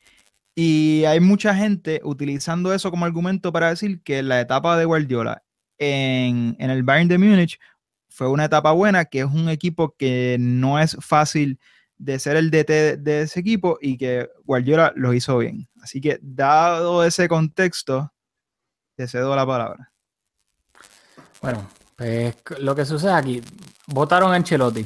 y 0.55 1.03
hay 1.05 1.19
mucha 1.19 1.55
gente 1.55 2.01
utilizando 2.03 2.73
eso 2.73 2.91
como 2.91 3.05
argumento 3.05 3.51
para 3.51 3.69
decir 3.69 4.01
que 4.03 4.21
la 4.21 4.39
etapa 4.41 4.77
de 4.77 4.85
Guardiola 4.85 5.43
en, 5.77 6.55
en 6.59 6.69
el 6.69 6.83
Bayern 6.83 7.09
de 7.09 7.17
Múnich 7.17 7.59
fue 8.09 8.29
una 8.29 8.45
etapa 8.45 8.71
buena, 8.73 9.05
que 9.05 9.19
es 9.19 9.25
un 9.25 9.49
equipo 9.49 9.95
que 9.97 10.37
no 10.39 10.79
es 10.79 10.97
fácil 10.99 11.59
de 11.97 12.19
ser 12.19 12.35
el 12.35 12.51
DT 12.51 12.97
de 12.97 13.21
ese 13.21 13.39
equipo 13.39 13.77
y 13.81 13.97
que 13.97 14.29
Guardiola 14.43 14.91
lo 14.95 15.13
hizo 15.13 15.37
bien. 15.37 15.69
Así 15.81 16.01
que, 16.01 16.19
dado 16.21 17.03
ese 17.05 17.27
contexto, 17.27 18.11
te 18.95 19.07
cedo 19.07 19.35
la 19.35 19.45
palabra. 19.45 19.90
Bueno, 21.41 21.67
pues 21.95 22.35
lo 22.59 22.75
que 22.75 22.85
sucede 22.85 23.13
aquí, 23.13 23.41
votaron 23.87 24.31
a 24.31 24.35
Ancelotti. 24.35 24.85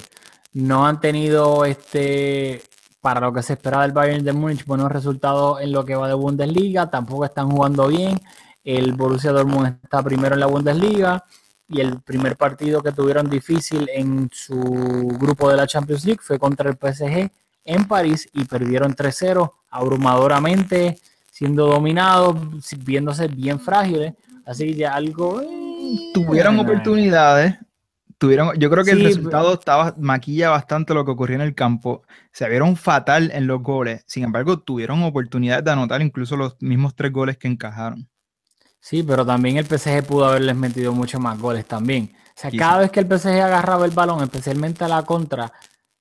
No 0.53 0.85
han 0.87 1.01
tenido 1.01 1.65
este 1.65 2.61
para 3.01 3.19
lo 3.19 3.33
que 3.33 3.43
se 3.43 3.53
esperaba 3.53 3.83
del 3.83 3.91
Bayern 3.91 4.23
de 4.23 4.33
Múnich 4.33 4.65
buenos 4.65 4.91
resultados 4.91 5.61
en 5.61 5.71
lo 5.71 5.85
que 5.85 5.95
va 5.95 6.07
de 6.07 6.13
Bundesliga, 6.13 6.89
tampoco 6.89 7.25
están 7.25 7.51
jugando 7.51 7.87
bien. 7.87 8.19
El 8.63 8.93
Borussia 8.93 9.31
Dortmund 9.31 9.79
está 9.83 10.01
primero 10.01 10.33
en 10.33 10.39
la 10.39 10.47
Bundesliga 10.47 11.23
y 11.67 11.81
el 11.81 12.01
primer 12.01 12.37
partido 12.37 12.81
que 12.81 12.93
tuvieron 12.93 13.29
difícil 13.29 13.87
en 13.93 14.29
su 14.31 14.57
grupo 15.19 15.49
de 15.49 15.57
la 15.57 15.67
Champions 15.67 16.05
League 16.05 16.21
fue 16.23 16.39
contra 16.39 16.69
el 16.69 16.77
PSG 16.77 17.29
en 17.65 17.87
París 17.87 18.29
y 18.33 18.45
perdieron 18.45 18.95
3-0 18.95 19.51
abrumadoramente, 19.69 20.97
siendo 21.29 21.67
dominados, 21.67 22.37
viéndose 22.77 23.27
bien 23.27 23.59
frágiles. 23.59 24.13
Así 24.45 24.67
que 24.67 24.75
ya 24.75 24.95
algo... 24.95 25.41
eh, 25.41 25.64
Tuvieron 26.13 26.59
oportunidades, 26.59 27.55
tuvieron, 28.17 28.57
yo 28.57 28.69
creo 28.69 28.83
que 28.83 28.91
el 28.91 29.03
resultado 29.03 29.53
estaba, 29.53 29.95
maquilla 29.97 30.49
bastante 30.49 30.93
lo 30.93 31.05
que 31.05 31.11
ocurrió 31.11 31.35
en 31.35 31.41
el 31.41 31.55
campo. 31.55 32.03
Se 32.31 32.47
vieron 32.49 32.75
fatal 32.75 33.31
en 33.33 33.47
los 33.47 33.61
goles. 33.61 34.03
Sin 34.07 34.23
embargo, 34.23 34.59
tuvieron 34.59 35.03
oportunidades 35.03 35.63
de 35.63 35.71
anotar 35.71 36.01
incluso 36.01 36.35
los 36.35 36.55
mismos 36.61 36.95
tres 36.95 37.11
goles 37.11 37.37
que 37.37 37.47
encajaron. 37.47 38.09
Sí, 38.79 39.03
pero 39.03 39.25
también 39.25 39.57
el 39.57 39.65
PSG 39.65 40.03
pudo 40.05 40.25
haberles 40.25 40.55
metido 40.55 40.93
muchos 40.93 41.19
más 41.19 41.39
goles 41.39 41.65
también. 41.65 42.11
O 42.13 42.39
sea, 42.39 42.51
Quizá. 42.51 42.63
cada 42.63 42.79
vez 42.79 42.91
que 42.91 42.99
el 42.99 43.07
PSG 43.07 43.41
agarraba 43.41 43.85
el 43.85 43.91
balón, 43.91 44.21
especialmente 44.21 44.83
a 44.83 44.87
la 44.87 45.03
contra, 45.03 45.51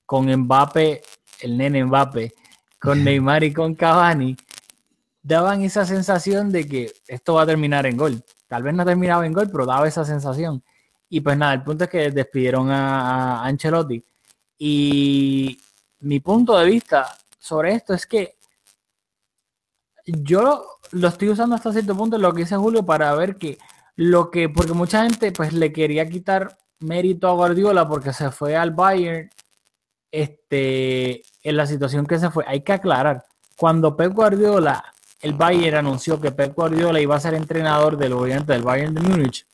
con 0.05 0.31
Mbappé, 0.31 1.01
el 1.41 1.57
nene 1.57 1.83
Mbappé, 1.83 2.33
con 2.79 3.03
Neymar 3.03 3.43
y 3.43 3.53
con 3.53 3.73
Cavani, 3.73 4.37
daban 5.23 5.63
esa 5.63 5.85
sensación 5.85 6.51
de 6.51 6.67
que 6.67 6.93
esto 7.07 7.33
va 7.33 7.41
a 7.41 7.45
terminar 7.47 7.87
en 7.87 7.97
gol. 7.97 8.23
Tal 8.47 8.63
vez 8.63 8.73
no 8.73 8.85
terminaba 8.85 9.25
en 9.25 9.33
gol, 9.33 9.49
pero 9.51 9.65
daba 9.65 9.87
esa 9.87 10.05
sensación. 10.05 10.63
Y 11.09 11.21
pues 11.21 11.37
nada, 11.37 11.53
el 11.53 11.63
punto 11.63 11.85
es 11.85 11.89
que 11.89 12.11
despidieron 12.11 12.69
a, 12.71 13.43
Ancelotti. 13.43 14.03
Y 14.57 15.57
mi 15.99 16.19
punto 16.19 16.57
de 16.57 16.65
vista 16.65 17.15
sobre 17.39 17.73
esto 17.73 17.93
es 17.93 18.05
que 18.05 18.35
yo 20.05 20.41
lo, 20.41 20.65
lo 20.91 21.07
estoy 21.07 21.29
usando 21.29 21.55
hasta 21.55 21.71
cierto 21.71 21.95
punto, 21.95 22.17
lo 22.17 22.33
que 22.33 22.41
dice 22.41 22.55
Julio, 22.55 22.85
para 22.85 23.13
ver 23.15 23.37
que 23.37 23.57
lo 23.95 24.29
que, 24.29 24.49
porque 24.49 24.73
mucha 24.73 25.03
gente 25.03 25.31
pues 25.31 25.53
le 25.53 25.71
quería 25.71 26.07
quitar 26.09 26.57
mérito 26.79 27.27
a 27.27 27.33
Guardiola 27.33 27.87
porque 27.87 28.13
se 28.13 28.31
fue 28.31 28.55
al 28.55 28.71
Bayern 28.71 29.29
este, 30.11 31.23
en 31.43 31.57
la 31.57 31.65
situación 31.65 32.05
que 32.05 32.19
se 32.19 32.29
fue. 32.29 32.45
Hay 32.47 32.61
que 32.61 32.73
aclarar, 32.73 33.25
cuando 33.57 33.95
Pep 33.95 34.13
Guardiola, 34.13 34.93
el 35.25 35.33
Bayern 35.33 35.77
anunció 35.77 36.21
que 36.21 36.31
Pep 36.31 36.53
Guardiola 36.53 37.01
iba 37.01 37.15
a 37.15 37.19
ser 37.19 37.33
entrenador 37.33 37.97
del, 37.97 38.13
obviamente, 38.13 38.53
del 38.53 38.61
Bayern 38.61 38.93
de 38.93 39.01
Múnich, 39.01 39.47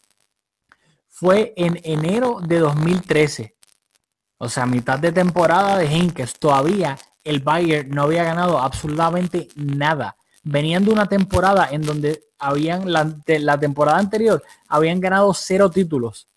fue 1.08 1.54
en 1.56 1.80
enero 1.84 2.42
de 2.46 2.60
2013. 2.60 3.56
O 4.38 4.50
sea, 4.50 4.66
mitad 4.66 5.00
de 5.00 5.14
temporada 5.14 5.78
de 5.78 5.86
Henkes. 5.86 6.38
Todavía 6.38 6.98
el 7.24 7.40
Bayern 7.40 7.90
no 7.90 8.04
había 8.04 8.26
ganado 8.26 8.60
absolutamente 8.60 9.48
nada. 9.56 10.18
Venían 10.44 10.84
de 10.84 10.92
una 10.92 11.06
temporada 11.06 11.70
en 11.72 11.84
donde 11.84 12.22
habían, 12.38 12.92
la 12.92 13.58
temporada 13.58 13.98
anterior, 13.98 14.44
habían 14.68 15.00
ganado 15.00 15.34
cero 15.34 15.70
títulos. 15.70 16.28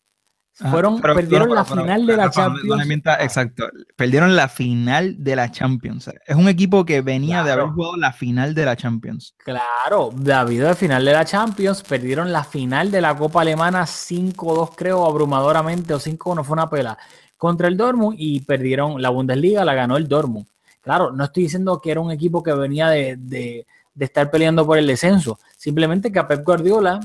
Ajá, 0.60 0.70
Fueron, 0.70 1.00
pero- 1.00 1.14
perdieron 1.16 1.48
pero- 1.48 1.54
la 1.56 1.64
pero- 1.64 1.80
final 1.82 2.06
de 2.06 2.16
la 2.16 2.30
Champions. 2.30 2.82
exacto. 3.20 3.64
Perdieron 3.96 4.36
la 4.36 4.48
final 4.48 5.16
de 5.18 5.34
la 5.36 5.50
Champions. 5.50 6.10
Es 6.26 6.36
un 6.36 6.48
equipo 6.48 6.84
que 6.84 7.00
venía 7.00 7.42
de 7.42 7.50
haber 7.52 7.66
jugado 7.66 7.96
la 7.96 8.12
final 8.12 8.54
de 8.54 8.64
la 8.64 8.76
Champions. 8.76 9.34
Claro, 9.38 10.10
debido 10.14 10.68
al 10.68 10.76
final 10.76 11.04
de 11.04 11.12
la 11.12 11.24
Champions, 11.24 11.82
perdieron 11.82 12.32
la 12.32 12.44
final 12.44 12.90
de 12.92 13.00
la 13.00 13.16
Copa 13.16 13.40
Alemana 13.40 13.84
5-2, 13.84 14.70
creo, 14.76 15.04
abrumadoramente, 15.06 15.92
o 15.92 15.98
5-1, 15.98 16.44
fue 16.44 16.52
una 16.54 16.70
pela, 16.70 16.96
contra 17.36 17.66
el 17.66 17.76
Dortmund 17.76 18.14
y 18.18 18.40
perdieron 18.40 19.02
la 19.02 19.10
Bundesliga, 19.10 19.64
la 19.64 19.74
ganó 19.74 19.96
el 19.96 20.06
Dortmund. 20.06 20.46
Claro, 20.80 21.10
no 21.10 21.24
estoy 21.24 21.44
diciendo 21.44 21.80
que 21.80 21.90
era 21.90 22.00
un 22.00 22.12
equipo 22.12 22.42
que 22.44 22.52
venía 22.52 22.88
de, 22.88 23.16
de- 23.18 23.66
de 23.92 24.04
estar 24.04 24.30
peleando 24.30 24.66
por 24.66 24.76
el 24.78 24.86
descenso, 24.86 25.38
simplemente 25.56 26.10
que 26.12 26.18
a 26.18 26.26
Pep 26.26 26.44
Guardiola 26.44 27.00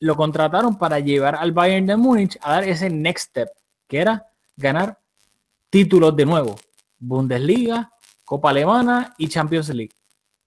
lo 0.00 0.16
contrataron 0.16 0.76
para 0.78 1.00
llevar 1.00 1.34
al 1.36 1.52
Bayern 1.52 1.86
de 1.86 1.96
Múnich 1.96 2.38
a 2.42 2.52
dar 2.52 2.64
ese 2.64 2.88
next 2.90 3.30
step, 3.30 3.48
que 3.86 3.98
era 4.00 4.26
ganar 4.56 4.98
títulos 5.70 6.14
de 6.16 6.24
nuevo, 6.26 6.56
Bundesliga, 6.98 7.90
Copa 8.24 8.50
Alemana 8.50 9.14
y 9.18 9.28
Champions 9.28 9.68
League. 9.70 9.94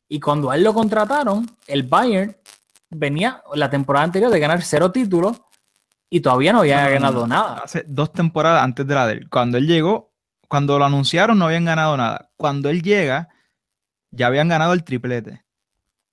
Y 0.07 0.19
cuando 0.19 0.51
a 0.51 0.55
él 0.55 0.63
lo 0.63 0.73
contrataron, 0.73 1.49
el 1.67 1.83
Bayern 1.83 2.35
venía 2.89 3.41
la 3.55 3.69
temporada 3.69 4.03
anterior 4.05 4.31
de 4.31 4.39
ganar 4.39 4.61
cero 4.61 4.91
títulos 4.91 5.41
y 6.09 6.19
todavía 6.19 6.51
no 6.51 6.59
había 6.59 6.83
No, 6.85 6.89
ganado 6.91 7.21
no. 7.21 7.27
nada. 7.27 7.61
Hace 7.63 7.85
dos 7.87 8.11
temporadas 8.11 8.63
antes 8.63 8.85
de 8.85 8.93
la 8.95 9.07
de 9.07 9.13
él. 9.13 9.29
Cuando 9.29 9.57
él 9.57 9.67
llegó, 9.67 10.11
cuando 10.49 10.77
lo 10.77 10.85
anunciaron 10.85 11.37
no 11.39 11.45
habían 11.45 11.63
ganado 11.65 11.95
nada. 11.95 12.29
Cuando 12.35 12.69
él 12.69 12.81
llega, 12.81 13.29
ya 14.11 14.27
habían 14.27 14.49
ganado 14.49 14.73
el 14.73 14.83
triplete. 14.83 15.45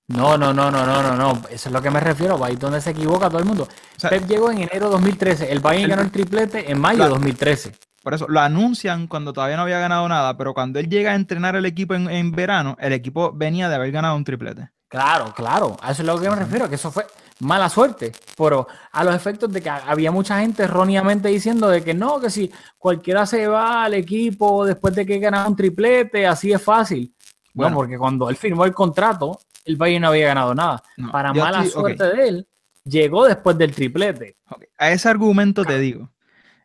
No, 0.09 0.37
no, 0.37 0.53
no, 0.53 0.69
no, 0.71 0.85
no, 0.85 1.01
no, 1.03 1.15
no. 1.15 1.41
Eso 1.49 1.69
es 1.69 1.73
lo 1.73 1.81
que 1.81 1.89
me 1.91 1.99
refiero. 1.99 2.43
Ahí 2.43 2.53
es 2.53 2.59
donde 2.59 2.81
se 2.81 2.89
equivoca 2.91 3.29
todo 3.29 3.39
el 3.39 3.45
mundo. 3.45 3.63
O 3.63 3.99
sea, 3.99 4.09
Pep 4.09 4.27
llegó 4.27 4.49
en 4.51 4.57
enero 4.59 4.87
de 4.87 4.91
2013. 4.93 5.51
El 5.51 5.59
Bayern 5.59 5.83
el- 5.85 5.89
ganó 5.91 6.01
el 6.01 6.11
triplete 6.11 6.71
en 6.71 6.79
mayo 6.79 6.93
de 6.97 6.97
Claro. 7.03 7.13
2013. 7.15 7.73
por 8.01 8.13
eso 8.13 8.25
lo 8.27 8.39
anuncian 8.39 9.07
cuando 9.07 9.33
todavía 9.33 9.55
no 9.57 9.63
había 9.63 9.77
ganado 9.79 10.07
nada, 10.07 10.35
pero 10.37 10.53
cuando 10.53 10.79
él 10.79 10.89
llega 10.89 11.11
a 11.11 11.15
entrenar 11.15 11.55
el 11.57 11.65
equipo 11.65 11.93
en, 11.93 12.09
en 12.09 12.31
verano, 12.31 12.75
el 12.79 12.93
equipo 12.93 13.31
venía 13.33 13.67
de 13.69 13.75
haber 13.75 13.91
ganado 13.91 14.15
un 14.15 14.23
triplete. 14.23 14.69
Claro, 14.87 15.31
claro. 15.35 15.77
A 15.81 15.91
eso 15.91 16.01
es 16.01 16.07
lo 16.07 16.19
que 16.19 16.27
me 16.29 16.35
refiero, 16.37 16.67
que 16.67 16.75
eso 16.75 16.89
fue 16.91 17.05
mala 17.41 17.69
suerte. 17.69 18.11
Pero 18.35 18.67
a 18.91 19.03
los 19.03 19.13
efectos 19.13 19.51
de 19.51 19.61
que 19.61 19.69
había 19.69 20.11
mucha 20.11 20.39
gente 20.39 20.63
erróneamente 20.63 21.27
diciendo 21.27 21.67
de 21.69 21.83
que 21.83 21.93
no, 21.93 22.19
que 22.19 22.31
si 22.31 22.51
cualquiera 22.79 23.27
se 23.27 23.47
va 23.47 23.83
al 23.83 23.93
equipo 23.93 24.65
después 24.65 24.95
de 24.95 25.05
que 25.05 25.19
gana 25.19 25.45
un 25.47 25.55
triplete, 25.55 26.25
así 26.25 26.51
es 26.51 26.63
fácil. 26.63 27.13
Bueno. 27.53 27.71
no, 27.71 27.77
porque 27.77 27.97
cuando 27.97 28.29
él 28.29 28.37
firmó 28.37 28.63
el 28.65 28.73
contrato, 28.73 29.37
el 29.65 29.75
Bayern 29.77 30.01
no 30.01 30.07
había 30.09 30.27
ganado 30.27 30.55
nada. 30.55 30.81
No, 30.97 31.11
Para 31.11 31.33
mala 31.33 31.63
estoy- 31.63 31.81
suerte 31.81 32.03
de 32.15 32.27
él, 32.27 32.47
llegó 32.83 33.25
después 33.27 33.57
del 33.57 33.73
triplete. 33.73 34.37
A 34.77 34.91
ese 34.91 35.09
argumento 35.09 35.63
te 35.65 35.77
digo. 35.79 36.11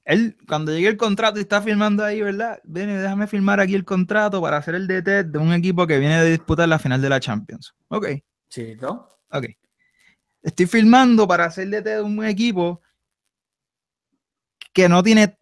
Él, 0.04 0.36
cuando 0.46 0.70
llegue 0.72 0.88
el 0.88 0.96
contrato 0.98 1.38
y 1.38 1.42
está 1.42 1.62
firmando 1.62 2.04
ahí, 2.04 2.20
¿verdad? 2.20 2.60
Ven, 2.64 2.88
déjame 3.00 3.26
firmar 3.26 3.58
aquí 3.60 3.74
el 3.74 3.84
contrato 3.86 4.40
para 4.42 4.58
hacer 4.58 4.74
el 4.74 4.86
DT 4.86 5.24
de 5.24 5.38
un 5.38 5.52
equipo 5.54 5.86
que 5.86 5.98
viene 5.98 6.22
de 6.22 6.30
disputar 6.32 6.68
la 6.68 6.78
final 6.78 7.00
de 7.00 7.08
la 7.08 7.20
Champions. 7.20 7.74
Ok, 7.88 8.08
Chico. 8.50 9.08
ok. 9.30 9.46
Estoy 10.42 10.66
firmando 10.66 11.26
para 11.26 11.46
hacer 11.46 11.68
DT 11.70 11.88
de 11.88 12.02
un 12.02 12.22
equipo 12.22 12.82
que 14.74 14.88
no 14.90 15.02
tiene 15.02 15.38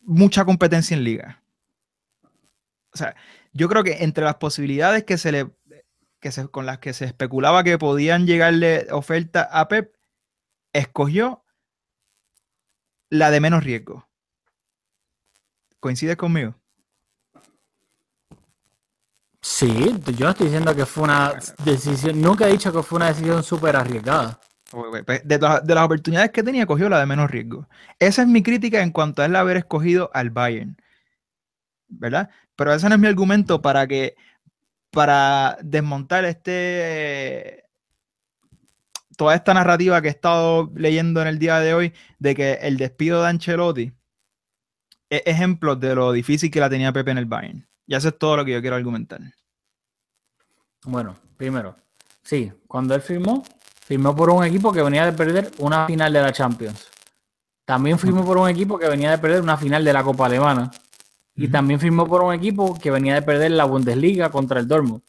mucha 0.00 0.44
competencia 0.44 0.96
en 0.96 1.04
liga. 1.04 1.42
O 2.92 2.96
sea, 2.96 3.14
yo 3.52 3.68
creo 3.68 3.84
que 3.84 4.02
entre 4.02 4.24
las 4.24 4.36
posibilidades 4.36 5.04
que 5.04 5.16
se 5.16 5.30
le 5.32 5.50
que 6.22 6.32
se, 6.32 6.48
con 6.48 6.64
las 6.64 6.78
que 6.78 6.94
se 6.94 7.04
especulaba 7.04 7.64
que 7.64 7.76
podían 7.78 8.26
llegarle 8.26 8.86
oferta 8.92 9.42
a 9.42 9.68
Pep, 9.68 9.94
escogió 10.72 11.44
la 13.10 13.30
de 13.30 13.40
menos 13.40 13.64
riesgo. 13.64 14.08
¿Coincides 15.80 16.16
conmigo? 16.16 16.54
Sí, 19.40 19.96
yo 20.16 20.26
no 20.26 20.30
estoy 20.30 20.46
diciendo 20.46 20.74
que 20.76 20.86
fue 20.86 21.02
una 21.02 21.34
decisión, 21.64 22.22
nunca 22.22 22.46
he 22.46 22.52
dicho 22.52 22.72
que 22.72 22.84
fue 22.84 22.96
una 22.98 23.08
decisión 23.08 23.42
súper 23.42 23.74
arriesgada. 23.74 24.38
Pues, 24.70 25.22
De, 25.24 25.38
las- 25.38 25.66
de 25.66 25.74
las 25.74 25.84
oportunidades 25.84 26.30
que 26.30 26.44
tenía, 26.44 26.64
cogió 26.64 26.88
la 26.88 27.00
de 27.00 27.06
menos 27.06 27.28
riesgo. 27.30 27.68
Esa 27.98 28.22
es 28.22 28.28
mi 28.28 28.42
crítica 28.44 28.80
en 28.80 28.92
cuanto 28.92 29.20
a 29.20 29.26
él 29.26 29.34
haber 29.34 29.56
escogido 29.56 30.08
al 30.14 30.30
Bayern. 30.30 30.76
¿Verdad? 31.88 32.30
Pero 32.56 32.72
ese 32.72 32.88
no 32.88 32.94
es 32.94 33.00
mi 33.00 33.08
argumento 33.08 33.60
para 33.60 33.86
que 33.86 34.14
para 34.92 35.56
desmontar 35.62 36.24
este 36.24 37.64
toda 39.16 39.34
esta 39.34 39.54
narrativa 39.54 40.00
que 40.00 40.08
he 40.08 40.10
estado 40.10 40.70
leyendo 40.74 41.20
en 41.22 41.28
el 41.28 41.38
día 41.38 41.58
de 41.60 41.74
hoy 41.74 41.92
de 42.18 42.34
que 42.34 42.52
el 42.54 42.76
despido 42.76 43.22
de 43.22 43.28
Ancelotti 43.28 43.92
es 45.08 45.22
ejemplo 45.26 45.76
de 45.76 45.94
lo 45.94 46.12
difícil 46.12 46.50
que 46.50 46.60
la 46.60 46.70
tenía 46.70 46.92
Pepe 46.92 47.10
en 47.10 47.18
el 47.18 47.26
Bayern. 47.26 47.66
Y 47.86 47.94
eso 47.94 48.08
es 48.08 48.18
todo 48.18 48.36
lo 48.36 48.44
que 48.44 48.52
yo 48.52 48.60
quiero 48.60 48.76
argumentar. 48.76 49.20
Bueno, 50.84 51.16
primero, 51.36 51.76
sí, 52.22 52.52
cuando 52.66 52.94
él 52.94 53.02
firmó, 53.02 53.44
firmó 53.84 54.16
por 54.16 54.30
un 54.30 54.44
equipo 54.44 54.72
que 54.72 54.82
venía 54.82 55.04
de 55.04 55.12
perder 55.12 55.50
una 55.58 55.86
final 55.86 56.12
de 56.12 56.22
la 56.22 56.32
Champions. 56.32 56.88
También 57.64 57.98
firmó 57.98 58.24
por 58.24 58.38
un 58.38 58.48
equipo 58.48 58.78
que 58.78 58.88
venía 58.88 59.10
de 59.10 59.18
perder 59.18 59.42
una 59.42 59.56
final 59.56 59.84
de 59.84 59.92
la 59.92 60.02
Copa 60.02 60.26
Alemana. 60.26 60.70
Y 61.34 61.48
también 61.48 61.80
firmó 61.80 62.06
por 62.06 62.22
un 62.22 62.34
equipo 62.34 62.78
que 62.78 62.90
venía 62.90 63.14
de 63.14 63.22
perder 63.22 63.52
la 63.52 63.64
Bundesliga 63.64 64.30
contra 64.30 64.60
el 64.60 64.68
Dortmund. 64.68 65.02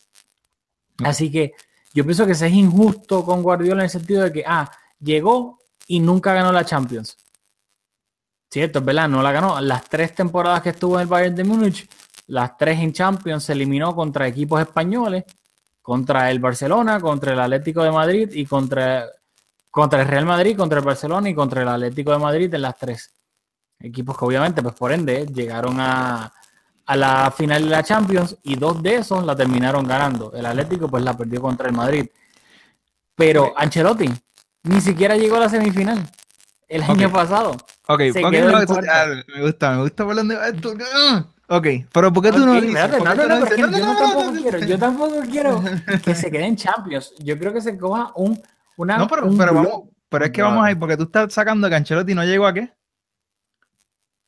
Así 1.04 1.32
que 1.32 1.54
yo 1.94 2.04
pienso 2.04 2.26
que 2.26 2.36
se 2.36 2.48
es 2.48 2.54
injusto 2.54 3.26
con 3.26 3.44
Guardiola 3.44 3.82
en 3.82 3.86
el 3.86 3.90
sentido 3.90 4.24
de 4.24 4.32
que, 4.32 4.44
ah, 4.46 4.72
llegó 5.00 5.60
y 5.88 6.00
nunca 6.00 6.34
ganó 6.34 6.52
la 6.52 6.66
Champions. 6.66 7.18
Cierto, 8.50 8.80
es 8.80 8.86
verdad, 8.86 9.10
no 9.10 9.22
la 9.22 9.32
ganó. 9.32 9.60
Las 9.60 9.84
tres 9.90 10.14
temporadas 10.16 10.62
que 10.62 10.70
estuvo 10.70 10.96
en 10.96 11.02
el 11.02 11.08
Bayern 11.08 11.36
de 11.36 11.44
Múnich 11.44 11.90
las 12.28 12.58
tres 12.58 12.80
en 12.80 12.94
Champions, 12.94 13.44
se 13.44 13.54
eliminó 13.54 13.96
contra 13.96 14.28
equipos 14.28 14.62
españoles, 14.62 15.26
contra 15.82 16.32
el 16.32 16.40
Barcelona, 16.40 17.00
contra 17.00 17.34
el 17.34 17.40
Atlético 17.40 17.84
de 17.84 17.92
Madrid 17.92 18.30
y 18.32 18.46
contra, 18.46 19.06
contra 19.70 20.02
el 20.02 20.08
Real 20.08 20.26
Madrid, 20.26 20.56
contra 20.56 20.80
el 20.80 20.86
Barcelona 20.86 21.30
y 21.30 21.36
contra 21.36 21.62
el 21.62 21.68
Atlético 21.68 22.12
de 22.12 22.20
Madrid 22.20 22.54
en 22.54 22.62
las 22.62 22.78
tres. 22.78 23.14
Equipos 23.84 24.18
que 24.18 24.26
obviamente, 24.26 24.62
pues 24.64 24.74
por 24.76 24.92
ende, 24.92 25.26
llegaron 25.28 25.80
a, 25.80 26.34
a 26.86 26.96
la 26.96 27.32
final 27.32 27.64
de 27.64 27.70
la 27.70 27.84
Champions 27.84 28.38
y 28.44 28.56
dos 28.56 28.82
de 28.82 28.96
esos 28.96 29.24
la 29.26 29.36
terminaron 29.36 29.86
ganando. 29.86 30.32
El 30.34 30.46
Atlético 30.46 30.88
pues 30.88 31.04
la 31.04 31.16
perdió 31.16 31.42
contra 31.42 31.68
el 31.68 31.74
Madrid. 31.76 32.08
Pero 33.16 33.54
Ancelotti 33.56 34.10
ni 34.64 34.82
siquiera 34.82 35.16
llegó 35.16 35.36
a 35.36 35.42
la 35.42 35.50
semifinal 35.50 36.10
el 36.68 36.82
año 36.84 37.12
pasado. 37.12 37.52
Ok, 37.88 38.02
Se 38.14 38.24
ok, 38.26 38.32
quedó 38.32 38.52
no, 38.52 38.58
en 38.58 38.64
eso- 38.64 38.74
cuarta. 38.74 39.04
ah, 39.04 39.08
me 39.36 39.42
gusta, 39.44 39.72
me 39.72 39.82
gusta 39.84 40.06
por 40.06 40.16
donde. 40.16 40.38
Ah, 40.38 41.26
Ok, 41.50 41.68
pero 41.92 42.12
¿por 42.12 42.24
qué 42.24 42.32
tú 42.32 42.40
no 42.46 42.54
yo 44.66 44.80
tampoco 44.80 45.22
quiero, 45.30 45.62
que 46.04 46.16
se 46.16 46.32
quede 46.32 46.46
en 46.46 46.56
Champions. 46.56 47.14
Yo 47.20 47.38
creo 47.38 47.54
que 47.54 47.62
se 47.62 47.78
coja 47.78 48.12
un, 48.16 48.42
una, 48.78 48.98
No, 48.98 49.08
pero, 49.08 49.26
un 49.26 49.38
pero 49.38 49.52
bloque. 49.52 49.68
vamos, 49.68 49.84
pero 50.10 50.26
es 50.26 50.32
que 50.32 50.42
vamos 50.42 50.64
ahí, 50.66 50.76
porque 50.76 50.98
tú 50.98 51.04
estás 51.04 51.34
sacando 51.34 51.68
que 51.70 51.76
Ancelotti 51.76 52.16
no 52.16 52.24
llegó 52.24 52.48
a 52.48 52.54
qué? 52.54 52.72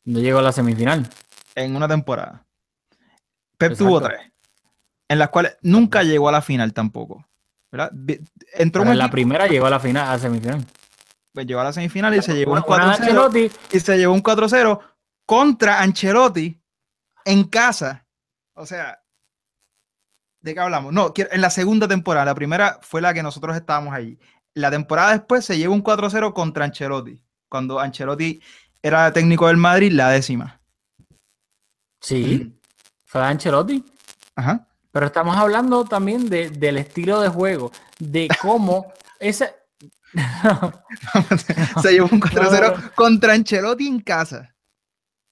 No 0.05 0.19
llegó 0.19 0.39
a 0.39 0.41
la 0.41 0.51
semifinal. 0.51 1.07
En 1.55 1.75
una 1.75 1.87
temporada. 1.87 2.45
Pep 3.57 3.77
tuvo 3.77 4.01
tres, 4.01 4.19
en 5.07 5.19
las 5.19 5.29
cuales 5.29 5.57
nunca 5.61 6.03
llegó 6.03 6.29
a 6.29 6.31
la 6.31 6.41
final 6.41 6.73
tampoco. 6.73 7.25
¿verdad? 7.71 7.91
Entró 8.53 8.81
Pero 8.83 8.91
en 8.93 8.97
la 8.97 9.09
primera 9.09 9.47
llegó 9.47 9.65
a 9.65 9.69
la 9.69 9.79
final, 9.79 10.07
a 10.07 10.13
la 10.13 10.19
semifinal. 10.19 10.65
pues, 11.33 11.45
llegó 11.45 11.59
a 11.59 11.65
la 11.65 11.73
semifinal 11.73 12.15
y 12.15 12.21
se 12.21 12.33
llevó 12.35 12.53
un 12.53 12.59
Una- 12.59 12.67
una 12.67 12.75
de 12.75 12.81
4-0 12.83 13.01
Ancelotti, 13.01 13.51
y 13.71 13.79
se 13.79 13.97
llevó 13.97 14.13
un 14.13 14.21
4-0 14.23 14.79
contra 15.25 15.81
Ancelotti 15.81 16.61
en 17.25 17.43
casa. 17.45 18.05
O 18.53 18.65
sea, 18.65 19.01
¿de 20.41 20.53
qué 20.53 20.59
hablamos? 20.59 20.93
No, 20.93 21.11
en 21.17 21.41
la 21.41 21.49
segunda 21.49 21.87
temporada. 21.87 22.25
La 22.25 22.35
primera 22.35 22.79
fue 22.81 23.01
la 23.01 23.13
que 23.13 23.23
nosotros 23.23 23.55
estábamos 23.55 23.93
allí. 23.93 24.17
La 24.53 24.71
temporada 24.71 25.11
después 25.11 25.43
se 25.43 25.57
llevó 25.57 25.73
un 25.73 25.81
4-0 25.83 26.33
contra 26.33 26.63
Ancelotti. 26.65 27.19
Cuando 27.49 27.79
Ancelotti 27.79 28.41
era 28.85 29.11
técnico 29.11 29.47
del 29.47 29.57
Madrid, 29.57 29.91
la 29.91 30.09
décima. 30.09 30.61
sí, 32.01 32.51
fue 33.05 33.23
Ancelotti. 33.23 33.83
Ajá. 34.35 34.67
Pero 34.91 35.07
estamos 35.07 35.35
hablando 35.37 35.83
también 35.85 36.29
de, 36.29 36.49
del 36.51 36.77
estilo 36.77 37.19
de 37.21 37.29
juego, 37.29 37.71
de 37.99 38.27
cómo 38.41 38.91
ese. 39.19 39.55
se 41.81 41.91
llevó 41.91 42.07
un 42.11 42.21
4-0 42.21 42.75
No. 42.77 42.91
contra 42.95 43.33
Ancelotti 43.33 43.87
en 43.87 43.99
casa. 44.01 44.53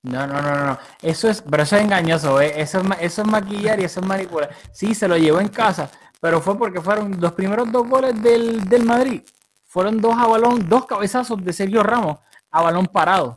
No, 0.04 0.26
no, 0.28 0.42
no, 0.42 0.52
no, 0.56 0.66
no. 0.66 0.80
Eso 1.02 1.30
es, 1.30 1.42
pero 1.42 1.64
eso 1.64 1.78
es 1.78 1.84
engañoso, 1.84 2.42
¿eh? 2.42 2.60
Eso 2.60 2.80
es, 2.80 2.86
eso 3.00 3.22
es 3.22 3.28
maquillar 3.28 3.80
y 3.80 3.84
eso 3.86 4.00
es 4.02 4.06
manipular. 4.06 4.50
Sí, 4.74 4.96
se 4.96 5.08
lo 5.08 5.16
llevó 5.18 5.40
en 5.40 5.48
casa, 5.48 5.90
pero 6.20 6.42
fue 6.42 6.58
porque 6.58 6.82
fueron 6.82 7.20
los 7.22 7.32
primeros 7.34 7.72
dos 7.72 7.88
goles 7.88 8.22
del, 8.22 8.66
del 8.68 8.84
Madrid. 8.84 9.22
Fueron 9.66 10.02
dos 10.02 10.16
a 10.18 10.28
balón, 10.28 10.68
dos 10.68 10.86
cabezazos 10.86 11.44
de 11.44 11.54
Sergio 11.54 11.84
Ramos 11.84 12.18
a 12.52 12.62
balón 12.62 12.86
parado. 12.88 13.36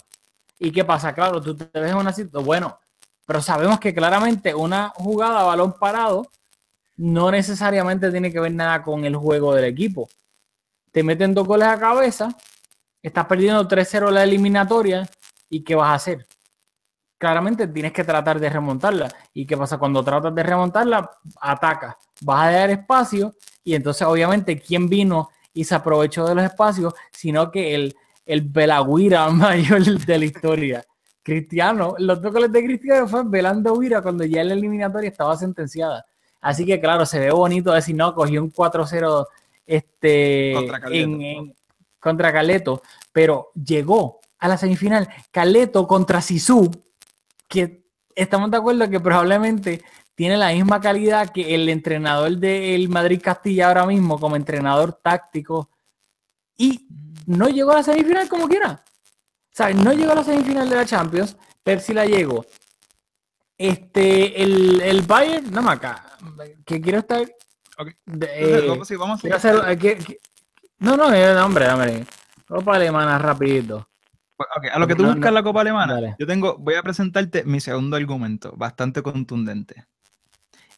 ¿Y 0.58 0.70
qué 0.72 0.84
pasa? 0.84 1.14
Claro, 1.14 1.40
tú 1.40 1.54
te 1.56 1.80
ves 1.80 1.94
una 1.94 2.12
situación, 2.12 2.44
bueno, 2.44 2.78
pero 3.26 3.42
sabemos 3.42 3.78
que 3.78 3.94
claramente 3.94 4.54
una 4.54 4.90
jugada 4.94 5.40
a 5.40 5.44
balón 5.44 5.74
parado 5.78 6.30
no 6.96 7.30
necesariamente 7.30 8.10
tiene 8.10 8.32
que 8.32 8.40
ver 8.40 8.52
nada 8.52 8.82
con 8.82 9.04
el 9.04 9.16
juego 9.16 9.54
del 9.54 9.66
equipo. 9.66 10.08
Te 10.92 11.02
meten 11.02 11.34
dos 11.34 11.46
goles 11.46 11.68
a 11.68 11.78
cabeza, 11.78 12.34
estás 13.02 13.26
perdiendo 13.26 13.68
3-0 13.68 14.10
la 14.10 14.24
eliminatoria, 14.24 15.08
¿y 15.50 15.62
qué 15.62 15.74
vas 15.74 15.88
a 15.88 15.94
hacer? 15.94 16.26
claramente 17.18 17.66
tienes 17.66 17.92
que 17.92 18.04
tratar 18.04 18.38
de 18.38 18.50
remontarla. 18.50 19.08
¿Y 19.32 19.46
qué 19.46 19.56
pasa? 19.56 19.78
Cuando 19.78 20.02
tratas 20.04 20.34
de 20.34 20.42
remontarla, 20.42 21.10
atacas, 21.40 21.96
vas 22.20 22.46
a 22.46 22.50
dar 22.50 22.70
espacio 22.70 23.34
y 23.64 23.74
entonces 23.74 24.06
obviamente 24.06 24.60
quién 24.60 24.88
vino 24.88 25.30
y 25.52 25.64
se 25.64 25.74
aprovechó 25.74 26.26
de 26.26 26.34
los 26.34 26.44
espacios, 26.44 26.94
sino 27.12 27.50
que 27.50 27.74
el, 27.74 27.96
el 28.26 28.42
Belagüira 28.42 29.28
mayor 29.30 29.82
de 29.82 30.18
la 30.18 30.24
historia. 30.24 30.84
Cristiano, 31.22 31.94
los 31.98 32.20
dos 32.22 32.32
goles 32.32 32.52
de 32.52 32.64
Cristiano 32.64 33.08
fue 33.08 33.22
velando 33.24 33.72
Huira 33.74 34.00
cuando 34.02 34.24
ya 34.24 34.44
la 34.44 34.52
eliminatoria 34.52 35.08
estaba 35.10 35.36
sentenciada. 35.36 36.04
Así 36.40 36.64
que 36.66 36.78
claro, 36.80 37.04
se 37.06 37.18
ve 37.18 37.30
bonito 37.32 37.72
decir, 37.72 37.96
no, 37.96 38.14
cogió 38.14 38.42
un 38.42 38.52
4-0 38.52 39.26
este, 39.66 40.52
Contra 40.54 40.80
Caleto. 40.80 41.04
en- 41.04 41.22
en- 41.22 41.54
contra 41.98 42.32
Caleto, 42.32 42.82
pero 43.10 43.48
llegó 43.54 44.20
a 44.38 44.46
la 44.46 44.56
semifinal 44.56 45.08
Caleto 45.32 45.88
contra 45.88 46.20
Sisu, 46.20 46.70
que 47.48 47.84
estamos 48.14 48.48
de 48.50 48.58
acuerdo 48.58 48.88
que 48.88 49.00
probablemente 49.00 49.82
tiene 50.14 50.36
la 50.36 50.52
misma 50.52 50.80
calidad 50.80 51.30
que 51.30 51.54
el 51.56 51.68
entrenador 51.68 52.36
del 52.36 52.88
Madrid 52.88 53.20
Castilla 53.20 53.66
ahora 53.68 53.86
mismo 53.86 54.20
como 54.20 54.36
entrenador 54.36 54.92
táctico 54.92 55.68
y 56.56 56.86
no 57.26 57.48
llegó 57.48 57.72
a 57.72 57.76
la 57.76 57.82
semifinal 57.82 58.28
como 58.28 58.48
quiera. 58.48 58.82
O 58.82 59.56
sea, 59.56 59.70
no 59.70 59.92
llegó 59.92 60.12
a 60.12 60.16
la 60.16 60.24
semifinal 60.24 60.68
de 60.68 60.76
la 60.76 60.84
Champions, 60.86 61.36
Pepsi 61.62 61.92
la 61.94 62.06
llegó. 62.06 62.44
Este, 63.58 64.42
el, 64.42 64.80
el 64.82 65.02
Bayern, 65.02 65.50
no 65.50 65.68
acá, 65.70 66.04
que 66.66 66.80
quiero 66.80 66.98
estar. 66.98 67.22
Ok. 67.78 67.88
de- 68.04 68.26
Entonces, 68.60 68.64
eh, 68.64 68.68
vamos, 68.68 68.88
sí, 68.88 68.96
vamos 68.96 69.24
a 69.24 69.36
hacer, 69.36 69.56
eh, 69.70 69.78
que- 69.78 69.96
que- 69.98 70.20
no, 70.78 70.96
no, 70.96 71.06
hombre, 71.44 71.68
hombre. 71.68 72.04
Copa 72.46 72.76
alemana 72.76 73.18
rapidito. 73.18 73.88
Pues, 74.36 74.48
ok, 74.54 74.66
a 74.72 74.78
lo 74.78 74.86
que 74.86 74.94
tú 74.94 75.02
No, 75.02 75.12
buscas 75.12 75.32
no. 75.32 75.34
la 75.34 75.42
Copa 75.42 75.62
Alemana, 75.62 75.94
Dale. 75.94 76.16
yo 76.18 76.26
tengo, 76.26 76.58
voy 76.58 76.74
a 76.74 76.82
presentarte 76.82 77.44
mi 77.44 77.58
segundo 77.58 77.96
argumento, 77.96 78.52
bastante 78.54 79.02
contundente. 79.02 79.86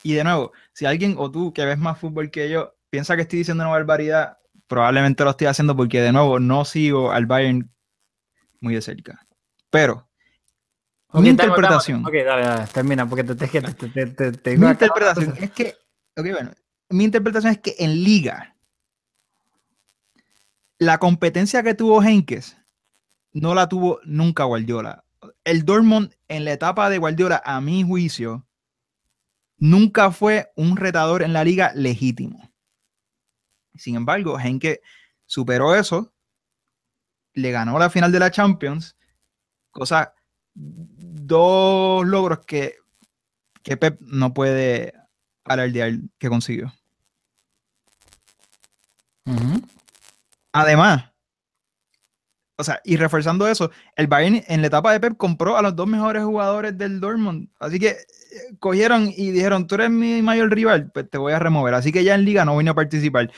Y 0.05 0.15
de 0.15 0.23
nuevo, 0.23 0.53
si 0.73 0.87
alguien 0.87 1.17
o 1.19 1.29
tú 1.31 1.53
que 1.53 1.65
ves 1.65 1.77
más 1.77 1.99
fútbol 1.99 2.31
que 2.31 2.49
yo 2.49 2.77
piensa 2.89 3.17
que 3.17 3.23
estoy 3.23 3.41
diciendo 3.41 3.65
una 3.65 3.73
barbaridad, 3.73 4.38
probablemente 4.69 5.25
lo 5.25 5.31
estoy 5.31 5.49
haciendo 5.49 5.77
porque 5.77 6.01
de 6.01 6.13
nuevo 6.13 6.39
no 6.41 6.65
sigo 6.65 7.13
al 7.13 7.27
Bayern 7.27 7.71
muy 8.61 8.75
de 8.75 8.83
cerca. 8.83 9.27
Pero 9.71 10.09
mi 11.15 11.29
dame, 11.29 11.35
dame. 11.37 11.47
interpretación, 11.47 12.05
Ok, 12.05 12.13
dale, 12.25 12.43
dale, 12.43 12.67
termina, 12.73 13.09
porque 13.09 13.25
te, 13.25 13.35
te, 13.35 13.47
te, 13.49 13.61
te, 13.61 13.89
te, 13.89 14.07
te- 14.07 14.33
te- 14.33 14.57
mi 14.57 14.67
te- 14.67 14.73
interpretación 14.73 15.35
es 15.41 15.51
que, 15.51 15.75
bueno, 16.17 16.51
mi 16.91 17.05
interpretación 17.05 17.53
es 17.53 17.59
que 17.61 17.75
en 17.79 18.03
liga 18.05 18.57
la 20.79 20.99
competencia 20.99 21.63
que 21.63 21.75
tuvo 21.75 22.03
Henkes 22.03 22.57
no 23.33 23.55
la 23.55 23.69
tuvo 23.69 24.01
nunca 24.05 24.45
Guardiola. 24.45 25.05
El 25.45 25.65
Dortmund 25.65 26.13
en 26.29 26.45
la 26.45 26.53
etapa 26.53 26.89
de 26.91 26.99
Guardiola, 26.99 27.43
a 27.45 27.61
mi 27.61 27.83
juicio, 27.83 28.47
nunca 29.59 30.11
fue 30.13 30.51
un 30.57 30.77
retador 30.77 31.23
en 31.23 31.33
la 31.33 31.45
liga 31.45 31.73
legítimo. 31.75 32.48
Sin 33.79 33.97
embargo, 33.97 34.39
Henke 34.39 34.83
superó 35.25 35.75
eso, 35.75 36.13
le 37.35 37.51
ganó 37.51 37.79
la 37.79 37.91
final 37.91 38.13
de 38.13 38.19
la 38.19 38.31
Champions, 38.31 38.97
cosa, 39.71 40.15
dos 40.55 42.07
logros 42.07 42.45
que, 42.45 42.77
que 43.63 43.77
Pep 43.77 44.01
no 44.01 44.35
puede 44.35 44.93
alardear 45.45 45.93
que 46.19 46.29
consiguió. 46.29 46.73
Además, 50.53 51.05
o 52.61 52.65
sea, 52.65 52.81
y 52.85 52.97
reforzando 52.97 53.47
eso, 53.47 53.71
el 53.95 54.09
Bayern 54.09 54.43
en 54.49 54.63
la 54.63 54.67
etapa 54.67 54.93
de 54.93 54.99
Pep 54.99 55.17
compró 55.17 55.57
a 55.57 55.63
los 55.63 55.77
dos 55.77 55.87
mejores 55.87 56.25
jugadores 56.25 56.77
del 56.77 56.99
Dortmund. 56.99 57.49
Así 57.61 57.79
que 57.79 57.91
eh, 57.91 57.97
cogieron 58.59 59.13
y 59.17 59.31
dijeron, 59.31 59.69
tú 59.69 59.77
eres 59.77 59.91
mi 59.91 60.23
mayor 60.23 60.53
rival, 60.53 60.91
pues 60.93 61.09
te 61.09 61.19
voy 61.19 61.33
a 61.33 61.39
remover. 61.39 61.75
Así 61.75 61.93
que 61.93 62.03
ya 62.03 62.17
en 62.17 62.25
liga 62.25 62.45
no 62.45 62.57
vino 62.57 62.73
a 62.73 62.75
participar. 62.75 63.31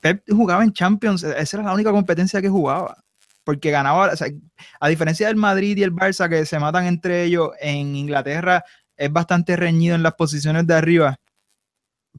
Pep 0.00 0.24
jugaba 0.28 0.64
en 0.64 0.72
Champions, 0.72 1.22
e- 1.24 1.38
esa 1.38 1.56
era 1.58 1.66
la 1.66 1.74
única 1.74 1.90
competencia 1.90 2.40
que 2.40 2.48
jugaba. 2.48 2.96
Porque 3.44 3.70
ganaba, 3.70 4.12
o 4.12 4.16
sea, 4.16 4.28
a 4.80 4.88
diferencia 4.88 5.26
del 5.26 5.36
Madrid 5.36 5.76
y 5.76 5.82
el 5.82 5.92
Barça 5.92 6.28
que 6.28 6.46
se 6.46 6.58
matan 6.58 6.86
entre 6.86 7.24
ellos, 7.24 7.50
en 7.60 7.96
Inglaterra 7.96 8.64
es 8.96 9.12
bastante 9.12 9.56
reñido 9.56 9.96
en 9.96 10.02
las 10.02 10.14
posiciones 10.14 10.66
de 10.66 10.74
arriba. 10.74 11.18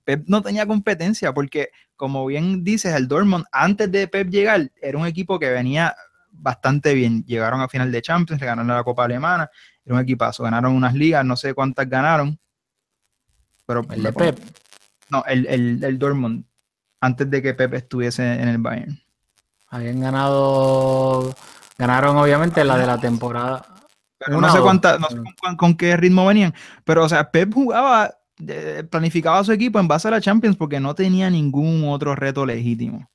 Pep 0.04 0.26
no 0.28 0.42
tenía 0.42 0.66
competencia 0.66 1.34
porque 1.34 1.70
como 1.96 2.26
bien 2.26 2.64
dices, 2.64 2.94
el 2.96 3.08
Dortmund 3.08 3.46
antes 3.52 3.90
de 3.92 4.08
Pep 4.08 4.30
llegar 4.30 4.70
era 4.82 4.98
un 4.98 5.06
equipo 5.06 5.40
que 5.40 5.50
venía 5.50 5.96
bastante 6.32 6.94
bien. 6.94 7.24
Llegaron 7.26 7.62
a 7.62 7.70
final 7.70 7.92
de 7.92 8.02
Champions, 8.02 8.42
le 8.42 8.48
ganaron 8.48 8.68
la 8.68 8.84
Copa 8.84 9.06
Alemana, 9.06 9.50
era 9.86 9.96
un 9.96 10.02
equipazo. 10.02 10.44
Ganaron 10.44 10.76
unas 10.76 10.94
ligas, 10.94 11.24
no 11.24 11.38
sé 11.38 11.54
cuántas 11.54 11.88
ganaron. 11.88 12.38
Pero 13.66 13.86
El 13.90 14.04
de 14.04 14.12
Pep. 14.12 14.40
No, 15.10 15.24
el, 15.26 15.46
el, 15.46 15.84
el 15.84 16.00
Dortmund, 16.00 16.44
antes 17.04 17.30
de 17.30 17.42
que 17.42 17.54
Pep 17.54 17.74
estuviese 17.74 18.24
en 18.24 18.48
el 18.48 18.58
Bayern. 18.60 18.98
Habían 19.70 20.00
ganado. 20.00 21.34
Ganaron, 21.78 22.16
obviamente, 22.18 22.64
la 22.64 22.78
de 22.78 22.86
la 22.88 22.98
temporada. 22.98 23.66
Pero 24.18 24.40
no 24.40 24.50
sé, 24.50 24.62
cuánta, 24.62 24.98
no 24.98 25.08
sé 25.10 25.16
con, 25.18 25.26
cuán- 25.42 25.58
con 25.58 25.76
qué 25.76 25.98
ritmo 25.98 26.26
venían. 26.26 26.54
Pero, 26.86 27.04
o 27.04 27.10
sea, 27.10 27.30
Pep 27.30 27.54
jugaba, 27.54 28.16
eh, 28.48 28.84
planificaba 28.90 29.44
su 29.44 29.52
equipo 29.52 29.80
en 29.80 29.88
base 29.88 30.08
a 30.08 30.12
la 30.12 30.22
Champions 30.22 30.56
porque 30.56 30.80
no 30.80 30.96
tenía 30.96 31.30
ningún 31.30 31.84
otro 31.90 32.16
reto 32.16 32.46
legítimo. 32.46 33.10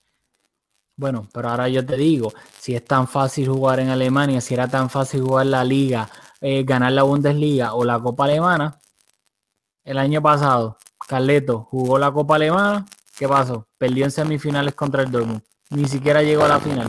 Bueno, 0.96 1.28
pero 1.32 1.48
ahora 1.48 1.68
yo 1.68 1.86
te 1.86 1.96
digo, 1.96 2.32
si 2.58 2.74
es 2.74 2.84
tan 2.84 3.06
fácil 3.06 3.48
jugar 3.48 3.78
en 3.80 3.88
Alemania, 3.88 4.40
si 4.40 4.52
era 4.54 4.66
tan 4.68 4.90
fácil 4.90 5.22
jugar 5.22 5.46
la 5.46 5.62
liga 5.64 6.08
eh, 6.40 6.62
ganar 6.64 6.92
la 6.92 7.04
Bundesliga 7.04 7.72
o 7.74 7.84
la 7.84 7.98
Copa 7.98 8.24
Alemana. 8.24 8.78
El 9.84 9.96
año 9.98 10.20
pasado, 10.20 10.76
Carleto 11.08 11.60
jugó 11.70 11.98
la 11.98 12.10
Copa 12.12 12.34
Alemana. 12.36 12.84
¿Qué 13.18 13.28
pasó? 13.28 13.66
Perdió 13.78 14.04
en 14.04 14.10
semifinales 14.10 14.74
contra 14.74 15.02
el 15.02 15.10
Dortmund. 15.10 15.42
Ni 15.70 15.86
siquiera 15.86 16.22
llegó 16.22 16.44
a 16.44 16.48
la 16.48 16.60
final. 16.60 16.88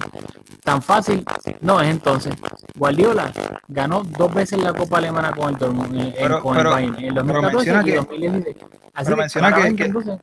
Tan 0.64 0.82
fácil 0.82 1.26
no 1.62 1.82
es 1.82 1.90
entonces. 1.90 2.34
Guardiola 2.76 3.32
ganó 3.68 4.04
dos 4.04 4.34
veces 4.34 4.62
la 4.64 4.72
Copa 4.74 5.00
Alemana 5.00 5.32
con 5.32 5.50
el 5.50 5.58
Dortmund, 5.58 6.00
eh, 6.00 6.16
Pero- 6.18 6.42
con 6.42 6.56
pero- 6.56 6.70
el 6.70 6.76
Bayern, 6.92 6.96
en 6.96 7.14
pero 7.14 7.42
2014 7.42 7.56
menciona 7.74 7.82
y 7.82 7.86
que- 7.86 7.96
2016. 7.98 8.56
Así 8.94 9.06
pero 9.06 9.16
que 9.16 9.22
menciona 9.22 9.54
que- 9.56 9.76
que- 9.76 9.84
entonces, 9.86 10.20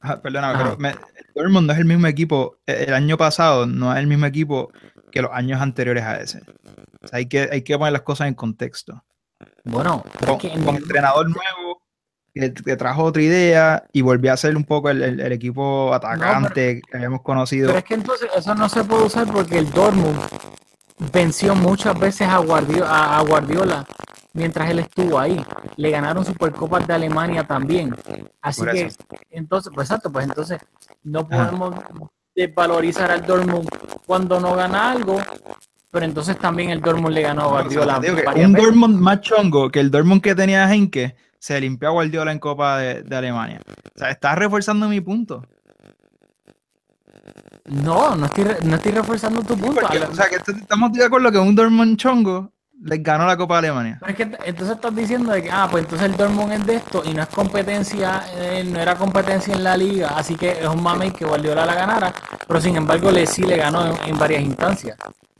Ajá, 0.00 0.20
perdóname, 0.22 0.54
Ajá. 0.54 0.64
pero 0.64 0.76
me- 0.78 0.90
el 0.90 0.98
Dortmund 1.34 1.66
no 1.66 1.72
es 1.72 1.78
el 1.80 1.84
mismo 1.84 2.06
equipo. 2.06 2.58
eh, 2.66 2.84
El 2.88 2.94
año 2.94 3.16
pasado 3.16 3.66
no 3.66 3.92
es 3.92 3.98
el 3.98 4.06
mismo 4.06 4.26
equipo 4.26 4.70
que 5.10 5.22
los 5.22 5.32
años 5.32 5.60
anteriores 5.60 6.04
a 6.04 6.18
ese. 6.18 6.42
O 7.02 7.08
sea, 7.08 7.16
hay, 7.18 7.26
que, 7.26 7.48
hay 7.50 7.62
que 7.62 7.76
poner 7.76 7.92
las 7.92 8.02
cosas 8.02 8.28
en 8.28 8.34
contexto. 8.34 9.02
bueno, 9.64 10.04
Con, 10.20 10.30
es 10.30 10.36
que 10.38 10.48
en- 10.52 10.64
con 10.64 10.76
entrenador 10.76 11.26
nuevo 11.26 11.65
que, 12.38 12.52
que 12.52 12.76
trajo 12.76 13.02
otra 13.04 13.22
idea 13.22 13.84
y 13.92 14.02
volvió 14.02 14.32
a 14.32 14.36
ser 14.36 14.56
un 14.56 14.64
poco 14.64 14.90
el, 14.90 15.02
el- 15.02 15.20
el 15.20 15.32
equipo 15.32 15.92
atacante 15.94 16.82
que 16.82 16.96
habíamos 16.96 17.22
conocido. 17.22 17.68
Pero 17.68 17.78
es 17.78 17.84
que 17.84 17.94
entonces 17.94 18.28
eso 18.36 18.54
no 18.54 18.68
se 18.68 18.84
puede 18.84 19.04
usar 19.04 19.26
porque 19.32 19.58
el 19.58 19.70
Dortmund 19.70 20.18
venció 21.12 21.54
muchas 21.54 21.98
veces 21.98 22.28
a 22.28 22.38
Guardiola, 22.38 22.88
a, 22.90 23.18
a 23.18 23.22
Guardiola 23.22 23.86
mientras 24.34 24.68
él 24.70 24.80
estuvo 24.80 25.18
ahí. 25.18 25.42
Le 25.76 25.90
ganaron 25.90 26.24
Supercopas 26.24 26.86
de 26.86 26.94
Alemania 26.94 27.44
también. 27.44 27.94
Así 28.42 28.62
que, 28.66 28.90
entonces, 29.30 29.72
pues 29.74 29.88
exacto, 29.88 30.12
pues 30.12 30.26
entonces 30.26 30.58
no 31.04 31.26
Ajá. 31.30 31.50
podemos 31.50 31.74
desvalorizar 32.34 33.10
al 33.10 33.24
Dortmund 33.24 33.66
cuando 34.06 34.38
no 34.40 34.54
gana 34.54 34.90
algo, 34.92 35.18
pero 35.90 36.04
entonces 36.04 36.38
también 36.38 36.68
el 36.68 36.82
Dortmund 36.82 37.14
le 37.14 37.22
ganó 37.22 37.44
a 37.44 37.46
Guardiola. 37.48 37.96
un 37.96 38.02
veces. 38.52 38.52
Dortmund 38.62 38.98
más 39.00 39.22
chongo 39.22 39.70
que 39.70 39.80
el 39.80 39.90
Dortmund 39.90 40.20
que 40.20 40.34
tenía 40.34 40.70
Henke 40.70 41.16
se 41.46 41.60
limpió 41.60 41.86
a 41.90 41.92
Guardiola 41.92 42.32
en 42.32 42.40
Copa 42.40 42.78
de, 42.78 43.02
de 43.04 43.16
Alemania. 43.16 43.60
O 43.94 43.98
sea, 44.00 44.10
estás 44.10 44.36
reforzando 44.36 44.88
mi 44.88 45.00
punto. 45.00 45.44
No, 47.66 48.16
no 48.16 48.26
estoy, 48.26 48.44
re- 48.44 48.58
no 48.64 48.74
estoy 48.74 48.90
reforzando 48.90 49.42
tu 49.42 49.56
punto. 49.56 49.80
Porque, 49.80 49.98
o 49.98 50.12
sea, 50.12 50.28
que 50.28 50.34
est- 50.36 50.48
estamos 50.48 50.92
de 50.92 51.04
acuerdo 51.04 51.30
que 51.30 51.38
un 51.38 51.54
Dortmund 51.54 51.96
chongo 51.98 52.50
les 52.82 53.00
ganó 53.00 53.26
la 53.28 53.36
Copa 53.36 53.60
de 53.60 53.68
Alemania. 53.68 53.96
Pero 54.00 54.10
es 54.10 54.16
que 54.16 54.22
entonces 54.48 54.74
estás 54.74 54.94
diciendo 54.96 55.30
de 55.30 55.42
que, 55.44 55.50
ah, 55.52 55.68
pues 55.70 55.84
entonces 55.84 56.08
el 56.10 56.16
Dortmund 56.16 56.52
es 56.52 56.66
de 56.66 56.74
esto 56.74 57.02
y 57.04 57.14
no 57.14 57.22
es 57.22 57.28
competencia, 57.28 58.24
eh, 58.34 58.64
no 58.68 58.80
era 58.80 58.96
competencia 58.96 59.54
en 59.54 59.62
la 59.62 59.76
liga, 59.76 60.08
así 60.16 60.34
que 60.34 60.50
es 60.50 60.66
un 60.66 60.82
mame 60.82 61.12
que 61.12 61.24
Guardiola 61.24 61.64
la 61.64 61.76
ganara, 61.76 62.12
pero 62.48 62.60
sin 62.60 62.74
embargo 62.76 63.12
le 63.12 63.24
sí 63.24 63.42
le 63.44 63.56
ganó 63.56 63.86
en, 63.86 64.08
en 64.08 64.18
varias 64.18 64.42
instancias. 64.42 64.96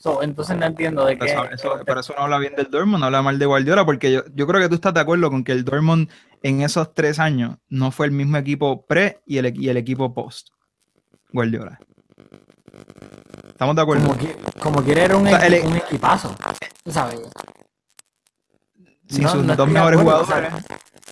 So, 0.06 0.22
entonces 0.22 0.56
no 0.56 0.66
entiendo 0.66 1.04
de 1.04 1.18
qué. 1.18 1.26
Eso, 1.26 1.44
eso- 1.50 1.80
pero 1.84 2.00
eso 2.00 2.14
no 2.16 2.22
habla 2.24 2.38
bien 2.38 2.54
del 2.54 2.70
Dortmund, 2.70 3.00
no 3.00 3.06
habla 3.06 3.22
mal 3.22 3.38
de 3.40 3.46
Guardiola, 3.46 3.84
porque 3.84 4.12
yo, 4.12 4.22
yo 4.34 4.46
creo 4.46 4.60
que 4.60 4.68
tú 4.68 4.76
estás 4.76 4.94
de 4.94 5.00
acuerdo 5.00 5.30
con 5.30 5.42
que 5.42 5.50
el 5.52 5.64
Dortmund 5.64 6.08
en 6.42 6.60
esos 6.62 6.94
tres 6.94 7.18
años 7.18 7.56
no 7.68 7.90
fue 7.90 8.06
el 8.06 8.12
mismo 8.12 8.36
equipo 8.36 8.86
pre 8.86 9.20
y 9.26 9.38
el, 9.38 9.60
y 9.60 9.68
el 9.68 9.76
equipo 9.76 10.14
post 10.14 10.50
Guardiola. 11.32 11.78
¿Estamos 13.48 13.74
de 13.74 13.82
acuerdo? 13.82 14.06
como, 14.06 14.18
que, 14.18 14.36
como 14.60 14.82
quiere 14.84 15.04
era 15.04 15.16
un, 15.16 15.26
O 15.26 15.30
sea, 15.30 15.40
equi- 15.40 15.60
el- 15.60 15.66
un 15.66 15.76
equipazo. 15.76 16.34
¿tú 16.84 16.92
¿Sabes? 16.92 17.20
Sin 19.08 19.24
no- 19.24 19.30
sus 19.32 19.44
no 19.44 19.56
dos 19.56 19.68
mejores 19.68 19.98
acuerdo, 20.00 20.24
jugadores, 20.24 20.52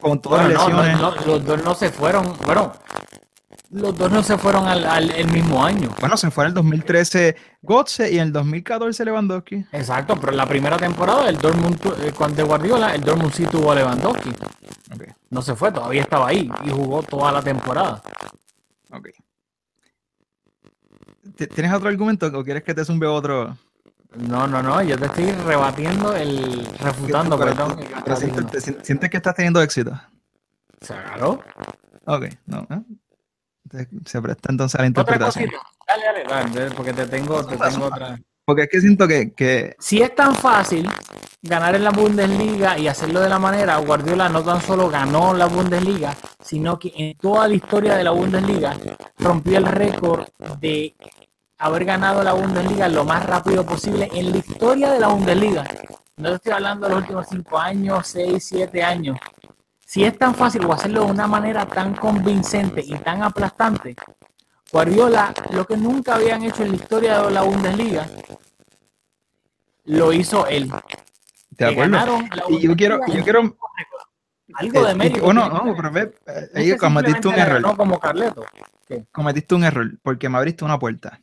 con 0.01 0.20
todas 0.20 0.42
Bueno, 0.47 0.59
las 0.61 0.68
lesiones. 0.68 1.01
no, 1.01 1.14
los 1.26 1.45
dos 1.45 1.64
no 1.64 1.74
se 1.74 1.90
fueron, 1.90 2.32
bueno, 2.45 2.72
los 3.75 3.97
dos 3.99 4.11
no 4.11 4.22
se 4.22 4.39
fueron 4.39 4.66
al, 4.68 4.85
al- 4.87 5.11
el 5.11 5.27
mismo 5.33 5.64
año. 5.64 5.89
Bueno, 6.01 6.16
se 6.16 6.31
fue 6.31 6.45
en 6.45 6.49
el 6.49 6.55
2013 6.55 7.37
Götze 7.62 8.11
y 8.12 8.16
en 8.18 8.29
el 8.29 8.33
2014 8.33 9.05
Lewandowski. 9.05 9.66
Exacto, 9.72 10.16
pero 10.18 10.33
en 10.33 10.37
la 10.39 10.47
primera 10.47 10.77
temporada 10.77 11.29
el 11.29 11.37
Dortmund, 11.39 11.79
eh, 12.03 12.12
cuando 12.16 12.37
de 12.37 12.43
Guardiola, 12.45 12.95
el 12.95 13.03
Dortmund 13.03 13.33
sí 13.33 13.45
tuvo 13.47 13.72
a 13.72 13.75
Lewandowski. 13.75 14.31
Ok, 14.95 15.05
No 15.31 15.43
se 15.43 15.55
fue, 15.57 15.72
todavía 15.72 16.03
estaba 16.03 16.29
ahí 16.29 16.51
y 16.64 16.70
jugó 16.70 17.03
toda 17.03 17.33
la 17.33 17.43
temporada. 17.43 18.01
ok. 18.93 19.09
¿T- 21.37 21.47
¿Tienes 21.49 21.72
otro 21.72 21.89
argumento 21.89 22.27
o 22.33 22.45
quieres 22.45 22.62
que 22.62 22.75
te 22.75 22.85
zumbe 22.85 23.07
otro? 23.07 23.57
No, 24.16 24.47
no, 24.47 24.62
no, 24.62 24.81
yo 24.83 24.97
te 24.97 25.07
estoy 25.07 25.33
rebatiendo 25.33 26.14
el. 26.14 26.64
refutando, 26.79 27.37
Pero- 27.37 27.51
perdón. 27.57 27.81
pero 28.05 28.16
sientes, 28.16 28.47
te 28.47 28.61
sien- 28.61 28.79
sientes 28.85 29.11
que 29.11 29.16
estás 29.16 29.35
teniendo 29.35 29.61
éxito. 29.61 29.91
Claro. 30.87 31.41
Ok, 32.05 32.27
no. 32.47 32.66
¿eh? 32.70 32.81
Se 34.05 34.22
presta 34.22 34.51
entonces 34.53 34.79
a 34.79 34.83
la 34.83 34.89
Otra 34.89 35.03
interpretación. 35.03 35.51
cosita. 35.51 35.68
Dale, 35.87 36.25
dale, 36.25 36.51
dale, 36.55 36.75
porque 36.75 36.93
te 36.93 37.07
tengo, 37.07 37.45
te 37.45 37.57
tengo 37.57 37.87
otra. 37.87 38.18
Porque 38.47 38.62
es 38.62 38.68
que 38.68 38.81
siento 38.81 39.09
que, 39.09 39.33
que 39.33 39.75
Si 39.79 40.03
es 40.03 40.14
tan 40.14 40.35
fácil 40.35 40.89
ganar 41.43 41.75
en 41.75 41.85
la 41.85 41.91
Bundesliga 41.91 42.79
y 42.79 42.89
hacerlo 42.89 43.20
de 43.20 43.29
la 43.29 43.39
manera, 43.39 43.77
Guardiola 43.79 44.29
no 44.29 44.43
tan 44.43 44.61
solo 44.61 44.89
ganó 44.91 45.33
la 45.35 45.47
Bundesliga, 45.47 46.14
sino 46.43 46.79
que 46.79 46.93
en 46.97 47.16
toda 47.16 47.49
la 47.49 47.55
historia 47.55 47.97
de 47.97 48.05
la 48.05 48.11
Bundesliga 48.11 48.77
rompió 49.18 49.59
el 49.59 49.66
récord 49.66 50.27
de 50.61 50.95
haber 51.59 51.85
ganado 51.87 52.22
la 52.22 52.35
Bundesliga 52.35 52.89
lo 52.89 53.05
más 53.05 53.25
rápido 53.25 53.64
posible 53.64 54.11
en 54.12 54.31
la 54.33 54.37
historia 54.39 54.91
de 54.91 55.01
la 55.01 55.09
Bundesliga. 55.09 55.64
No 56.16 56.29
te 56.31 56.35
estoy 56.37 56.53
hablando 56.53 56.87
de 56.87 56.95
los 56.95 57.03
últimos 57.03 57.27
cinco 57.31 57.59
años, 57.59 58.07
seis, 58.07 58.45
siete 58.47 58.83
años. 58.83 59.18
Si 59.95 60.03
es 60.03 60.18
tan 60.18 60.34
fácil 60.34 60.64
o 60.64 60.72
hacerlo 60.72 61.05
de 61.05 61.12
una 61.12 61.28
manera 61.28 61.66
tan 61.66 61.95
convincente 61.95 62.82
y 62.84 62.97
tan 62.97 63.22
aplastante, 63.22 63.95
Guardiola, 64.72 65.32
lo 65.53 65.64
que 65.64 65.76
nunca 65.76 66.16
habían 66.16 66.42
hecho 66.42 66.64
en 66.64 66.70
la 66.70 66.74
historia 66.78 67.22
de 67.22 67.30
la 67.30 67.42
Bundesliga, 67.42 68.05
lo 69.84 70.12
hizo 70.12 70.49
él. 70.49 70.68
¿te 71.57 71.66
acuerdo? 71.66 72.18
Y 72.49 72.62
yo 72.62 72.74
quiero, 72.74 72.99
yo 73.07 73.22
quiero 73.22 73.57
algo 74.55 74.84
de 74.84 74.90
eh, 74.90 74.95
mérito. 74.97 75.32
no, 75.32 75.74
pero 75.76 75.92
ve, 75.92 76.01
eh, 76.03 76.11
No 76.26 76.32
es 76.32 76.57
ahí 76.57 76.66
que 76.72 76.76
cometiste 76.76 77.28
un 77.28 77.34
error. 77.34 77.62
ganó 77.62 77.76
como 77.76 78.01
Carleto. 78.01 78.45
Cometiste 79.12 79.55
un 79.55 79.62
error 79.62 79.92
porque 80.03 80.28
me 80.28 80.38
abriste 80.38 80.64
una 80.64 80.76
puerta. 80.76 81.20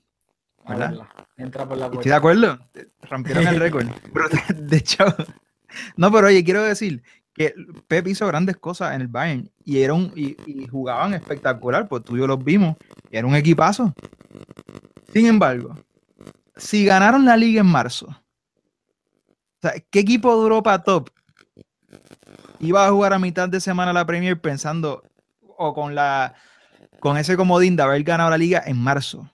¿Verdad? 0.65 0.91
verla, 0.91 1.09
Entra 1.35 1.67
por 1.67 1.77
la 1.77 1.87
Estoy 1.87 1.97
de 1.97 2.03
puerta. 2.03 2.15
acuerdo. 2.15 2.59
Rompieron 3.01 3.47
el 3.47 3.59
récord. 3.59 3.87
Pero, 4.13 4.29
de 4.55 4.77
hecho, 4.77 5.03
no, 5.97 6.11
pero 6.11 6.27
oye, 6.27 6.43
quiero 6.43 6.63
decir 6.63 7.03
que 7.41 7.55
Pep 7.87 8.07
hizo 8.07 8.27
grandes 8.27 8.57
cosas 8.57 8.93
en 8.93 9.01
el 9.01 9.07
Bayern 9.07 9.49
y, 9.65 10.35
y, 10.45 10.67
jugaban 10.67 11.13
espectacular, 11.13 11.87
pues 11.87 12.03
tú 12.03 12.15
y 12.15 12.19
yo 12.19 12.27
los 12.27 12.43
vimos. 12.43 12.75
y 13.09 13.17
Era 13.17 13.27
un 13.27 13.35
equipazo. 13.35 13.93
Sin 15.11 15.25
embargo, 15.25 15.75
si 16.55 16.85
ganaron 16.85 17.25
la 17.25 17.35
liga 17.35 17.61
en 17.61 17.67
marzo, 17.67 18.07
¿qué 19.89 19.99
equipo 19.99 20.35
de 20.35 20.43
Europa 20.43 20.83
top 20.83 21.09
iba 22.59 22.85
a 22.85 22.91
jugar 22.91 23.13
a 23.13 23.19
mitad 23.19 23.49
de 23.49 23.59
semana 23.59 23.91
la 23.91 24.05
Premier 24.05 24.39
pensando 24.39 25.03
o 25.57 25.73
con 25.73 25.95
la 25.95 26.35
con 26.99 27.17
ese 27.17 27.35
comodín 27.35 27.75
de 27.75 27.83
haber 27.83 28.03
ganado 28.03 28.29
la 28.29 28.37
liga 28.37 28.61
en 28.65 28.77
marzo? 28.77 29.29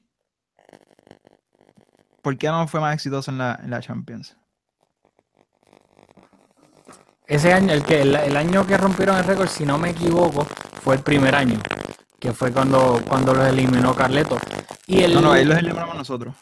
¿Por 2.21 2.37
qué 2.37 2.47
no 2.47 2.67
fue 2.67 2.79
más 2.79 2.93
exitoso 2.93 3.31
en 3.31 3.37
la, 3.37 3.59
en 3.61 3.69
la 3.69 3.81
Champions? 3.81 4.35
Ese 7.27 7.51
año, 7.51 7.73
el, 7.73 7.83
que, 7.83 8.01
el, 8.01 8.15
el 8.15 8.37
año 8.37 8.65
que 8.65 8.77
rompieron 8.77 9.17
el 9.17 9.23
récord, 9.25 9.49
si 9.49 9.65
no 9.65 9.77
me 9.77 9.89
equivoco, 9.89 10.45
fue 10.81 10.95
el 10.95 11.01
primer 11.01 11.35
año, 11.35 11.59
que 12.19 12.31
fue 12.31 12.53
cuando, 12.53 13.01
cuando 13.07 13.33
los 13.33 13.45
eliminó 13.47 13.93
Carleto. 13.93 14.37
Y 14.85 15.01
el, 15.01 15.13
No, 15.15 15.21
no, 15.21 15.31
ahí 15.33 15.43
los 15.43 15.57
eliminamos 15.57 15.95
nosotros. 15.95 16.35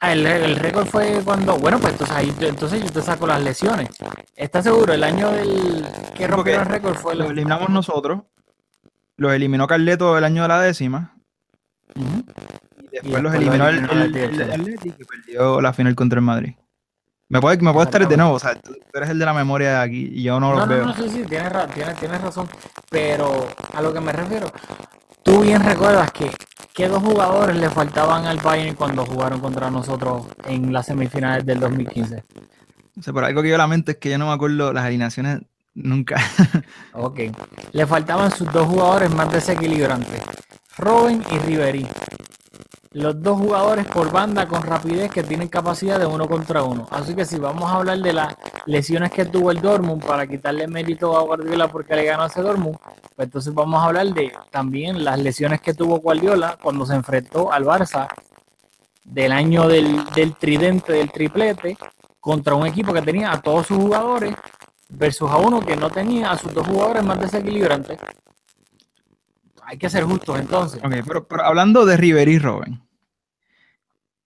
Ah, 0.00 0.12
el, 0.12 0.26
el 0.26 0.56
récord 0.56 0.86
fue 0.86 1.20
cuando, 1.24 1.58
bueno, 1.58 1.78
pues 1.78 1.92
entonces 1.92 2.16
ahí 2.16 2.34
entonces 2.40 2.82
yo 2.82 2.90
te 2.90 3.02
saco 3.02 3.26
las 3.26 3.42
lesiones. 3.42 3.88
¿Estás 4.34 4.64
seguro? 4.64 4.92
El 4.92 5.02
año 5.02 5.30
del 5.30 5.86
que 6.14 6.26
rompieron 6.26 6.62
el 6.66 6.68
récord 6.68 6.96
fue 6.96 7.14
Los 7.14 7.26
el... 7.26 7.32
eliminamos 7.32 7.68
nosotros. 7.70 8.20
Los 9.16 9.32
eliminó 9.32 9.66
Carleto 9.66 10.16
el 10.18 10.24
año 10.24 10.42
de 10.42 10.48
la 10.48 10.60
décima. 10.60 11.16
Y 11.94 12.02
después 12.90 13.02
después 13.02 13.22
los 13.22 13.32
los 13.32 13.34
eliminó 13.34 13.68
el, 13.68 13.76
eliminó 13.76 13.92
el 13.92 14.16
el, 14.16 14.68
el 14.68 14.94
que 14.96 15.04
perdió 15.04 15.60
la 15.60 15.72
final 15.72 15.94
contra 15.94 16.18
el 16.18 16.24
Madrid. 16.24 16.54
Me 17.28 17.40
puedes 17.40 17.60
me 17.60 17.72
puedes 17.72 17.88
estar 17.88 18.06
de 18.06 18.16
nuevo, 18.16 18.34
o 18.34 18.38
sea, 18.38 18.54
tú, 18.54 18.72
eres 18.94 19.10
el 19.10 19.18
de 19.18 19.24
la 19.24 19.34
memoria 19.34 19.70
de 19.70 19.76
aquí 19.78 20.10
y 20.12 20.22
yo 20.22 20.38
no, 20.38 20.50
No, 20.50 20.58
los 20.58 20.68
no, 20.68 20.74
veo. 20.74 20.84
no, 20.86 20.94
sí, 20.94 21.08
sí, 21.08 21.24
tienes, 21.24 21.52
tienes, 21.74 21.96
tienes 21.96 22.20
razón. 22.20 22.48
Pero 22.88 23.48
a 23.74 23.82
lo 23.82 23.92
que 23.92 24.00
me 24.00 24.12
refiero, 24.12 24.46
tú 25.24 25.40
bien 25.42 25.64
recuerdas 25.64 26.12
que, 26.12 26.30
que 26.72 26.86
dos 26.88 27.02
jugadores 27.02 27.56
le 27.56 27.68
faltaban 27.68 28.26
al 28.26 28.38
Bayern 28.38 28.76
cuando 28.76 29.04
jugaron 29.04 29.40
contra 29.40 29.70
nosotros 29.70 30.26
en 30.46 30.72
las 30.72 30.86
semifinales 30.86 31.44
del 31.44 31.58
2015. 31.58 32.24
O 32.98 33.02
sea, 33.02 33.12
pero 33.12 33.26
algo 33.26 33.42
que 33.42 33.48
yo 33.48 33.58
lamento 33.58 33.90
es 33.90 33.96
que 33.98 34.10
yo 34.10 34.18
no 34.18 34.28
me 34.28 34.32
acuerdo 34.32 34.72
las 34.72 34.84
alineaciones 34.84 35.40
nunca. 35.74 36.16
Ok. 36.92 37.20
Le 37.72 37.86
faltaban 37.86 38.30
sus 38.30 38.50
dos 38.52 38.66
jugadores 38.66 39.12
más 39.14 39.30
desequilibrantes, 39.32 40.22
Robin 40.78 41.22
y 41.30 41.38
Ribery. 41.40 41.86
Los 42.96 43.22
dos 43.22 43.38
jugadores 43.38 43.84
por 43.88 44.10
banda 44.10 44.48
con 44.48 44.62
rapidez 44.62 45.10
que 45.10 45.22
tienen 45.22 45.48
capacidad 45.48 45.98
de 45.98 46.06
uno 46.06 46.26
contra 46.26 46.62
uno. 46.62 46.88
Así 46.90 47.14
que 47.14 47.26
si 47.26 47.38
vamos 47.38 47.70
a 47.70 47.74
hablar 47.74 47.98
de 47.98 48.14
las 48.14 48.34
lesiones 48.64 49.10
que 49.10 49.26
tuvo 49.26 49.50
el 49.50 49.60
Dortmund 49.60 50.02
para 50.02 50.26
quitarle 50.26 50.66
mérito 50.66 51.14
a 51.14 51.20
Guardiola 51.20 51.68
porque 51.68 51.94
le 51.94 52.06
ganó 52.06 52.22
a 52.22 52.28
ese 52.28 52.40
Dortmund, 52.40 52.78
pues 53.14 53.26
entonces 53.26 53.52
vamos 53.52 53.82
a 53.82 53.88
hablar 53.88 54.06
de 54.14 54.32
también 54.50 55.04
las 55.04 55.18
lesiones 55.18 55.60
que 55.60 55.74
tuvo 55.74 55.98
Guardiola 55.98 56.56
cuando 56.62 56.86
se 56.86 56.94
enfrentó 56.94 57.52
al 57.52 57.66
Barça 57.66 58.08
del 59.04 59.32
año 59.32 59.68
del, 59.68 60.02
del 60.14 60.34
tridente, 60.34 60.94
del 60.94 61.12
triplete, 61.12 61.76
contra 62.18 62.54
un 62.54 62.66
equipo 62.66 62.94
que 62.94 63.02
tenía 63.02 63.30
a 63.30 63.42
todos 63.42 63.66
sus 63.66 63.76
jugadores 63.76 64.34
versus 64.88 65.30
a 65.30 65.36
uno 65.36 65.60
que 65.60 65.76
no 65.76 65.90
tenía 65.90 66.30
a 66.30 66.38
sus 66.38 66.54
dos 66.54 66.66
jugadores 66.66 67.04
más 67.04 67.20
desequilibrantes. 67.20 67.98
Hay 69.64 69.76
que 69.76 69.90
ser 69.90 70.04
justos 70.04 70.40
entonces. 70.40 70.80
Ok, 70.82 70.94
pero, 71.06 71.44
hablando 71.44 71.84
de 71.84 71.98
River 71.98 72.28
y 72.28 72.38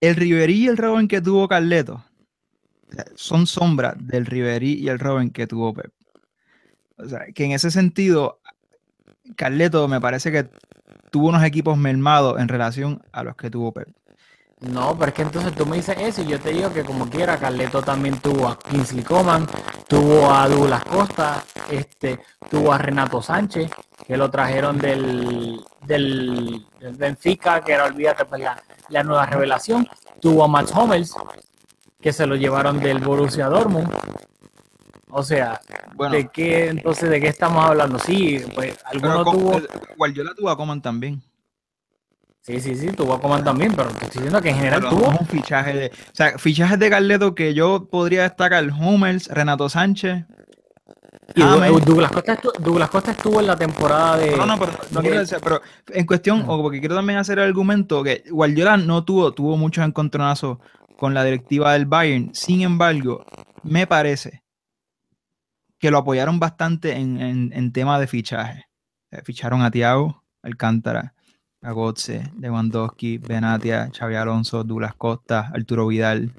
el 0.01 0.16
Riverí 0.16 0.64
y 0.64 0.68
el 0.68 0.76
Robin 0.76 1.09
que 1.09 1.20
tuvo 1.20 1.48
Carleto 1.48 2.05
son 3.14 3.46
sombras 3.46 3.94
del 3.98 4.26
Riverí 4.26 4.74
y 4.74 4.88
el 4.88 4.98
Robin 4.98 5.30
que 5.30 5.46
tuvo 5.46 5.72
Pep. 5.74 5.92
O 6.96 7.09
sea, 7.09 7.26
que 7.34 7.44
en 7.44 7.53
ese 7.53 7.70
sentido, 7.70 8.40
Carleto 9.36 9.88
me 9.88 10.01
parece 10.01 10.32
que 10.32 10.48
tuvo 11.11 11.28
unos 11.28 11.44
equipos 11.44 11.78
mermados 11.78 12.40
en 12.40 12.48
relación 12.48 13.03
a 13.12 13.22
los 13.24 13.36
que 13.36 13.51
tuvo 13.51 13.72
Pep. 13.72 13.88
No, 14.61 14.94
pero 14.98 15.09
es 15.09 15.14
que 15.14 15.22
entonces 15.22 15.55
tú 15.55 15.64
me 15.64 15.76
dices 15.76 15.96
eso 15.98 16.22
y 16.22 16.26
yo 16.26 16.38
te 16.38 16.53
digo 16.53 16.70
que 16.70 16.84
como 16.84 17.09
quiera, 17.09 17.38
Carleto 17.38 17.80
también 17.80 18.18
tuvo 18.18 18.46
a 18.46 18.59
Kingsley 18.59 19.03
Coman, 19.03 19.46
tuvo 19.88 20.30
a 20.30 20.46
Douglas 20.48 20.84
Costa, 20.84 21.42
este, 21.70 22.18
tuvo 22.51 22.70
a 22.70 22.76
Renato 22.76 23.22
Sánchez, 23.22 23.70
que 24.11 24.16
lo 24.16 24.28
trajeron 24.28 24.76
del, 24.76 25.61
del, 25.86 26.66
del 26.80 26.94
Benfica, 26.96 27.61
que 27.61 27.70
era, 27.74 27.84
olvídate, 27.84 28.24
pues, 28.24 28.40
la, 28.42 28.61
la 28.88 29.04
nueva 29.04 29.24
revelación. 29.24 29.86
Tuvo 30.20 30.42
a 30.42 30.48
Max 30.48 30.72
Hummels, 30.74 31.14
que 32.00 32.12
se 32.12 32.26
lo 32.26 32.34
llevaron 32.34 32.80
del 32.80 32.98
Borussia 32.98 33.46
Dortmund. 33.46 33.88
O 35.11 35.22
sea, 35.22 35.61
Bueno, 35.94 36.16
¿de 36.16 36.26
qué 36.26 36.70
entonces 36.70 37.08
de 37.08 37.20
qué 37.20 37.28
estamos 37.28 37.64
hablando? 37.64 38.00
Sí, 38.00 38.42
pues 38.52 38.76
alguno 38.84 39.22
tuvo, 39.24 39.58
el- 39.58 39.68
Guardiola 39.96 40.32
tuvo 40.36 40.50
a 40.50 40.56
Coman 40.56 40.82
también. 40.82 41.22
sí, 42.40 42.61
sí, 42.61 42.74
sí, 42.74 42.88
tuvo 42.88 43.14
a 43.14 43.20
Coman 43.20 43.44
también, 43.44 43.74
pero 43.76 43.90
te 43.90 44.06
estoy 44.06 44.22
diciendo 44.22 44.42
que 44.42 44.50
en 44.50 44.56
general 44.56 44.80
Pero 44.80 44.90
tuvo 44.96 45.08
un 45.20 45.26
fichaje 45.28 45.72
de. 45.72 45.86
O 45.86 46.14
sea, 46.14 46.36
fichajes 46.36 46.80
de 46.80 46.90
Carleto 46.90 47.32
que 47.36 47.54
yo 47.54 47.88
podría 47.88 48.22
destacar: 48.22 48.64
Hummels, 48.70 49.28
Renato 49.28 49.68
Sánchez. 49.68 50.24
Y 51.35 51.41
Du- 51.41 51.47
James. 51.49 51.85
Douglas 51.85 52.11
Costa, 52.11 52.33
estuvo, 52.35 52.53
Douglas 52.59 52.91
Costa 52.91 53.11
estuvo 53.12 53.41
en 53.41 53.47
la 53.47 53.57
temporada 53.57 54.16
de 54.18 54.37
No, 54.37 54.47
no, 54.47 54.59
pero 54.59 54.72
no 54.93 55.01
quiero 55.01 55.20
decir, 55.20 55.39
pero 55.43 55.61
en 55.89 56.07
cuestión, 56.07 56.45
o 56.47 56.61
porque 56.62 56.81
quiero 56.81 56.95
también 56.97 57.18
hacer 57.18 57.39
el 57.39 57.45
argumento 57.47 58.03
que 58.03 58.24
Guardiola 58.31 58.76
no 58.76 59.05
tuvo, 59.05 59.33
tuvo 59.33 59.57
muchos 59.57 59.85
encontronazos 59.87 60.59
con 60.97 61.14
la 61.14 61.24
directiva 61.24 61.72
del 61.72 61.87
Bayern. 61.87 62.31
Sin 62.35 62.62
embargo, 62.62 63.24
me 63.62 63.87
parece 63.87 64.43
que 65.78 65.91
lo 65.91 65.99
apoyaron 65.99 66.39
bastante 66.39 66.97
en, 66.97 67.20
en, 67.20 67.53
en 67.55 67.72
tema 67.72 67.99
de 67.99 68.07
fichaje. 68.07 68.66
Eh, 69.11 69.22
Ficharon 69.24 69.62
a 69.62 69.70
Thiago, 69.70 70.22
Alcántara, 70.43 71.14
a 71.62 71.72
Gotze, 71.72 72.31
Lewandowski, 72.39 73.18
Benatia, 73.18 73.91
Xavi 73.97 74.14
Alonso, 74.14 74.62
Douglas 74.62 74.95
Costa, 74.95 75.51
Arturo 75.55 75.87
Vidal. 75.87 76.33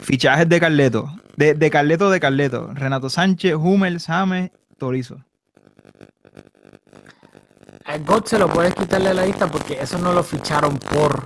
Fichajes 0.00 0.48
de 0.48 0.60
Carleto, 0.60 1.10
de, 1.36 1.54
de 1.54 1.70
Carleto 1.70 2.10
de 2.10 2.20
Carleto, 2.20 2.70
Renato 2.74 3.10
Sánchez, 3.10 3.54
Hummels, 3.54 4.06
James, 4.06 4.50
Torizo. 4.78 5.24
A 7.84 7.98
God 7.98 8.24
se 8.24 8.38
lo 8.38 8.48
puedes 8.48 8.74
quitarle 8.74 9.10
de 9.10 9.14
la 9.14 9.26
lista 9.26 9.46
porque 9.46 9.78
eso 9.80 9.98
no 9.98 10.12
lo 10.12 10.22
ficharon 10.24 10.76
por 10.76 11.22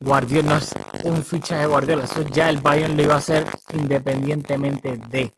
Guardiola, 0.00 0.50
no 0.50 0.56
es 0.58 0.74
un 1.04 1.24
fichaje 1.24 1.62
de 1.62 1.66
Guardiola, 1.66 2.04
eso 2.04 2.22
ya 2.22 2.50
el 2.50 2.58
Bayern 2.58 2.96
lo 2.96 3.02
iba 3.02 3.14
a 3.14 3.18
hacer 3.18 3.46
independientemente 3.72 4.98
de 5.08 5.32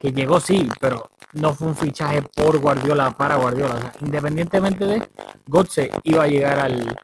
que 0.00 0.12
llegó 0.12 0.40
sí, 0.40 0.66
pero 0.80 1.10
no 1.34 1.52
fue 1.54 1.68
un 1.68 1.76
fichaje 1.76 2.22
por 2.22 2.58
Guardiola 2.58 3.10
para 3.10 3.36
Guardiola, 3.36 3.74
o 3.74 3.78
sea, 3.78 3.92
independientemente 4.00 4.86
de 4.86 5.08
Gotze 5.46 5.90
iba 6.04 6.24
a 6.24 6.28
llegar 6.28 6.58
al, 6.60 6.96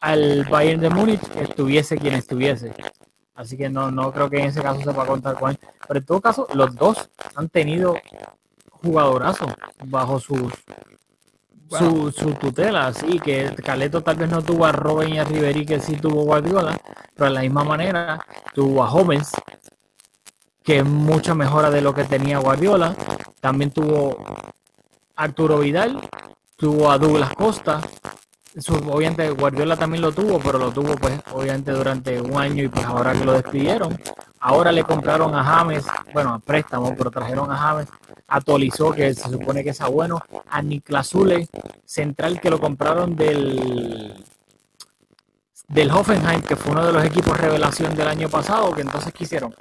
al 0.00 0.44
Bayern 0.44 0.80
de 0.80 0.88
Múnich, 0.88 1.20
estuviese 1.36 1.98
quien 1.98 2.14
estuviese. 2.14 2.72
Así 3.38 3.56
que 3.56 3.68
no, 3.68 3.92
no 3.92 4.10
creo 4.12 4.28
que 4.28 4.40
en 4.40 4.46
ese 4.46 4.60
caso 4.60 4.80
se 4.80 4.92
pueda 4.92 5.06
contar 5.06 5.38
con 5.38 5.50
él. 5.50 5.60
Pero 5.86 6.00
en 6.00 6.04
todo 6.04 6.20
caso, 6.20 6.48
los 6.54 6.74
dos 6.74 7.08
han 7.36 7.48
tenido 7.48 7.94
jugadorazos 8.82 9.54
bajo 9.84 10.18
sus 10.18 10.52
su, 11.70 12.10
su 12.10 12.32
tutela, 12.32 12.86
así 12.86 13.20
que 13.20 13.54
Caleto 13.62 14.02
tal 14.02 14.16
vez 14.16 14.30
no 14.30 14.42
tuvo 14.42 14.64
a 14.64 14.72
Robin 14.72 15.14
y 15.14 15.18
a 15.18 15.24
Ribery 15.24 15.66
que 15.66 15.80
sí 15.80 15.96
tuvo 15.96 16.22
Guardiola, 16.22 16.76
pero 17.14 17.28
de 17.28 17.34
la 17.34 17.40
misma 17.42 17.62
manera 17.62 18.18
tuvo 18.54 18.82
a 18.82 18.88
Jóvenes, 18.88 19.30
que 20.64 20.78
es 20.78 20.84
mucha 20.84 21.34
mejora 21.34 21.70
de 21.70 21.82
lo 21.82 21.94
que 21.94 22.04
tenía 22.04 22.38
Guardiola, 22.38 22.96
también 23.40 23.70
tuvo 23.70 24.16
a 25.14 25.24
Arturo 25.24 25.58
Vidal, 25.58 26.00
tuvo 26.56 26.90
a 26.90 26.98
Douglas 26.98 27.34
Costa, 27.34 27.82
su- 28.58 28.74
obviamente 28.90 29.30
Guardiola 29.30 29.76
también 29.76 30.02
lo 30.02 30.12
tuvo, 30.12 30.38
pero 30.38 30.58
lo 30.58 30.70
tuvo 30.72 30.94
pues 30.96 31.20
obviamente 31.32 31.72
durante 31.72 32.20
un 32.20 32.36
año 32.36 32.64
y 32.64 32.68
pues 32.68 32.84
ahora 32.84 33.12
que 33.12 33.24
lo 33.24 33.32
despidieron, 33.32 33.98
ahora 34.40 34.72
le 34.72 34.84
compraron 34.84 35.34
a 35.34 35.44
James, 35.44 35.84
bueno 36.12 36.34
a 36.34 36.38
préstamo, 36.38 36.94
pero 36.96 37.10
trajeron 37.10 37.50
a 37.50 37.56
James, 37.56 37.88
a 38.26 38.40
que 38.92 39.14
se 39.14 39.28
supone 39.30 39.64
que 39.64 39.70
es 39.70 39.80
bueno, 39.88 40.20
a 40.50 40.62
Niklas 40.62 41.08
Zule, 41.08 41.48
central 41.84 42.40
que 42.40 42.50
lo 42.50 42.58
compraron 42.60 43.16
del 43.16 44.24
del 45.68 45.90
Hoffenheim, 45.90 46.40
que 46.42 46.56
fue 46.56 46.72
uno 46.72 46.86
de 46.86 46.92
los 46.92 47.04
equipos 47.04 47.38
revelación 47.38 47.94
del 47.94 48.08
año 48.08 48.28
pasado, 48.30 48.72
que 48.72 48.80
entonces 48.80 49.12
quisieron. 49.12 49.54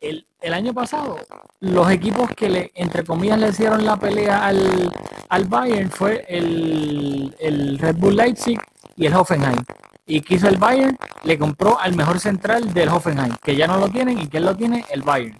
El, 0.00 0.26
el 0.40 0.54
año 0.54 0.74
pasado, 0.74 1.16
los 1.60 1.90
equipos 1.90 2.30
que 2.36 2.48
le, 2.48 2.72
entre 2.74 3.04
comillas, 3.04 3.38
le 3.38 3.48
hicieron 3.48 3.84
la 3.84 3.96
pelea 3.96 4.46
al, 4.46 4.92
al 5.28 5.44
Bayern 5.44 5.90
fue 5.90 6.24
el, 6.28 7.34
el 7.38 7.78
Red 7.78 7.96
Bull 7.96 8.16
Leipzig 8.16 8.58
y 8.96 9.06
el 9.06 9.14
Hoffenheim. 9.14 9.64
Y 10.06 10.20
que 10.20 10.34
hizo 10.34 10.48
el 10.48 10.56
Bayern, 10.58 10.96
le 11.24 11.38
compró 11.38 11.80
al 11.80 11.96
mejor 11.96 12.20
central 12.20 12.72
del 12.72 12.88
Hoffenheim, 12.90 13.34
que 13.42 13.56
ya 13.56 13.66
no 13.66 13.78
lo 13.78 13.88
tienen 13.88 14.20
y 14.20 14.28
que 14.28 14.38
lo 14.38 14.54
tiene 14.54 14.84
el 14.90 15.02
Bayern. 15.02 15.38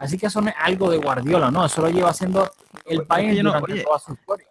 Así 0.00 0.16
que 0.18 0.26
eso 0.26 0.40
no 0.40 0.48
es 0.48 0.54
algo 0.58 0.90
de 0.90 0.96
Guardiola, 0.96 1.50
¿no? 1.50 1.66
Eso 1.66 1.82
lo 1.82 1.90
lleva 1.90 2.08
haciendo 2.10 2.50
el 2.86 3.06
yo 3.36 3.42
no- 3.42 3.50
durante 3.50 3.72
oye, 3.74 3.84
toda 3.84 3.98
su 3.98 4.12
historia. 4.14 4.46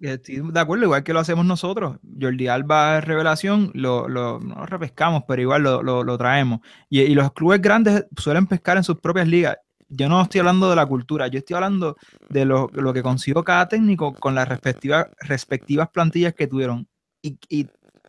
Estoy 0.00 0.40
de 0.52 0.60
acuerdo, 0.60 0.84
igual 0.84 1.02
que 1.02 1.12
lo 1.12 1.18
hacemos 1.20 1.44
nosotros. 1.44 1.98
Jordi 2.20 2.46
Alba 2.48 2.98
es 2.98 3.04
revelación, 3.04 3.70
lo, 3.74 4.08
lo, 4.08 4.38
no 4.38 4.54
lo 4.54 4.66
repescamos, 4.66 5.24
pero 5.26 5.42
igual 5.42 5.62
lo, 5.62 5.82
lo- 5.82 6.04
lo 6.04 6.16
traemos. 6.16 6.60
Y, 6.88 7.00
y 7.00 7.14
los 7.14 7.32
clubes 7.32 7.60
grandes 7.60 8.06
suelen 8.16 8.46
pescar 8.46 8.76
en 8.76 8.84
sus 8.84 8.98
propias 9.00 9.26
ligas. 9.26 9.58
Yo 9.88 10.08
no 10.08 10.22
estoy 10.22 10.38
hablando 10.38 10.70
de 10.70 10.76
la 10.76 10.86
cultura, 10.86 11.26
yo 11.26 11.38
estoy 11.40 11.54
hablando 11.54 11.96
de 12.28 12.44
lo, 12.44 12.70
lo 12.72 12.92
que 12.92 13.02
consiguió 13.02 13.42
cada 13.44 13.68
técnico 13.68 14.14
con 14.14 14.34
las 14.34 14.48
respectivas, 14.48 15.08
respectivas 15.20 15.88
plantillas 15.90 16.34
que 16.34 16.46
tuvieron. 16.46 16.88
Y, 17.20 17.36
y, 17.48 17.66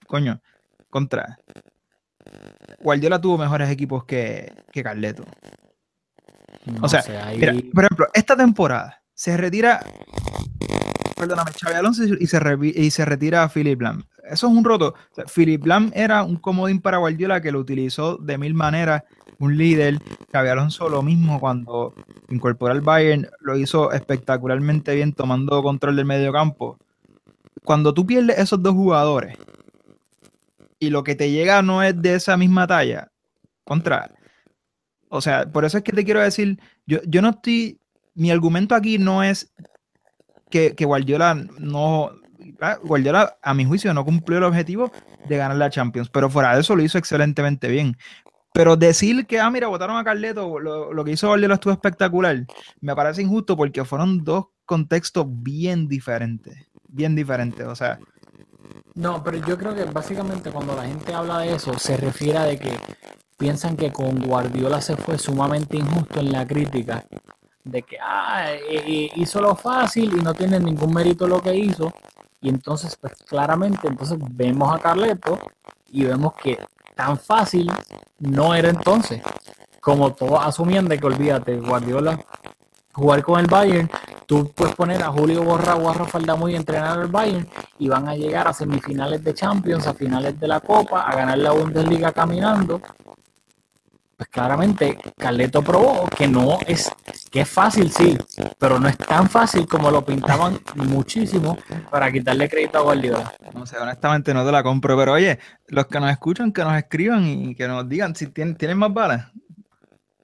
coño, 0.07 0.39
contra. 0.89 1.39
Guardiola 2.79 3.19
tuvo 3.19 3.37
mejores 3.37 3.69
equipos 3.69 4.05
que, 4.05 4.51
que 4.71 4.83
Carleto. 4.83 5.23
No 6.65 6.85
o 6.85 6.89
sea, 6.89 7.01
sé, 7.01 7.17
ahí- 7.17 7.37
Mira, 7.39 7.53
por 7.73 7.83
ejemplo, 7.85 8.07
esta 8.13 8.35
temporada 8.35 9.01
se 9.13 9.35
retira, 9.37 9.79
perdóname, 11.17 11.51
Xavi 11.51 11.75
Alonso 11.75 12.03
y 12.03 12.27
se, 12.27 12.39
y 12.75 12.91
se 12.91 13.05
retira 13.05 13.43
a 13.43 13.49
Philip 13.49 13.81
Lam. 13.81 14.03
Eso 14.23 14.47
es 14.47 14.53
un 14.53 14.63
roto. 14.63 14.95
O 15.11 15.15
sea, 15.15 15.25
Philip 15.25 15.65
Lam 15.65 15.91
era 15.93 16.23
un 16.23 16.37
comodín 16.37 16.79
para 16.79 16.97
Guardiola 16.97 17.41
que 17.41 17.51
lo 17.51 17.59
utilizó 17.59 18.17
de 18.17 18.37
mil 18.37 18.53
maneras, 18.53 19.03
un 19.39 19.57
líder. 19.57 19.99
Xavi 20.31 20.49
Alonso 20.49 20.87
lo 20.89 21.01
mismo 21.03 21.39
cuando 21.39 21.93
incorporó 22.29 22.71
al 22.73 22.81
Bayern, 22.81 23.27
lo 23.41 23.57
hizo 23.57 23.91
espectacularmente 23.91 24.95
bien 24.95 25.11
tomando 25.13 25.61
control 25.61 25.97
del 25.97 26.05
medio 26.05 26.31
campo. 26.31 26.77
Cuando 27.65 27.93
tú 27.93 28.05
pierdes 28.05 28.39
esos 28.39 28.61
dos 28.63 28.73
jugadores 28.73 29.37
y 30.79 30.89
lo 30.89 31.03
que 31.03 31.15
te 31.15 31.31
llega 31.31 31.61
no 31.61 31.83
es 31.83 32.01
de 32.01 32.15
esa 32.15 32.35
misma 32.37 32.65
talla, 32.67 33.09
contra. 33.63 34.09
O 35.15 35.21
sea, 35.21 35.45
por 35.45 35.63
eso 35.63 35.77
es 35.77 35.83
que 35.83 35.91
te 35.91 36.03
quiero 36.03 36.21
decir, 36.21 36.59
yo, 36.87 36.97
yo 37.05 37.21
no 37.21 37.29
estoy, 37.29 37.79
mi 38.15 38.31
argumento 38.31 38.73
aquí 38.73 38.97
no 38.97 39.21
es 39.21 39.53
que, 40.49 40.73
que 40.73 40.85
Guardiola 40.85 41.35
no, 41.59 42.09
Guardiola 42.83 43.37
a 43.43 43.53
mi 43.53 43.63
juicio 43.63 43.93
no 43.93 44.05
cumplió 44.05 44.39
el 44.39 44.43
objetivo 44.43 44.91
de 45.29 45.37
ganar 45.37 45.57
la 45.57 45.69
Champions, 45.69 46.09
pero 46.09 46.31
fuera 46.31 46.55
de 46.55 46.61
eso 46.61 46.75
lo 46.75 46.81
hizo 46.81 46.97
excelentemente 46.97 47.67
bien. 47.67 47.95
Pero 48.53 48.75
decir 48.75 49.27
que, 49.27 49.39
ah, 49.39 49.51
mira, 49.51 49.67
votaron 49.67 49.97
a 49.97 50.03
Carleto, 50.03 50.59
lo, 50.59 50.91
lo 50.91 51.05
que 51.05 51.11
hizo 51.11 51.27
Guardiola 51.27 51.53
estuvo 51.53 51.73
espectacular, 51.73 52.47
me 52.81 52.95
parece 52.95 53.21
injusto 53.21 53.55
porque 53.55 53.85
fueron 53.85 54.23
dos 54.23 54.47
contextos 54.65 55.27
bien 55.27 55.87
diferentes, 55.87 56.57
bien 56.87 57.15
diferentes, 57.15 57.67
o 57.67 57.75
sea, 57.75 57.99
No, 58.95 59.23
pero 59.23 59.37
yo 59.45 59.59
creo 59.59 59.75
que 59.75 59.83
básicamente 59.83 60.49
cuando 60.49 60.75
la 60.75 60.87
gente 60.87 61.13
habla 61.13 61.37
de 61.37 61.53
eso 61.53 61.77
se 61.77 61.97
refiere 61.97 62.39
a 62.39 62.43
de 62.45 62.57
que 62.57 62.79
piensan 63.37 63.75
que 63.75 63.91
con 63.91 64.19
Guardiola 64.19 64.81
se 64.81 64.95
fue 64.95 65.17
sumamente 65.17 65.77
injusto 65.77 66.19
en 66.19 66.31
la 66.31 66.45
crítica 66.45 67.03
de 67.63 67.81
que 67.81 67.97
ah, 67.99 68.51
eh, 68.51 68.83
eh, 68.85 69.11
hizo 69.15 69.41
lo 69.41 69.55
fácil 69.55 70.17
y 70.17 70.21
no 70.21 70.33
tiene 70.33 70.59
ningún 70.59 70.93
mérito 70.93 71.27
lo 71.27 71.41
que 71.41 71.55
hizo 71.55 71.91
y 72.41 72.49
entonces 72.49 72.97
pues 72.97 73.13
claramente 73.27 73.87
entonces 73.87 74.17
vemos 74.31 74.73
a 74.73 74.79
Carleto 74.79 75.39
y 75.89 76.03
vemos 76.03 76.33
que 76.33 76.59
tan 76.95 77.17
fácil 77.17 77.71
no 78.19 78.53
era 78.53 78.69
entonces 78.69 79.21
como 79.79 80.13
todos 80.13 80.45
asumían 80.45 80.87
de 80.87 80.99
que 80.99 81.07
olvídate 81.07 81.57
Guardiola 81.57 82.19
jugar 82.91 83.23
con 83.23 83.39
el 83.39 83.47
Bayern 83.47 83.89
tú 84.25 84.51
puedes 84.53 84.75
poner 84.75 85.01
a 85.01 85.11
Julio 85.11 85.43
Borra 85.43 85.75
o 85.75 85.89
a 85.89 85.93
Rafael 85.93 86.25
Damoy 86.25 86.53
a 86.55 86.57
entrenar 86.57 86.99
al 86.99 87.07
Bayern 87.07 87.47
y 87.79 87.87
van 87.87 88.07
a 88.07 88.15
llegar 88.15 88.47
a 88.47 88.53
semifinales 88.53 89.23
de 89.23 89.33
Champions, 89.33 89.87
a 89.87 89.93
finales 89.93 90.39
de 90.39 90.47
la 90.47 90.59
Copa, 90.59 91.01
a 91.01 91.15
ganar 91.15 91.37
la 91.37 91.51
Bundesliga 91.51 92.11
caminando. 92.11 92.81
Pues 94.23 94.29
claramente 94.29 94.97
Carleto 95.17 95.61
probó 95.61 96.07
que 96.07 96.29
no 96.29 96.57
es, 96.65 96.89
que 97.29 97.41
es 97.41 97.49
fácil, 97.49 97.91
sí, 97.91 98.17
pero 98.57 98.79
no 98.79 98.87
es 98.87 98.97
tan 98.97 99.29
fácil 99.29 99.67
como 99.67 99.91
lo 99.91 100.05
pintaban 100.05 100.59
muchísimo 100.75 101.57
para 101.91 102.09
quitarle 102.09 102.47
crédito 102.47 102.77
a 102.77 102.81
Guardiola. 102.83 103.33
No 103.53 103.65
sé, 103.65 103.77
honestamente 103.77 104.33
no 104.33 104.45
te 104.45 104.51
la 104.53 104.63
compro, 104.63 104.95
pero 104.97 105.11
oye, 105.13 105.39
los 105.67 105.87
que 105.87 105.99
nos 105.99 106.09
escuchan, 106.09 106.53
que 106.53 106.63
nos 106.63 106.73
escriban 106.77 107.25
y 107.25 107.53
que 107.53 107.67
nos 107.67 107.87
digan 107.89 108.15
si 108.15 108.27
tienen, 108.27 108.55
tienen 108.55 108.77
más 108.77 108.93
balas. 108.93 109.27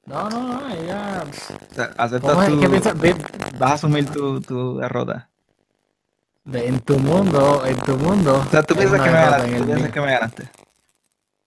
No, 0.05 0.29
no, 0.29 0.47
no, 0.47 0.69
ella... 0.69 1.23
O 1.69 1.73
sea, 1.75 1.91
aceptas 1.97 2.31
tu-. 2.47 2.59
Ve- 3.01 3.15
vas 3.59 3.71
a 3.71 3.73
asumir 3.73 4.09
tu, 4.09 4.39
tu 4.39 4.77
derrota. 4.77 5.29
de- 6.45 6.67
en 6.67 6.79
tu 6.79 6.97
mundo, 6.99 7.63
en 7.65 7.75
tu 7.81 7.97
mundo. 7.97 8.41
O 8.47 8.49
sea, 8.49 8.63
tú 8.63 8.75
piensas 8.75 9.01
que 9.01 9.09
me 9.09 9.17
ganaste. 9.17 9.57
Tú 9.59 9.65
piensas 9.65 9.91
que 9.91 9.99
me 10.01 10.11
ganaste. 10.13 10.49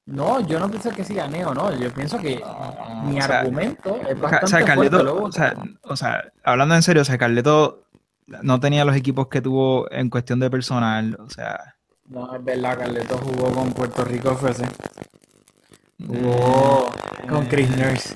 No, 0.06 0.40
yo 0.40 0.58
no 0.58 0.68
pienso 0.68 0.90
que 0.90 1.04
sí 1.04 1.14
gané 1.14 1.44
o 1.44 1.54
no. 1.54 1.72
Yo 1.78 1.90
pienso 1.92 2.18
que 2.18 2.42
mi 3.04 3.18
o 3.18 3.22
sea, 3.22 3.40
argumento 3.40 3.96
es 4.08 4.20
bastante 4.20 4.44
o 4.44 4.48
sea, 4.48 4.58
fuerte. 4.58 4.66
Carleto, 4.66 5.02
luego- 5.04 5.24
o 5.26 5.32
sea, 5.32 5.54
o 5.82 5.96
sea, 5.96 6.24
hablando 6.44 6.74
en 6.74 6.82
serio, 6.82 7.02
o 7.02 7.04
sea, 7.04 7.18
Carleto 7.18 7.84
no 8.42 8.58
tenía 8.60 8.84
los 8.84 8.96
equipos 8.96 9.28
que 9.28 9.40
tuvo 9.40 9.90
en 9.92 10.10
cuestión 10.10 10.40
de 10.40 10.50
personal, 10.50 11.16
o 11.20 11.30
sea, 11.30 11.76
No, 12.08 12.34
es 12.34 12.44
verdad, 12.44 12.78
Carleto 12.78 13.16
jugó 13.18 13.52
con 13.52 13.72
Puerto 13.72 14.04
Rico 14.04 14.32
FC. 14.32 14.66
Jugó 16.06 16.90
con 17.28 17.46
Chris 17.46 17.70
Nurse 17.76 18.14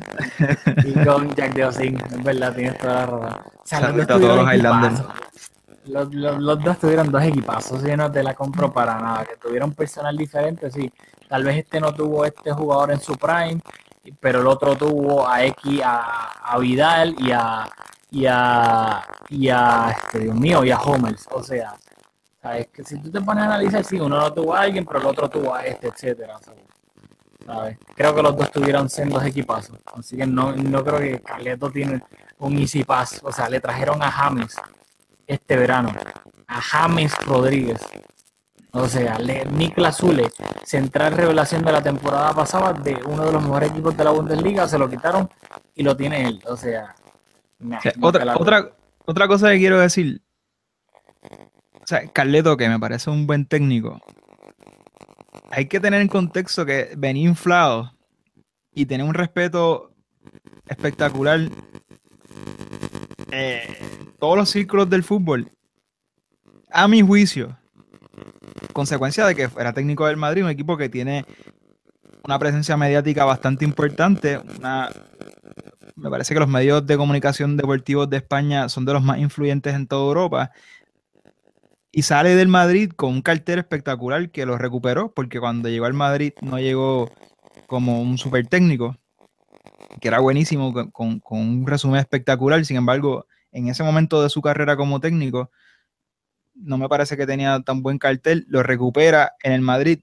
y 0.84 1.04
con 1.04 1.34
Jack 1.34 1.54
Deosing. 1.54 1.96
Es 1.96 2.24
verdad, 2.24 2.52
tienes 2.54 2.78
toda 2.78 2.94
la 2.94 3.06
razón. 3.06 3.42
O 3.46 3.60
sea, 3.64 3.80
los 3.80 3.96
dos 3.96 4.06
todos 4.06 4.36
los 4.36 4.52
Highlanders. 4.54 5.02
Los, 5.86 6.12
los- 6.14 6.38
los 6.42 6.64
dos 6.64 6.78
tuvieron 6.80 7.12
dos 7.12 7.22
equipazos, 7.22 7.82
yo 7.84 7.96
no 7.96 8.10
te 8.10 8.22
la 8.24 8.34
compro 8.34 8.72
para 8.72 8.98
nada. 8.98 9.24
Que 9.24 9.36
tuvieron 9.36 9.72
personal 9.72 10.16
diferente, 10.16 10.68
sí. 10.70 10.92
Tal 11.28 11.44
vez 11.44 11.58
este 11.58 11.80
no 11.80 11.92
tuvo 11.92 12.24
este 12.24 12.52
jugador 12.52 12.92
en 12.92 13.00
su 13.00 13.16
prime, 13.16 13.60
pero 14.20 14.40
el 14.40 14.46
otro 14.46 14.76
tuvo 14.76 15.28
a 15.28 15.44
X, 15.44 15.80
a, 15.84 16.52
a 16.52 16.58
Vidal 16.58 17.16
y 17.18 17.32
a, 17.32 17.68
y 18.10 18.26
a, 18.26 19.04
y 19.28 19.48
a, 19.48 19.90
este, 19.90 20.20
Dios 20.20 20.36
mío, 20.36 20.64
y 20.64 20.70
a 20.70 20.78
Homers. 20.78 21.26
O 21.32 21.42
sea, 21.42 21.74
¿sabes? 22.40 22.68
Que 22.68 22.84
si 22.84 23.00
tú 23.00 23.10
te 23.10 23.20
pones 23.20 23.42
a 23.42 23.46
analizar, 23.46 23.84
sí, 23.84 23.98
uno 23.98 24.18
no 24.18 24.32
tuvo 24.32 24.54
a 24.54 24.60
alguien, 24.60 24.84
pero 24.84 25.00
el 25.00 25.06
otro 25.06 25.28
tuvo 25.28 25.54
a 25.54 25.64
este, 25.64 25.88
etcétera. 25.88 26.38
¿sabes? 27.44 27.78
Creo 27.94 28.14
que 28.14 28.22
los 28.22 28.36
dos 28.36 28.50
tuvieron 28.50 28.88
sendos 28.88 29.24
equipazos. 29.24 29.78
Así 29.94 30.16
que 30.16 30.26
no, 30.26 30.52
no 30.52 30.84
creo 30.84 30.98
que 30.98 31.20
Carleto 31.22 31.70
tiene 31.70 32.02
un 32.38 32.58
easy 32.58 32.84
pass. 32.84 33.20
O 33.22 33.32
sea, 33.32 33.48
le 33.48 33.60
trajeron 33.60 34.02
a 34.02 34.10
James 34.10 34.56
este 35.26 35.56
verano. 35.56 35.92
A 36.46 36.60
James 36.60 37.14
Rodríguez. 37.24 37.80
O 38.78 38.88
sea, 38.88 39.18
Niklas 39.52 39.96
Zule, 39.96 40.30
central 40.62 41.16
revelación 41.16 41.64
de 41.64 41.72
la 41.72 41.82
temporada 41.82 42.34
pasada 42.34 42.74
de 42.74 42.94
uno 43.06 43.24
de 43.24 43.32
los 43.32 43.42
mejores 43.42 43.70
equipos 43.70 43.96
de 43.96 44.04
la 44.04 44.10
Bundesliga, 44.10 44.68
se 44.68 44.78
lo 44.78 44.90
quitaron 44.90 45.30
y 45.74 45.82
lo 45.82 45.96
tiene 45.96 46.28
él. 46.28 46.42
O 46.46 46.56
sea, 46.58 46.94
nah, 47.58 47.78
O 47.78 47.80
sea, 47.80 47.92
otra, 48.02 48.36
otra, 48.36 48.70
otra 49.06 49.28
cosa 49.28 49.50
que 49.50 49.58
quiero 49.58 49.80
decir. 49.80 50.20
O 51.22 51.86
sea, 51.86 52.06
Carleto, 52.08 52.56
que 52.58 52.68
me 52.68 52.78
parece 52.78 53.08
un 53.08 53.26
buen 53.26 53.46
técnico. 53.46 53.98
Hay 55.50 55.66
que 55.68 55.80
tener 55.80 56.02
en 56.02 56.08
contexto 56.08 56.66
que 56.66 56.92
venía 56.98 57.28
inflado 57.28 57.94
y 58.74 58.84
tener 58.84 59.06
un 59.06 59.14
respeto 59.14 59.90
espectacular 60.68 61.40
eh, 63.30 64.14
todos 64.18 64.36
los 64.36 64.50
círculos 64.50 64.90
del 64.90 65.02
fútbol. 65.02 65.50
A 66.70 66.88
mi 66.88 67.00
juicio, 67.00 67.56
consecuencia 68.72 69.26
de 69.26 69.34
que 69.34 69.48
era 69.58 69.72
técnico 69.72 70.06
del 70.06 70.16
Madrid, 70.16 70.44
un 70.44 70.50
equipo 70.50 70.76
que 70.76 70.88
tiene 70.88 71.24
una 72.24 72.38
presencia 72.38 72.76
mediática 72.76 73.24
bastante 73.24 73.64
importante, 73.64 74.40
me 75.94 76.10
parece 76.10 76.34
que 76.34 76.40
los 76.40 76.48
medios 76.48 76.86
de 76.86 76.96
comunicación 76.96 77.56
deportivos 77.56 78.10
de 78.10 78.18
España 78.18 78.68
son 78.68 78.84
de 78.84 78.92
los 78.92 79.02
más 79.02 79.18
influyentes 79.18 79.74
en 79.74 79.86
toda 79.86 80.06
Europa. 80.08 80.50
Y 81.90 82.02
sale 82.02 82.34
del 82.34 82.48
Madrid 82.48 82.90
con 82.94 83.10
un 83.10 83.22
cartel 83.22 83.60
espectacular 83.60 84.30
que 84.30 84.44
lo 84.44 84.58
recuperó, 84.58 85.12
porque 85.12 85.40
cuando 85.40 85.70
llegó 85.70 85.86
al 85.86 85.94
Madrid 85.94 86.34
no 86.42 86.58
llegó 86.58 87.10
como 87.66 88.02
un 88.02 88.18
super 88.18 88.46
técnico, 88.46 88.96
que 90.00 90.08
era 90.08 90.18
buenísimo, 90.18 90.74
con 90.92 91.22
un 91.30 91.66
resumen 91.66 92.00
espectacular. 92.00 92.62
Sin 92.66 92.76
embargo, 92.76 93.26
en 93.50 93.68
ese 93.68 93.82
momento 93.82 94.22
de 94.22 94.28
su 94.28 94.42
carrera 94.42 94.76
como 94.76 95.00
técnico, 95.00 95.50
no 96.56 96.78
me 96.78 96.88
parece 96.88 97.16
que 97.16 97.26
tenía 97.26 97.60
tan 97.60 97.82
buen 97.82 97.98
cartel. 97.98 98.46
Lo 98.48 98.62
recupera 98.62 99.32
en 99.42 99.52
el 99.52 99.60
Madrid. 99.60 100.00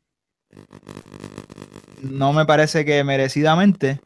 No 2.01 2.33
me 2.33 2.45
parece 2.45 2.85
que 2.85 3.03
merecidamente 3.03 3.99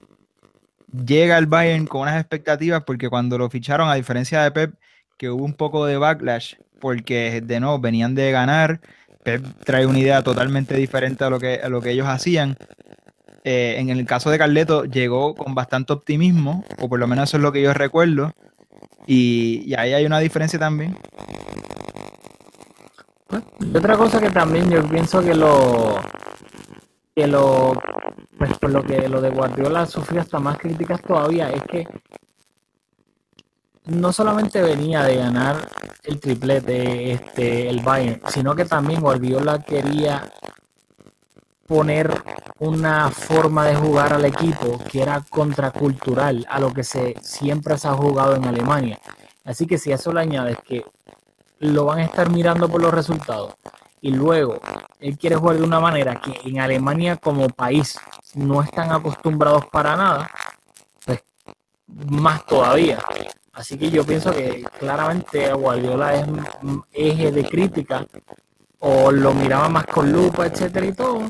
llega 1.05 1.37
al 1.37 1.47
Bayern 1.47 1.85
con 1.85 2.01
unas 2.01 2.19
expectativas 2.19 2.83
porque 2.83 3.09
cuando 3.09 3.37
lo 3.37 3.49
ficharon, 3.49 3.89
a 3.89 3.95
diferencia 3.95 4.43
de 4.43 4.51
Pep, 4.51 4.75
que 5.17 5.29
hubo 5.29 5.43
un 5.43 5.53
poco 5.53 5.85
de 5.85 5.97
backlash 5.97 6.55
porque 6.79 7.41
de 7.41 7.59
nuevo 7.59 7.79
venían 7.79 8.15
de 8.15 8.31
ganar, 8.31 8.81
Pep 9.23 9.43
trae 9.65 9.85
una 9.85 9.99
idea 9.99 10.23
totalmente 10.23 10.75
diferente 10.75 11.23
a 11.23 11.29
lo 11.29 11.39
que, 11.39 11.55
a 11.55 11.69
lo 11.69 11.81
que 11.81 11.91
ellos 11.91 12.07
hacían. 12.07 12.55
Eh, 13.43 13.75
en 13.79 13.89
el 13.89 14.05
caso 14.05 14.29
de 14.29 14.37
Carleto 14.37 14.85
llegó 14.85 15.33
con 15.33 15.55
bastante 15.55 15.93
optimismo, 15.93 16.63
o 16.79 16.89
por 16.89 16.99
lo 16.99 17.07
menos 17.07 17.29
eso 17.29 17.37
es 17.37 17.43
lo 17.43 17.51
que 17.51 17.61
yo 17.61 17.73
recuerdo, 17.73 18.33
y, 19.05 19.63
y 19.65 19.73
ahí 19.75 19.93
hay 19.93 20.05
una 20.05 20.19
diferencia 20.19 20.59
también. 20.59 20.95
Y 23.59 23.77
otra 23.77 23.97
cosa 23.97 24.19
que 24.19 24.29
también 24.29 24.69
yo 24.69 24.87
pienso 24.87 25.21
que 25.21 25.35
lo 25.35 25.95
que 27.15 27.27
lo 27.27 27.73
pues 28.37 28.71
lo 28.71 28.83
que 28.83 29.09
lo 29.09 29.21
de 29.21 29.31
Guardiola 29.31 29.85
sufrió 29.85 30.21
hasta 30.21 30.39
más 30.39 30.57
críticas 30.57 31.01
todavía 31.01 31.49
es 31.49 31.63
que 31.63 31.87
no 33.85 34.11
solamente 34.11 34.61
venía 34.61 35.03
de 35.03 35.15
ganar 35.15 35.67
el 36.03 36.19
triplete 36.19 37.11
este 37.11 37.69
el 37.69 37.81
Bayern, 37.81 38.21
sino 38.29 38.55
que 38.55 38.65
también 38.65 39.01
Guardiola 39.01 39.63
quería 39.63 40.31
poner 41.65 42.09
una 42.59 43.09
forma 43.11 43.65
de 43.65 43.75
jugar 43.75 44.13
al 44.13 44.25
equipo 44.25 44.79
que 44.89 45.01
era 45.01 45.21
contracultural 45.29 46.45
a 46.49 46.59
lo 46.59 46.73
que 46.73 46.83
se 46.83 47.15
siempre 47.21 47.77
se 47.77 47.87
ha 47.87 47.93
jugado 47.93 48.35
en 48.35 48.45
Alemania. 48.45 48.99
Así 49.43 49.65
que 49.65 49.77
si 49.77 49.91
a 49.91 49.95
eso 49.95 50.13
le 50.13 50.21
añades 50.21 50.57
que 50.65 50.83
lo 51.59 51.85
van 51.85 51.99
a 51.99 52.05
estar 52.05 52.29
mirando 52.29 52.69
por 52.69 52.81
los 52.81 52.93
resultados 52.93 53.55
y 54.01 54.11
luego 54.11 54.59
él 54.99 55.17
quiere 55.17 55.35
jugar 55.35 55.57
de 55.57 55.63
una 55.63 55.79
manera 55.79 56.21
que 56.21 56.47
en 56.47 56.59
Alemania 56.59 57.17
como 57.17 57.49
país 57.49 57.99
no 58.35 58.61
están 58.61 58.91
acostumbrados 58.91 59.65
para 59.67 59.95
nada, 59.95 60.29
pues 61.05 61.23
más 62.09 62.45
todavía. 62.45 62.99
Así 63.53 63.77
que 63.77 63.89
yo 63.89 64.05
pienso 64.05 64.31
que 64.31 64.63
claramente 64.79 65.51
Guardiola 65.51 66.15
es 66.15 66.27
eje 66.93 67.31
de 67.31 67.43
crítica 67.43 68.05
o 68.79 69.11
lo 69.11 69.33
miraba 69.33 69.67
más 69.69 69.85
con 69.87 70.11
lupa, 70.11 70.45
etcétera 70.45 70.85
y 70.85 70.93
todo, 70.93 71.21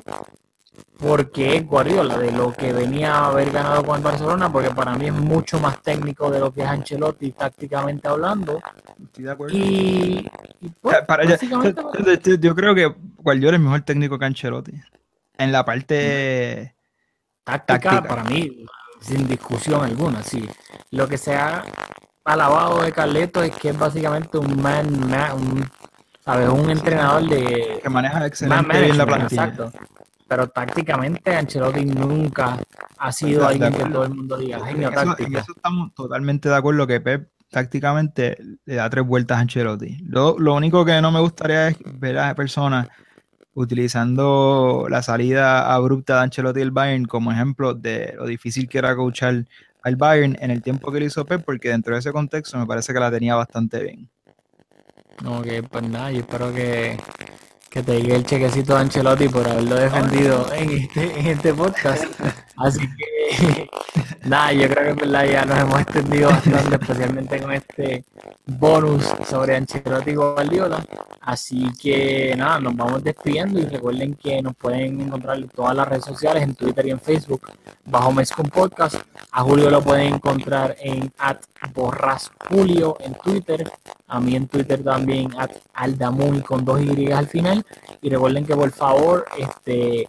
porque 0.97 1.57
es 1.57 1.67
Guardiola 1.67 2.17
de 2.17 2.31
lo 2.31 2.53
que 2.53 2.73
venía 2.73 3.13
a 3.15 3.25
haber 3.27 3.51
ganado 3.51 3.83
con 3.83 3.97
el 3.97 4.03
Barcelona, 4.03 4.51
porque 4.51 4.71
para 4.71 4.95
mí 4.95 5.05
es 5.07 5.13
mucho 5.13 5.59
más 5.59 5.81
técnico 5.81 6.29
de 6.31 6.39
lo 6.39 6.51
que 6.51 6.61
es 6.61 6.67
Ancelotti 6.67 7.31
tácticamente 7.31 8.07
hablando. 8.07 8.59
Estoy 9.03 9.23
de 9.25 9.31
acuerdo. 9.31 9.55
Y, 9.55 10.27
y, 10.61 10.69
pues, 10.81 10.97
para 11.05 11.23
básicamente, 11.25 11.81
yo, 12.39 12.55
creo 12.55 12.73
que 12.73 12.95
Guardiola 13.17 13.57
es 13.57 13.63
mejor 13.63 13.81
técnico 13.81 14.17
que 14.17 14.25
Ancelotti. 14.25 14.73
En 15.37 15.51
la 15.51 15.63
parte 15.63 16.73
táctica, 17.43 17.79
táctica. 17.79 18.07
para 18.07 18.23
mí, 18.23 18.65
sin 18.99 19.27
discusión 19.27 19.83
alguna, 19.83 20.23
sí. 20.23 20.47
Lo 20.91 21.07
que 21.07 21.19
se 21.19 21.35
ha 21.35 21.63
alabado 22.25 22.81
de 22.81 22.91
Carleto 22.91 23.43
es 23.43 23.55
que 23.55 23.69
es 23.69 23.77
básicamente 23.77 24.37
un 24.39 24.61
man, 24.61 25.07
ma- 25.07 25.33
un, 25.35 25.63
¿sabes? 26.25 26.49
un 26.49 26.69
entrenador 26.71 27.29
de 27.29 27.79
que 27.81 27.89
maneja 27.89 28.15
man 28.15 28.27
excelente 28.27 28.81
bien 28.81 28.97
la 28.97 29.05
plantilla. 29.05 29.43
exacto. 29.45 29.71
Pero 30.27 30.47
tácticamente 30.49 31.35
Ancelotti 31.35 31.85
nunca 31.85 32.59
ha 32.97 33.11
sido 33.11 33.47
alguien 33.47 33.73
que 33.73 33.85
todo 33.85 34.03
el 34.03 34.13
mundo 34.13 34.37
diga 34.37 34.57
En 34.57 34.65
genio 34.65 34.89
eso, 34.89 35.15
en 35.19 35.35
eso 35.35 35.53
estamos 35.55 35.93
totalmente 35.93 36.49
de 36.49 36.55
acuerdo 36.55 36.85
que 36.85 36.99
Pep 36.99 37.29
tácticamente 37.49 38.37
le 38.65 38.75
da 38.75 38.89
tres 38.89 39.05
vueltas 39.05 39.37
a 39.37 39.41
Ancelotti. 39.41 39.99
Lo, 40.03 40.37
lo 40.37 40.53
único 40.55 40.83
que 40.83 41.01
no 41.01 41.11
me 41.11 41.21
gustaría 41.21 41.69
es 41.69 41.77
ver 41.99 42.17
a 42.19 42.35
personas 42.35 42.89
utilizando 43.53 44.85
la 44.89 45.01
salida 45.01 45.73
abrupta 45.73 46.17
de 46.17 46.23
Ancelotti 46.23 46.59
del 46.59 46.71
Bayern 46.71 47.05
como 47.05 47.31
ejemplo 47.31 47.73
de 47.73 48.13
lo 48.15 48.27
difícil 48.27 48.67
que 48.67 48.77
era 48.77 48.95
coachar 48.95 49.45
al 49.81 49.95
Bayern 49.95 50.37
en 50.41 50.51
el 50.51 50.61
tiempo 50.61 50.91
que 50.91 50.99
lo 50.99 51.05
hizo 51.05 51.25
Pep, 51.25 51.43
porque 51.43 51.69
dentro 51.69 51.93
de 51.93 51.99
ese 51.99 52.11
contexto 52.11 52.57
me 52.57 52.65
parece 52.65 52.93
que 52.93 52.99
la 52.99 53.09
tenía 53.09 53.35
bastante 53.35 53.81
bien. 53.81 54.09
No, 55.23 55.41
que 55.41 55.63
pues 55.63 55.89
nada, 55.89 56.11
yo 56.11 56.19
espero 56.19 56.53
que, 56.53 56.97
que 57.69 57.83
te 57.83 58.01
llegue 58.01 58.15
el 58.15 58.25
chequecito 58.25 58.73
de 58.75 58.81
Ancelotti 58.81 59.29
por 59.29 59.47
haberlo 59.47 59.75
defendido 59.75 60.51
en 60.53 60.69
este, 60.71 61.19
en 61.19 61.27
este 61.27 61.53
podcast. 61.53 62.05
Así 62.55 62.79
que 62.79 63.69
nada, 64.23 64.53
yo 64.53 64.67
creo 64.69 64.83
que 64.83 64.89
en 64.89 65.11
verdad 65.11 65.25
ya 65.25 65.45
nos 65.45 65.59
hemos 65.59 65.81
extendido 65.81 66.29
bastante, 66.29 66.75
especialmente 66.75 67.41
con 67.41 67.53
este 67.53 68.05
bonus 68.45 69.05
sobre 69.29 69.55
Ancelotti 69.55 70.11
y 70.11 70.15
Guardiola. 70.15 70.83
Así 71.21 71.67
que 71.81 72.33
nada, 72.37 72.59
nos 72.59 72.75
vamos 72.75 73.03
despidiendo 73.03 73.59
y 73.59 73.65
recuerden 73.65 74.15
que 74.15 74.41
nos 74.41 74.55
pueden 74.55 75.01
encontrar 75.01 75.37
en 75.37 75.49
todas 75.49 75.75
las 75.75 75.87
redes 75.87 76.05
sociales, 76.05 76.43
en 76.43 76.55
Twitter 76.55 76.87
y 76.87 76.91
en 76.91 76.99
Facebook, 76.99 77.51
bajo 77.85 78.11
Mescon 78.11 78.49
Podcast. 78.49 78.95
A 79.31 79.43
Julio 79.43 79.69
lo 79.69 79.81
pueden 79.81 80.15
encontrar 80.15 80.75
en 80.79 81.11
at 81.17 81.39
en 82.99 83.13
Twitter, 83.15 83.71
a 84.07 84.19
mí 84.19 84.35
en 84.35 84.47
Twitter 84.47 84.83
también 84.83 85.29
at 85.37 85.51
Aldamuni 85.73 86.41
con 86.41 86.63
dos 86.63 86.81
Y 86.81 87.11
al 87.11 87.27
final. 87.27 87.65
Y 88.01 88.09
recuerden 88.09 88.45
que 88.45 88.55
por 88.55 88.71
favor, 88.71 89.25
este 89.37 90.07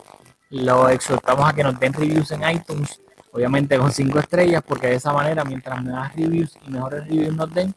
lo 0.50 0.88
exhortamos 0.88 1.48
a 1.48 1.52
que 1.52 1.62
nos 1.62 1.78
den 1.78 1.92
reviews 1.92 2.30
en 2.30 2.48
iTunes, 2.48 3.00
obviamente 3.32 3.76
con 3.78 3.92
cinco 3.92 4.18
estrellas, 4.18 4.62
porque 4.66 4.86
de 4.86 4.94
esa 4.94 5.12
manera, 5.12 5.44
mientras 5.44 5.82
más 5.84 6.14
reviews 6.16 6.56
y 6.66 6.70
mejores 6.70 7.06
reviews 7.06 7.36
nos 7.36 7.52
den, 7.52 7.74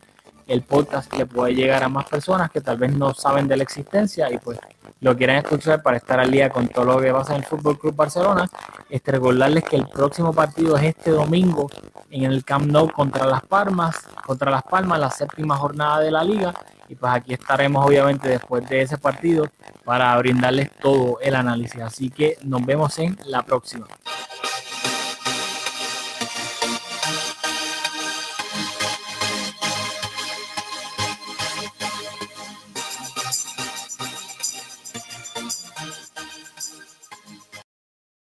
el 0.51 0.63
podcast 0.63 1.13
le 1.13 1.25
puede 1.25 1.55
llegar 1.55 1.81
a 1.81 1.87
más 1.87 2.05
personas 2.05 2.51
que 2.51 2.59
tal 2.59 2.77
vez 2.77 2.93
no 2.93 3.13
saben 3.13 3.47
de 3.47 3.55
la 3.55 3.63
existencia 3.63 4.29
y 4.29 4.37
pues 4.37 4.59
lo 4.99 5.15
quieren 5.15 5.37
escuchar 5.37 5.81
para 5.81 5.95
estar 5.95 6.19
al 6.19 6.29
día 6.29 6.49
con 6.49 6.67
todo 6.67 6.85
lo 6.85 6.99
que 6.99 7.11
pasa 7.11 7.33
en 7.33 7.39
el 7.39 7.45
Fútbol 7.45 7.79
Club 7.79 7.95
Barcelona. 7.95 8.49
Este, 8.89 9.13
recordarles 9.13 9.63
que 9.63 9.77
el 9.77 9.87
próximo 9.87 10.33
partido 10.33 10.75
es 10.77 10.83
este 10.83 11.11
domingo 11.11 11.69
en 12.09 12.25
el 12.25 12.43
Camp 12.43 12.65
Nou 12.65 12.91
contra 12.91 13.25
Las 13.25 13.43
Palmas, 13.43 13.95
contra 14.25 14.51
Las 14.51 14.63
Palmas, 14.63 14.99
la 14.99 15.09
séptima 15.09 15.55
jornada 15.55 16.01
de 16.01 16.11
la 16.11 16.23
liga. 16.23 16.53
Y 16.89 16.95
pues 16.95 17.13
aquí 17.13 17.33
estaremos 17.33 17.85
obviamente 17.85 18.27
después 18.27 18.67
de 18.67 18.81
ese 18.81 18.97
partido 18.97 19.47
para 19.85 20.15
brindarles 20.17 20.69
todo 20.81 21.17
el 21.21 21.35
análisis. 21.35 21.81
Así 21.81 22.09
que 22.09 22.37
nos 22.43 22.65
vemos 22.65 22.99
en 22.99 23.17
la 23.25 23.41
próxima. 23.41 23.87